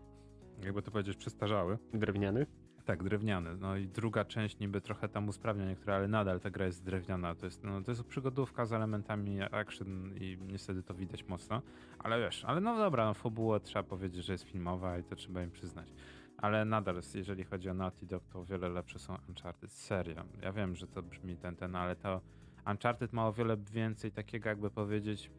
[0.65, 1.79] jakby to powiedzieć, przestarzały.
[1.95, 2.47] Drewniany.
[2.85, 3.57] Tak, drewniany.
[3.57, 7.35] No i druga część niby trochę tam usprawnia niektóre, ale nadal ta gra jest drewniana.
[7.35, 11.63] To jest, no, to jest przygodówka z elementami action i niestety to widać mocno.
[11.99, 15.43] Ale wiesz, ale no dobra, no, fabułę trzeba powiedzieć, że jest filmowa i to trzeba
[15.43, 15.93] im przyznać.
[16.37, 19.73] Ale nadal, jeżeli chodzi o Naughty Dog, to o wiele lepsze są Uncharted.
[19.73, 20.25] Serio.
[20.43, 22.21] Ja wiem, że to brzmi ten, ten, ale to
[22.71, 25.31] Uncharted ma o wiele więcej takiego, jakby powiedzieć,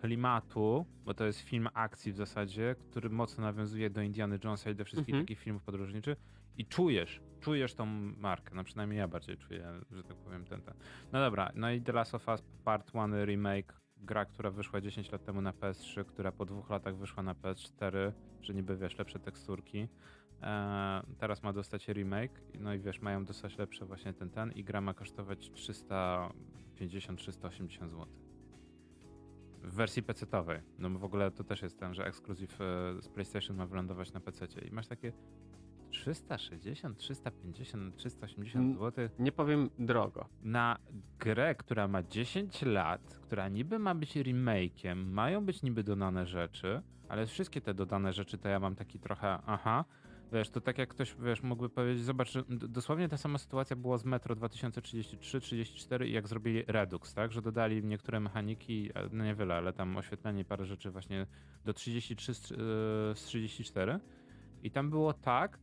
[0.00, 4.74] klimatu, bo to jest film akcji w zasadzie, który mocno nawiązuje do Indiana Jonesa i
[4.74, 5.24] do wszystkich Mhm.
[5.24, 6.18] takich filmów podróżniczych
[6.58, 7.86] i czujesz, czujesz tą
[8.16, 10.74] markę, no przynajmniej ja bardziej czuję, że tak powiem ten, ten.
[11.12, 15.12] No dobra, no i The Last of Us Part 1 Remake, gra, która wyszła 10
[15.12, 18.12] lat temu na PS3, która po dwóch latach wyszła na PS4,
[18.42, 19.88] że niby wiesz, lepsze teksturki.
[20.42, 24.64] Eee, teraz ma dostać remake, no i wiesz, mają dostać lepsze właśnie ten, ten i
[24.64, 28.06] gra ma kosztować 350-380 zł.
[29.62, 30.60] W wersji PC-owej.
[30.78, 32.64] No bo w ogóle to też jest ten, że ekskluzyw e,
[33.02, 34.46] z PlayStation ma wylądować na PC.
[34.68, 35.12] I masz takie
[35.90, 40.28] 360, 350, 380 zł Nie powiem drogo.
[40.42, 40.78] na
[41.18, 46.82] grę, która ma 10 lat, która niby ma być remake'iem, mają być niby dodane rzeczy,
[47.08, 49.84] ale wszystkie te dodane rzeczy to ja mam taki trochę aha.
[50.32, 54.04] Wiesz, to tak jak ktoś, wiesz, mógłby powiedzieć, zobacz, dosłownie ta sama sytuacja była z
[54.04, 59.72] Metro 2033-34 i jak zrobili Redux, tak, że dodali niektóre mechaniki, e, no niewiele, ale
[59.72, 61.26] tam oświetlenie parę rzeczy właśnie
[61.64, 62.56] do 33 z, yy,
[63.14, 64.00] z 34
[64.62, 65.58] i tam było tak,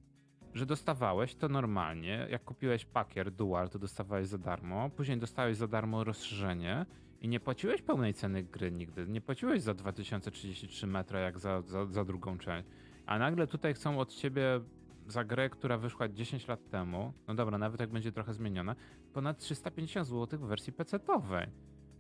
[0.53, 5.68] że dostawałeś to normalnie, jak kupiłeś pakier dual, to dostawałeś za darmo, później dostałeś za
[5.68, 6.85] darmo rozszerzenie
[7.22, 11.85] i nie płaciłeś pełnej ceny gry nigdy, nie płaciłeś za 2033 metra jak za, za,
[11.85, 12.69] za drugą część.
[13.08, 14.62] A nagle tutaj chcą od ciebie
[15.08, 18.76] za grę, która wyszła 10 lat temu, no dobra, nawet jak będzie trochę zmieniona,
[19.14, 21.48] ponad 350 zł w wersji PC-owej.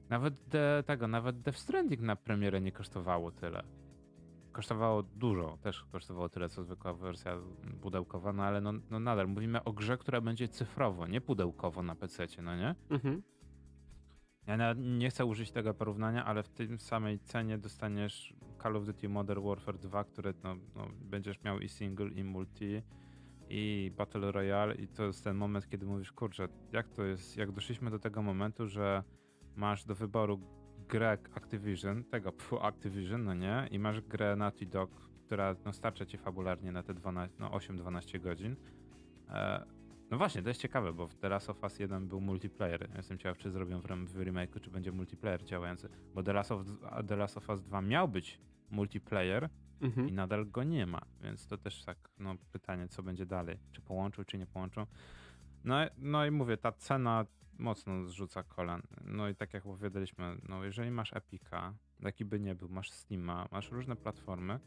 [0.09, 3.63] Nawet de, tego, nawet Death Stranding na premierę nie kosztowało tyle.
[4.51, 7.37] Kosztowało dużo, też kosztowało tyle, co zwykła wersja
[7.81, 11.95] pudełkowa, no ale no, no nadal mówimy o grze, która będzie cyfrowo, nie pudełkowo na
[11.95, 12.75] PC, no nie?
[12.89, 13.21] Mhm.
[14.47, 18.33] Ja nie chcę użyć tego porównania, ale w tym samej cenie dostaniesz
[18.63, 22.81] Call of Duty Modern Warfare 2, które no, no, będziesz miał i single, i multi,
[23.49, 27.51] i Battle Royale i to jest ten moment, kiedy mówisz, kurczę, jak to jest, jak
[27.51, 29.03] doszliśmy do tego momentu, że
[29.55, 30.39] masz do wyboru
[30.89, 34.91] grę Activision, tego pfu, Activision, no nie, i masz grę Naughty Dog,
[35.25, 38.55] która no, starcza ci fabularnie na te 12, no, 8-12 godzin.
[39.29, 39.65] E,
[40.11, 42.89] no właśnie, to jest ciekawe, bo w The Last of Us 1 był multiplayer.
[42.95, 45.89] Jestem ciekaw, czy zrobią w, w remake'u, czy będzie multiplayer działający.
[46.13, 46.61] Bo The Last, of,
[47.07, 48.39] The Last of Us 2 miał być
[48.71, 49.49] multiplayer
[49.81, 50.09] Mhm.
[50.09, 51.01] i nadal go nie ma.
[51.21, 53.59] Więc to też tak, no pytanie, co będzie dalej.
[53.71, 54.85] Czy połączą, czy nie połączą.
[55.63, 57.25] No, no i mówię, ta cena
[57.59, 58.81] mocno zrzuca kolan.
[59.05, 63.47] No i tak jak opowiadaliśmy, no jeżeli masz Epica, jaki by nie był, masz Steama,
[63.51, 64.59] masz różne platformy,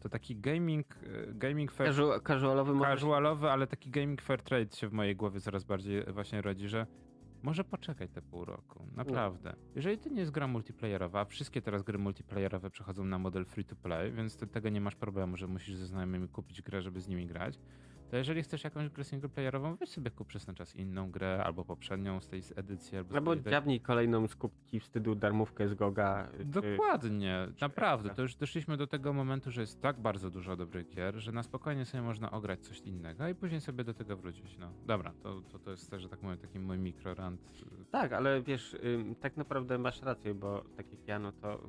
[0.00, 4.88] to taki gaming, e, gaming fair Casual, casualowy casualowy, ale taki gaming fair trade się
[4.88, 6.86] w mojej głowie coraz bardziej właśnie rodzi, że
[7.42, 9.56] może poczekaj te pół roku, naprawdę.
[9.74, 13.64] Jeżeli to nie jest gra multiplayerowa, a wszystkie teraz gry multiplayerowe przechodzą na model free
[13.64, 17.00] to play, więc ty tego nie masz problemu, że musisz ze znajomymi kupić grę, żeby
[17.00, 17.58] z nimi grać.
[18.10, 21.64] To jeżeli chcesz jakąś grę singleplayerową, weź sobie kup przez ten czas inną grę, albo
[21.64, 26.28] poprzednią z tej edycji, albo Albo tej- kolejną z kubki wstydu darmówkę z Goga.
[26.38, 28.06] czy- Dokładnie, naprawdę.
[28.06, 28.14] Ekstra.
[28.14, 31.42] To już doszliśmy do tego momentu, że jest tak bardzo dużo dobrych gier, że na
[31.42, 34.58] spokojnie sobie można ograć coś innego i później sobie do tego wrócić.
[34.58, 37.40] No dobra, to, to, to jest też, że tak powiem, taki mój mikrorant.
[37.90, 38.76] Tak, ale wiesz,
[39.20, 41.60] tak naprawdę masz rację, bo tak jak ja, no to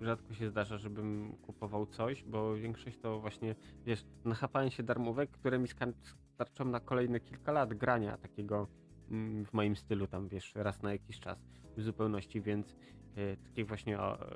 [0.00, 3.54] rzadko się zdarza, żebym kupował coś, bo większość to właśnie,
[3.86, 5.92] wiesz, nachapałem się darmówek, które mi skan-
[6.34, 8.68] starczą na kolejne kilka lat grania takiego
[9.10, 11.38] ym, w moim stylu tam, wiesz, raz na jakiś czas
[11.76, 12.76] w zupełności, więc
[13.56, 14.34] e, właśnie o, e,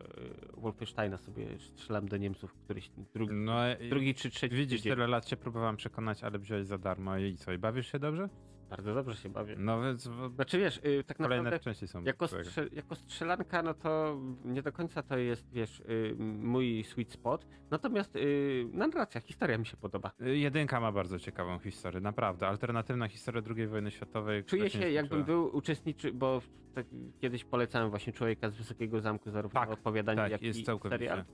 [0.57, 3.61] Wolfensteina sobie strzelam do Niemców, któryś drugi, No
[3.91, 4.93] drugi czy trzeci widzisz, tydzień.
[4.93, 8.29] tyle lat cię próbowałem przekonać, ale wziąłeś za darmo i co, i bawisz się dobrze?
[8.77, 9.55] Bardzo dobrze się bawię.
[9.59, 12.03] No więc Znaczy wiesz, y, tak kolejne naprawdę części są.
[12.05, 17.13] jako, strze- jako strzelanka, no to nie do końca to jest, wiesz, y, mój sweet
[17.13, 17.47] spot.
[17.71, 20.11] Natomiast y, narracja, historia mi się podoba.
[20.23, 22.49] Y, Jedynka ma bardzo ciekawą historię, naprawdę.
[22.49, 24.45] Alternatywna historia II wojny światowej.
[24.45, 26.43] Czuję się, jakbym był uczestniczy, bo
[26.75, 26.87] tak,
[27.21, 30.99] kiedyś polecałem właśnie Człowieka z Wysokiego Zamku, zarówno Tak, opowiadanie, Tak, jak jest i całkowicie.
[30.99, 31.25] serial.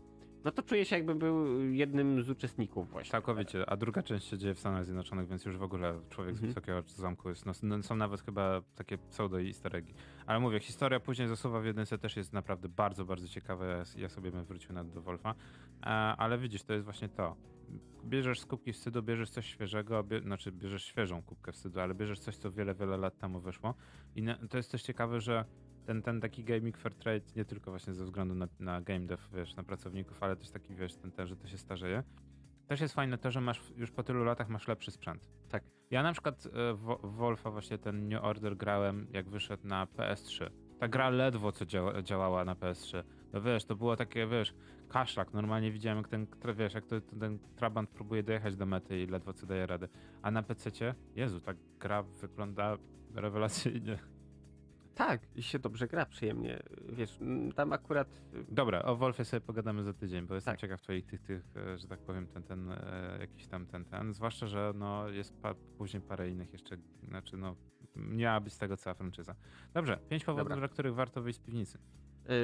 [0.48, 3.10] No to czuję się, jakbym był jednym z uczestników właśnie.
[3.12, 6.38] Całkowicie, a druga część się dzieje w Stanach Zjednoczonych, więc już w ogóle człowiek z
[6.38, 6.48] Mhm.
[6.48, 7.46] wysokiego zamku jest.
[7.46, 9.94] No, no, są nawet chyba takie pseudo i easter eggi.
[10.26, 13.66] Ale mówię, historia później zasuwa w jedynce też jest naprawdę bardzo, bardzo ciekawa.
[13.66, 15.34] Ja, ja sobie bym wrócił na do Wolfa.
[15.82, 17.36] E, ale widzisz, to jest właśnie to.
[18.04, 22.20] Bierzesz z kubki wstydu, bierzesz coś świeżego, bie, znaczy bierzesz świeżą kubkę wstydu, ale bierzesz
[22.20, 23.74] coś, co wiele, wiele lat temu wyszło.
[24.16, 25.44] I to jest też ciekawe, że
[25.88, 29.22] ten, ten taki gaming fair trade, nie tylko właśnie ze względu na, na game dev,
[29.32, 32.02] wiesz, na pracowników, ale też taki, wiesz, ten, ten, że to się starzeje.
[32.66, 35.28] Też jest fajne to, że masz już po tylu latach masz lepszy sprzęt.
[35.48, 35.64] Tak.
[35.90, 40.50] Ja na przykład e, w Wolfa właśnie ten New Order grałem, jak wyszedł na PS3.
[40.78, 43.02] Ta gra ledwo co działa, działała na PS3.
[43.32, 44.54] No wiesz, to było takie, wiesz,
[44.88, 45.32] kaszlak.
[45.32, 49.32] Normalnie widziałem, jak ten, wiesz, jak to, ten trabant próbuje dojechać do mety i ledwo
[49.32, 49.88] co daje radę.
[50.22, 52.76] A na PC-cie, Jezu, ta gra wygląda
[53.14, 53.98] rewelacyjnie.
[54.98, 56.62] Tak, i się dobrze gra, przyjemnie.
[56.88, 57.18] Wiesz,
[57.56, 60.60] tam akurat Dobra, o Wolfie sobie pogadamy za tydzień, bo jestem Tak.
[60.60, 64.14] ciekaw twoich tych, tych, e, że tak powiem, ten, ten, e, jakiś tam ten, ten.
[64.14, 66.76] Zwłaszcza, że no jest pa, później parę innych jeszcze,
[67.08, 67.56] znaczy no,
[67.96, 69.34] miała być z tego cała franczyza.
[69.74, 70.56] Dobrze, pięć powodów, Dobra.
[70.56, 71.78] dla których warto wyjść z piwnicy.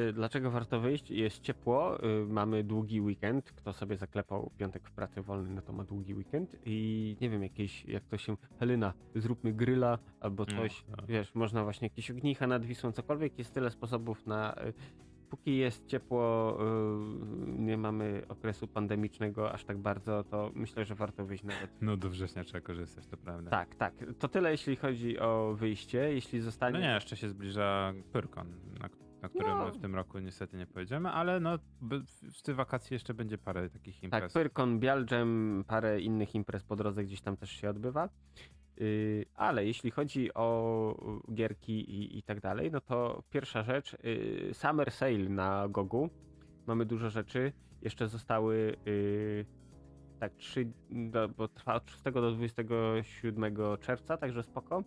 [0.08, 1.10] Y, Dlaczego warto wyjść?
[1.10, 3.52] Jest ciepło, y, mamy długi weekend.
[3.52, 6.56] Kto sobie zaklepał piątek w pracy wolny, no to ma długi weekend.
[6.66, 8.36] I nie wiem, jakieś, jak to się.
[8.58, 10.84] Helena, zróbmy gryla albo No, coś.
[10.96, 11.06] tak.
[11.06, 13.38] Wiesz, można właśnie jakieś ognicha nad Wisłą, cokolwiek.
[13.38, 14.72] Jest tyle sposobów na y,
[15.30, 16.58] póki jest ciepło,
[17.46, 21.70] nie mamy okresu pandemicznego aż tak bardzo, to myślę, że warto wyjść nawet.
[21.80, 23.50] No do września trzeba korzystać, to prawda.
[23.50, 23.94] Tak, tak.
[24.18, 25.98] To tyle, jeśli chodzi o wyjście.
[26.14, 26.78] Jeśli zostanie.
[26.78, 28.46] No nie, jeszcze się zbliża Pyrkon,
[28.80, 28.88] na,
[29.24, 29.70] na którym No.
[29.72, 31.58] w tym roku niestety nie pojedziemy, ale no
[32.22, 34.32] w tych wakacji jeszcze będzie parę takich Tak, imprez.
[34.32, 38.08] Pyrkon, Bialgem, parę innych imprez po drodze gdzieś tam też się odbywa.
[38.76, 44.54] Yy, ale jeśli chodzi o gierki i, i tak dalej, no to pierwsza rzecz, yy,
[44.54, 46.10] Summer Sale na Gogu.
[46.66, 47.52] Mamy dużo rzeczy.
[47.82, 49.46] Jeszcze zostały yy,
[50.20, 54.82] tak trzy, do, bo trwa od 6 do 27 czerwca, także spoko.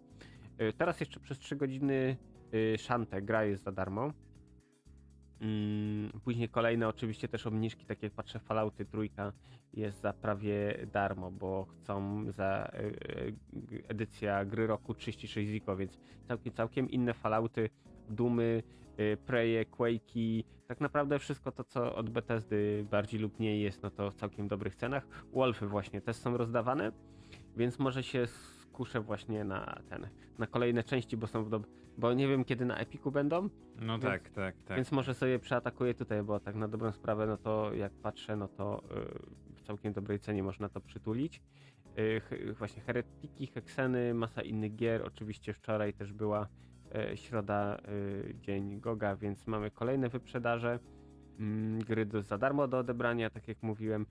[0.77, 2.17] Teraz jeszcze przez 3 godziny
[2.51, 4.13] yy, Shante, gra jest za darmo.
[5.41, 9.33] Mm, Później kolejne oczywiście też obniżki, tak jak patrzę Fallouty trójka
[9.73, 12.91] jest za prawie darmo, bo chcą za e, e,
[13.87, 17.69] edycja gry roku 36 ziko, więc całkiem, całkiem inne Fallouty,
[18.09, 18.63] Dumy,
[18.97, 23.89] e, Preje, Quake'i, tak naprawdę wszystko to, co od Bethesdy bardziej lub mniej jest, no
[23.89, 25.07] to w całkiem dobrych cenach.
[25.33, 26.91] Wolfy właśnie też są rozdawane,
[27.57, 28.27] więc może się
[28.77, 31.67] skuszę właśnie na ten, na kolejne części, bo są w dob-
[31.97, 34.77] bo nie wiem kiedy na Epiku będą, No Więc- tak, tak, tak.
[34.77, 38.47] więc może sobie przeatakuję tutaj, bo tak na dobrą sprawę, no to jak patrzę, no
[38.47, 38.83] to
[39.51, 41.41] y, w całkiem dobrej cenie można to przytulić.
[41.99, 45.01] Y, ch- właśnie heretiki, hekseny, masa innych gier.
[45.05, 46.47] Oczywiście wczoraj też była
[47.13, 50.79] y, środa, y, dzień Goga, więc mamy kolejne wyprzedaże.
[51.39, 54.05] Mm, gry do, za darmo do odebrania, tak jak mówiłem.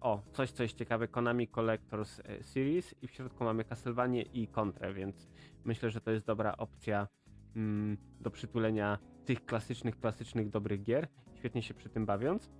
[0.00, 4.48] O, coś co jest ciekawe, Konami Collectors e, Series i w środku mamy Castlevania i
[4.48, 5.28] Contrę, więc
[5.64, 7.08] myślę, że to jest dobra opcja
[7.56, 12.50] mm, do przytulenia tych klasycznych, klasycznych, dobrych gier, świetnie się przy tym bawiąc,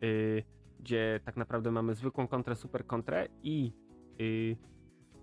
[0.00, 0.42] yy,
[0.80, 3.72] gdzie tak naprawdę mamy zwykłą kontrę, super kontrę i
[4.18, 4.56] yy,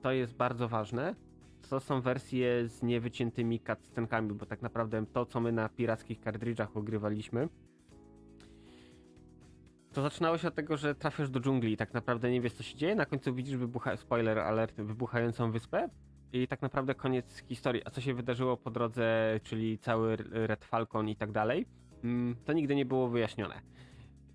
[0.01, 1.15] to jest bardzo ważne,
[1.69, 6.77] to są wersje z niewyciętymi cutscenkami, bo tak naprawdę to, co my na pirackich kartridżach
[6.77, 7.49] ogrywaliśmy,
[9.93, 12.63] to zaczynało się od tego, że trafiasz do dżungli i tak naprawdę nie wiesz, co
[12.63, 15.89] się dzieje, na końcu widzisz, wybucha, spoiler alert, wybuchającą wyspę
[16.33, 17.81] i tak naprawdę koniec historii.
[17.85, 21.65] A co się wydarzyło po drodze, czyli cały Red Falcon i tak dalej,
[22.03, 23.61] mm, to nigdy nie było wyjaśnione.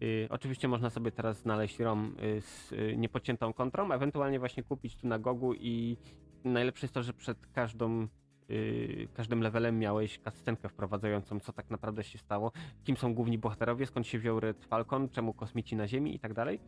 [0.03, 4.97] Y, oczywiście można sobie teraz znaleźć ROM y, z y, niepociętą kontrą, ewentualnie właśnie kupić
[4.97, 5.97] tu na Gogu i
[6.45, 8.09] najlepsze jest to, że przed każdą
[8.51, 12.53] y, każdym levelem miałeś kascenkę wprowadzającą, co tak naprawdę się stało,
[12.85, 16.35] kim są główni bohaterowie, skąd się wziął Red Falcon, czemu kosmici na Ziemi i tak
[16.35, 16.61] dalej.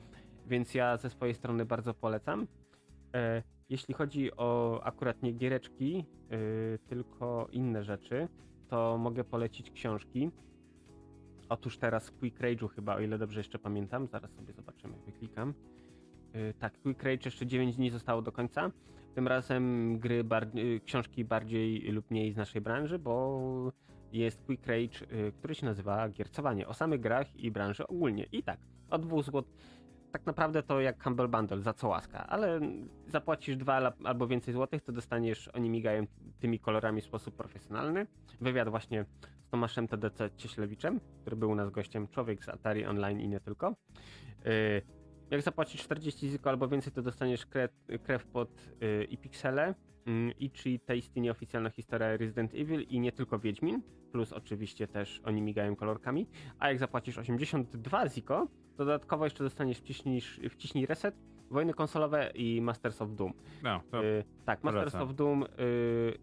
[0.46, 2.46] Więc ja ze swojej strony bardzo polecam.
[3.14, 8.28] E, jeśli chodzi o akurat nie giereczki, y, tylko inne rzeczy,
[8.68, 10.30] to mogę polecić książki.
[11.48, 15.54] Otóż teraz w Quick Rage'u chyba, o ile dobrze jeszcze pamiętam, zaraz sobie zobaczymy, wyklikam.
[16.34, 18.70] Y, tak, Quick Rage jeszcze 9 dni zostało do końca.
[19.14, 20.24] Tym razem gry,
[20.56, 23.72] y, książki bardziej lub mniej z naszej branży, bo
[24.12, 28.24] jest Quick Rage, y, który się nazywa Giercowanie o samych grach i branży ogólnie.
[28.32, 28.58] I tak,
[28.90, 29.42] od 2 zł.
[30.12, 32.60] Tak naprawdę to jak Humble Bundle, za co łaska, ale
[33.06, 36.06] zapłacisz dwa ala- albo więcej złotych, to dostaniesz, oni migają
[36.40, 38.06] tymi kolorami w sposób profesjonalny.
[38.40, 39.04] Wywiad właśnie
[39.46, 43.40] z Tomaszem TDC Cieślewiczem, który był u nas gościem, człowiek z Atari Online i nie
[43.40, 43.74] tylko.
[44.44, 44.82] Yy,
[45.30, 47.70] jak zapłacisz 40 ziko albo więcej, to dostaniesz krew,
[48.02, 48.50] krew pod
[48.80, 49.74] yy, i piksele.
[50.06, 53.82] Yy, I czy Tasty nieoficjalna historia Resident Evil i nie tylko Wiedźmin,
[54.12, 56.26] plus oczywiście też oni migają kolorkami.
[56.58, 60.20] A jak zapłacisz 82 ziko, to dodatkowo jeszcze dostaniesz wciśnij,
[60.50, 61.14] wciśnij reset,
[61.50, 63.32] wojny konsolowe i Masters of Doom.
[63.62, 65.08] No, to Y, tak, Masters polecam.
[65.08, 65.46] of Doom y,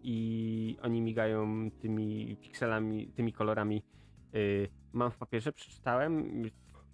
[0.02, 3.82] i oni migają tymi pikselami, tymi kolorami.
[4.34, 6.42] Y, mam w papierze, przeczytałem.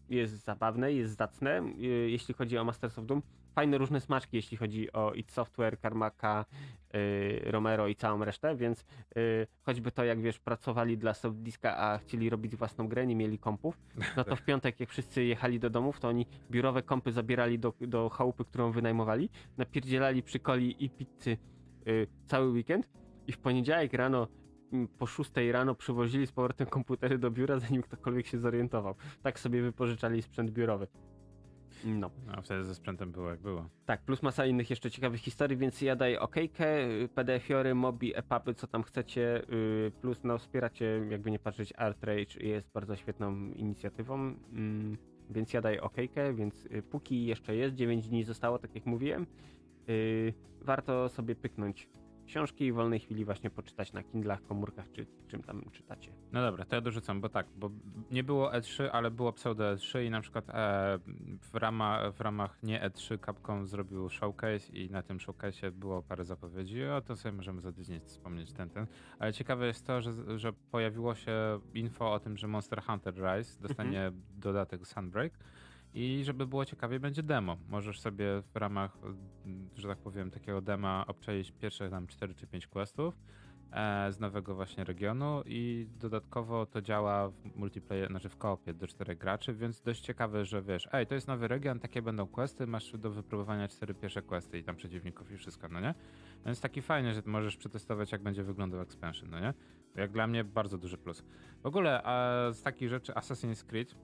[0.08, 1.62] Jest zabawne, jest zacne.
[1.62, 3.22] Y, jeśli chodzi o Masters of Doom,
[3.54, 6.44] fajne różne smaczki, jeśli chodzi o id Software, Karmaka,
[6.94, 8.84] y, Romero i całą resztę, więc
[9.16, 13.38] y, choćby to, jak wiesz, pracowali dla Softdiska, a chcieli robić własną grę, nie mieli
[13.38, 13.78] kompów,
[14.16, 17.72] no to w piątek, jak wszyscy jechali do domów, to oni biurowe kompy zabierali do,
[17.80, 21.36] do chałupy, którą wynajmowali, napierdzielali przy coli i pizzy
[22.26, 22.88] cały weekend
[23.26, 24.28] i w poniedziałek rano
[24.98, 28.94] po 6 rano przywozili z powrotem komputery do biura, zanim ktokolwiek się zorientował.
[29.22, 30.86] Tak sobie wypożyczali sprzęt biurowy.
[31.84, 32.10] No.
[32.32, 33.68] a wtedy ze sprzętem było jak było.
[33.86, 38.54] Tak, plus masa innych jeszcze ciekawych historii, więc ja daję okejkę, y, PDF-iory, mobi, epapy,
[38.54, 43.50] co tam chcecie, y, plus no wspieracie, jakby nie patrzeć, Art Rage jest bardzo świetną
[43.52, 44.96] inicjatywą, mm,
[45.30, 49.26] więc ja daję okejkę, więc y, póki jeszcze jest, 9 dni zostało, tak jak mówiłem,
[49.88, 51.88] y, warto sobie pyknąć
[52.24, 56.12] książki i w wolnej chwili właśnie poczytać na Kindlach, komórkach czy czym tam czytacie.
[56.32, 57.70] No dobra, to ja dorzucam, bo tak, bo
[58.10, 60.98] nie było E3, ale było pseudo E3 i na przykład e,
[61.40, 66.24] w, rama, w ramach nie E3 Capcom zrobił showcase i na tym showcase było parę
[66.24, 68.86] zapowiedzi, o to sobie możemy za tydzień wspomnieć ten, ten.
[69.18, 73.60] Ale ciekawe jest to, że, że pojawiło się info o tym, że Monster Hunter Rise
[73.60, 74.22] dostanie mhm.
[74.36, 75.32] dodatek Sunbreak
[75.94, 77.56] i żeby było ciekawie, będzie demo.
[77.68, 78.98] Możesz sobie w ramach,
[79.76, 83.18] że tak powiem, takiego dema obczaić pierwsze tam 4 czy 5 questów
[83.72, 88.86] e, z nowego właśnie regionu i dodatkowo to działa w multiplayer, znaczy w koopie do
[88.86, 92.66] 4 graczy, więc dość ciekawe, że wiesz, ej, to jest nowy region, takie będą questy,
[92.66, 95.94] masz do wypróbowania 4 pierwsze questy i tam przeciwników i wszystko, no nie?
[96.46, 99.54] Więc taki fajny, że możesz przetestować, jak będzie wyglądał expansion, no nie?
[99.94, 101.24] Jak dla mnie bardzo duży plus.
[101.62, 103.94] W ogóle a z takich rzeczy Assassin's Creed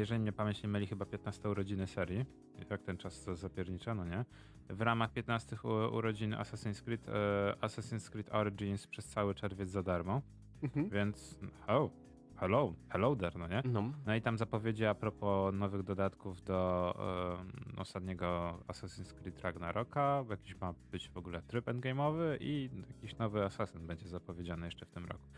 [0.00, 2.24] jeżeli mnie pamięć nie myli, chyba 15 urodziny serii.
[2.62, 4.24] I tak ten czas to zapierniczono, nie?
[4.68, 5.56] W ramach 15
[5.92, 7.12] urodzin Assassin's Creed, e,
[7.60, 10.22] Assassin's Creed Origins przez cały czerwiec za darmo.
[10.62, 10.88] Mhm.
[10.88, 11.90] Więc, oh,
[12.36, 13.62] hello, hello there, no nie?
[13.64, 13.92] No.
[14.06, 20.60] no i tam zapowiedzi a propos nowych dodatków do um, ostatniego Assassin's Creed Ragnaroka, jakiś
[20.60, 25.04] ma być w ogóle tryb endgame'owy i jakiś nowy Assassin będzie zapowiedziany jeszcze w tym
[25.04, 25.28] roku.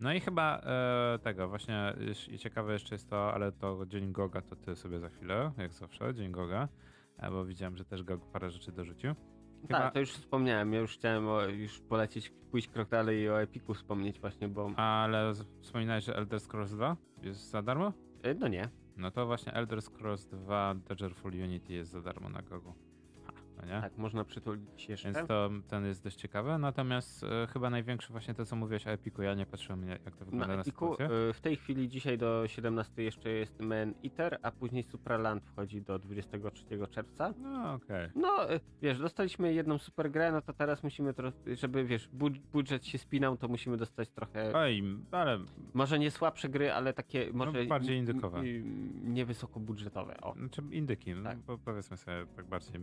[0.00, 1.94] No i chyba e, tego, właśnie
[2.28, 5.72] i ciekawe jeszcze jest to, ale to Dzień Goga to ty sobie za chwilę, jak
[5.72, 6.68] zawsze, Dzień Goga,
[7.18, 9.14] e, bo widziałem, że też Gog parę rzeczy dorzucił.
[9.62, 9.78] Chyba...
[9.78, 13.42] Tak, to już wspomniałem, ja już chciałem o, już polecieć, pójść krok dalej i o
[13.42, 14.70] Epiku wspomnieć właśnie, bo...
[14.76, 17.92] Ale wspominałeś, że Elder Scrolls 2 jest za darmo?
[18.22, 18.68] E, no nie.
[18.96, 22.74] No to właśnie Elder Scrolls 2 Daggerful Unity jest za darmo na Gogu
[23.62, 23.80] nie?
[23.80, 25.12] Tak, można przytulić jeszcze.
[25.12, 28.90] Więc to, ten jest dość ciekawy, natomiast e, chyba największy właśnie to, co mówiłeś o
[28.90, 32.18] Epiku, ja nie patrzyłem jak to wygląda na, na Epiku, e, W tej chwili dzisiaj
[32.18, 37.34] do 17 jeszcze jest Man Eater, a później Supraland wchodzi do 23 czerwca.
[37.38, 38.06] No okej.
[38.06, 38.22] Okay.
[38.22, 41.14] No, e, wiesz, dostaliśmy jedną super grę, no to teraz musimy,
[41.46, 42.08] żeby, wiesz,
[42.52, 44.52] budżet się spinał, to musimy dostać trochę...
[44.54, 45.38] Oj, ale...
[45.74, 47.52] Może nie słabsze gry, ale takie może...
[47.62, 48.42] No, bardziej indykowe.
[49.04, 50.34] Niewysokobudżetowe, o.
[50.34, 51.38] Znaczy indyki, no, tak.
[51.48, 52.80] no, powiedzmy sobie tak bardziej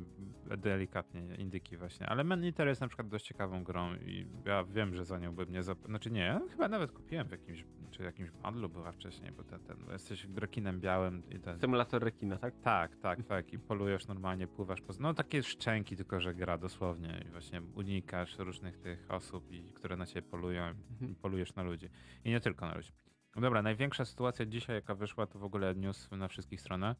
[0.63, 2.07] delikatnie indyki właśnie.
[2.07, 5.35] Ale Man Eater jest na przykład dość ciekawą grą i ja wiem, że za nią
[5.35, 5.77] bym nie zap...
[5.85, 9.77] Znaczy nie, chyba nawet kupiłem w jakimś, czy jakimś bundlu była wcześniej, bo ten, ten
[9.91, 11.59] jesteś rekinem białym i ten...
[11.59, 12.53] Symulator rekina, tak?
[12.61, 13.53] Tak, tak, tak.
[13.53, 14.93] I polujesz normalnie, pływasz po...
[14.99, 19.97] No takie szczęki, tylko że gra dosłownie i właśnie unikasz różnych tych osób, i, które
[19.97, 21.15] na ciebie polują i mhm.
[21.15, 21.89] polujesz na ludzi.
[22.25, 22.91] I nie tylko na ludzi.
[23.35, 26.97] Dobra, największa sytuacja dzisiaj, jaka wyszła, to w ogóle news na wszystkich stronach.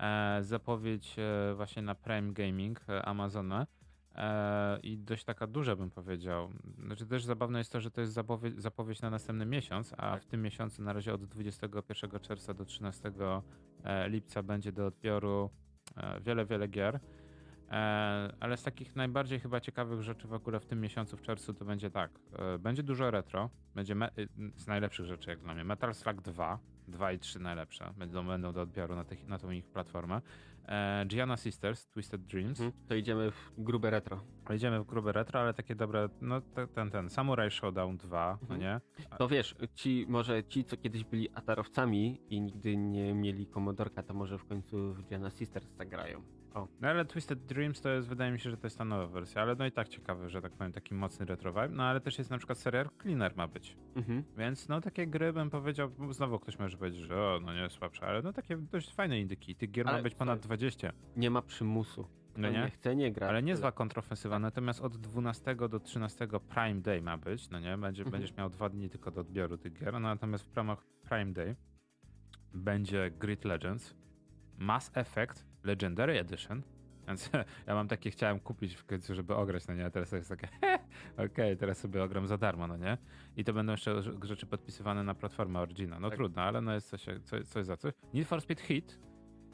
[0.00, 3.66] E, zapowiedź e, właśnie na Prime Gaming e, Amazona.
[4.82, 6.50] I dość taka duża bym powiedział.
[6.78, 10.22] Znaczy też zabawne jest to, że to jest zapowiedź, zapowiedź na następny miesiąc, a tak.
[10.22, 13.12] w tym miesiącu na razie od 21 czerwca do 13
[14.06, 15.50] lipca będzie do odbioru
[16.20, 17.00] wiele, wiele gier.
[18.40, 21.64] Ale z takich najbardziej chyba ciekawych rzeczy w ogóle w tym miesiącu, w czerwcu, to
[21.64, 22.10] będzie tak.
[22.58, 23.50] Będzie dużo retro.
[23.74, 23.94] Będzie
[24.56, 25.64] z najlepszych rzeczy, jak dla mnie.
[25.64, 26.58] Metal Slug 2,
[26.90, 30.20] 2 i 3 najlepsze będą, będą do odbioru na, tych, na tą ich platformę.
[30.68, 32.58] E, Gianna Sisters, Twisted Dreams.
[32.58, 34.20] Hmm, to idziemy w grube retro.
[34.54, 36.40] Idziemy w grube retro, ale takie dobre, no
[36.74, 38.60] ten, ten, Samurai Showdown 2, no mhm.
[38.60, 38.80] nie?
[39.18, 44.14] To wiesz, ci, może ci, co kiedyś byli atarowcami i nigdy nie mieli komodorka, to
[44.14, 46.39] może w końcu w Gianna Sisters zagrają.
[46.54, 46.68] O.
[46.80, 49.42] No ale Twisted Dreams to jest, wydaje mi się, że to jest ta nowa wersja,
[49.42, 51.68] ale no i tak ciekawe, że tak powiem, taki mocny retro vibe.
[51.68, 53.76] No ale też jest na przykład serial Cleaner ma być.
[53.94, 54.24] Mhm.
[54.36, 58.06] Więc no takie gry bym powiedział, znowu ktoś może powiedzieć, że o, no nie słabsze,
[58.06, 59.54] ale no takie dość fajne indyki.
[59.54, 60.92] Tych gier ale ma być ponad 20.
[61.16, 62.08] Nie ma przymusu.
[62.36, 62.58] No nie?
[62.58, 63.28] nie chce, nie gra.
[63.28, 67.78] Ale nie zła kontrofensywa, natomiast od 12 do 13 Prime Day ma być, no nie?
[67.78, 68.12] Będzie, mhm.
[68.12, 71.56] Będziesz miał dwa dni tylko do odbioru tych gier, no natomiast w ramach Prime Day
[72.54, 73.94] będzie Grid Legends,
[74.58, 76.62] Mass Effect Legendary Edition,
[77.06, 77.30] więc
[77.66, 80.48] ja mam takie, chciałem kupić w końcu, żeby ograć, no nie, a teraz jest takie,
[81.14, 82.98] okej, okay, teraz sobie ogram za darmo, no nie?
[83.36, 86.00] I to będą jeszcze rzeczy podpisywane na platformę Origina.
[86.00, 86.16] No tak.
[86.16, 87.92] trudno, ale no jest coś, coś, coś za coś.
[88.14, 89.00] Need for Speed Hit,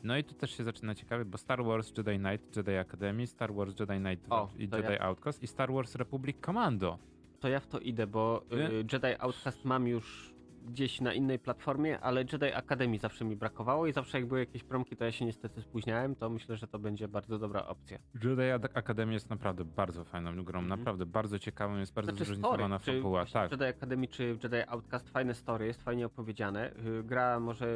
[0.03, 3.55] no i tu też się zaczyna ciekawie, bo Star Wars Jedi Knight, Jedi Academy, Star
[3.55, 5.01] Wars Jedi Knight o, i Jedi ja...
[5.01, 6.99] Outcast i Star Wars Republic Commando.
[7.41, 10.35] To ja w to idę, bo y, Jedi Outcast mam już
[10.66, 14.64] gdzieś na innej platformie, ale Jedi Academy zawsze mi brakowało i zawsze jak były jakieś
[14.64, 17.98] promki, to ja się niestety spóźniałem, to myślę, że to będzie bardzo dobra opcja.
[18.14, 20.68] Jedi Academy jest naprawdę bardzo fajną grą, mm.
[20.68, 23.26] naprawdę bardzo ciekawą, jest bardzo znaczy, zróżnicowana fabuła.
[23.26, 23.51] Tak.
[23.51, 26.72] Jedi Academy czy Jedi Outcast fajne story, jest fajnie opowiedziane.
[27.01, 27.66] Y, gra może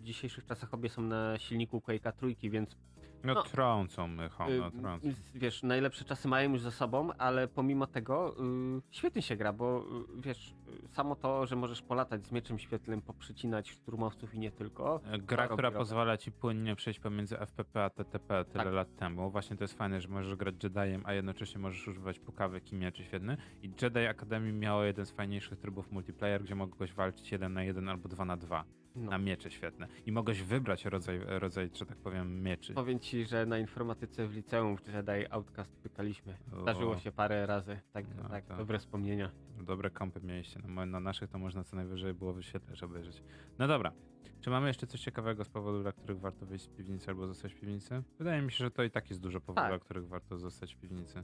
[0.00, 2.76] w dzisiejszych czasach obie są na silniku Quake'a trójki, więc
[3.24, 3.42] No, No.
[3.42, 5.08] trącą mychą, no Y, trącą.
[5.34, 8.34] Wiesz, najlepsze czasy mają już za sobą, ale pomimo tego
[8.78, 9.84] y, świetnie się gra, bo
[10.18, 14.50] y, wiesz, y, samo to, że możesz polatać z mieczem świetlnym, poprzycinać szturmowców i nie
[14.50, 15.00] tylko.
[15.04, 15.78] E, Gra, robi która robotę.
[15.78, 18.72] pozwala ci płynnie przejść pomiędzy FPP a TTP tyle Tak.
[18.74, 19.30] lat temu.
[19.30, 23.04] Właśnie to jest fajne, że możesz grać Jediem, a jednocześnie możesz używać pukawek i mieczy
[23.04, 23.36] świetny.
[23.62, 27.88] I Jedi Academy miało jeden z fajniejszych trybów multiplayer, gdzie mogłeś walczyć 1 na 1
[27.88, 28.64] albo 2 na 2
[28.94, 29.10] No.
[29.10, 29.88] na miecze świetne.
[30.06, 32.74] I mogłeś wybrać rodzaj, rodzaj, że tak powiem, mieczy.
[32.74, 36.36] Powiem ci, że na informatyce w liceum w Jedi Outcast pykaliśmy.
[36.60, 39.30] Zdarzyło się parę razy, tak, No tak, to- dobre wspomnienia.
[39.60, 40.60] Dobre kompy mieliście.
[40.60, 43.22] Na, mo- na naszych to można co najwyżej było wyświetlać, obejrzeć.
[43.58, 43.92] No dobra.
[44.40, 47.52] Czy mamy jeszcze coś ciekawego z powodu, dla których warto wyjść z piwnicy albo zostać
[47.54, 48.02] w piwnicy?
[48.18, 49.70] Wydaje mi się, że to i tak jest dużo powodów, Tak.
[49.70, 51.22] dla których warto zostać w piwnicy.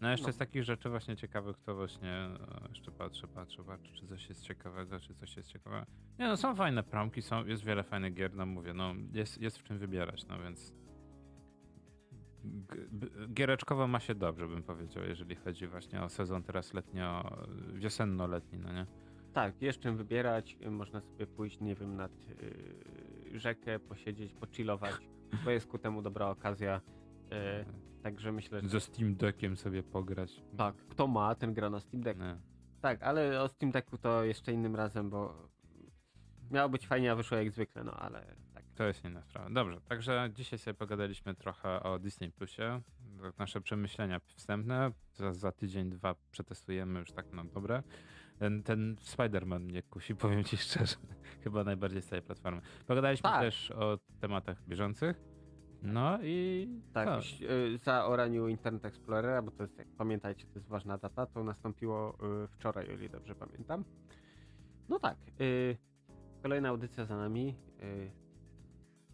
[0.00, 0.32] No jeszcze No.
[0.32, 4.42] z takich rzeczy właśnie ciekawych, to właśnie e, jeszcze patrzę, patrzę, patrzę, czy coś jest
[4.42, 5.86] ciekawego, czy coś jest ciekawego.
[6.18, 9.58] Nie no, są fajne promki, są, jest wiele fajnych gier, no mówię, no jest, jest
[9.58, 10.74] w czym wybierać, no więc
[13.34, 17.36] Giereczkowo ma się dobrze, bym powiedział, jeżeli chodzi właśnie o sezon teraz letnio,
[17.74, 18.86] wiosenno-letni, no nie?
[19.32, 20.58] Tak, jest czym wybierać.
[20.70, 24.94] Można sobie pójść, nie wiem, nad y, rzekę, posiedzieć, pochillować.
[25.44, 26.80] To jest ku temu dobra okazja.
[27.32, 30.42] Y, także myślę, że Ze Steam Deckiem sobie pograć.
[30.56, 32.20] tak, kto ma, ten gra na Steam Deck.
[32.20, 32.36] Nie.
[32.80, 35.48] Tak, ale o Steam Decku to jeszcze innym razem, bo
[36.50, 38.64] miało być fajnie, a wyszło jak zwykle, no ale tak.
[38.74, 39.50] To jest inna sprawa.
[39.50, 42.80] Dobrze, także dzisiaj sobie pogadaliśmy trochę o Disney Plusie.
[43.22, 44.92] Tak Nasze przemyślenia wstępne.
[45.14, 47.82] Za, za tydzień, dwa przetestujemy już tak na dobre.
[48.38, 50.96] Ten, ten Spider-Man mnie kusi, powiem ci szczerze.
[51.44, 52.60] Chyba najbardziej z całej platformy.
[52.86, 53.40] Pogadaliśmy Tak.
[53.40, 55.33] też o tematach bieżących.
[55.84, 60.54] No i Tak, już, y, za oraniu Internet Explorera, bo to jest, jak pamiętajcie, to
[60.54, 63.84] jest ważna data, to nastąpiło y, wczoraj, o ile dobrze pamiętam.
[64.88, 65.76] No tak, y,
[66.42, 67.54] kolejna audycja za nami.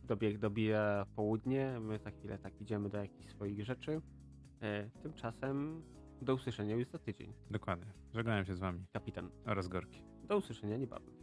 [0.04, 4.00] Dobieg dobija południe, my za chwilę tak idziemy do jakichś swoich rzeczy.
[5.02, 5.82] Tymczasem
[6.22, 7.32] do usłyszenia już za tydzień.
[7.50, 7.92] Dokładnie.
[8.14, 10.02] Żegnałem się z wami Kapitan, oraz Gorki.
[10.28, 11.19] do usłyszenia niebawem.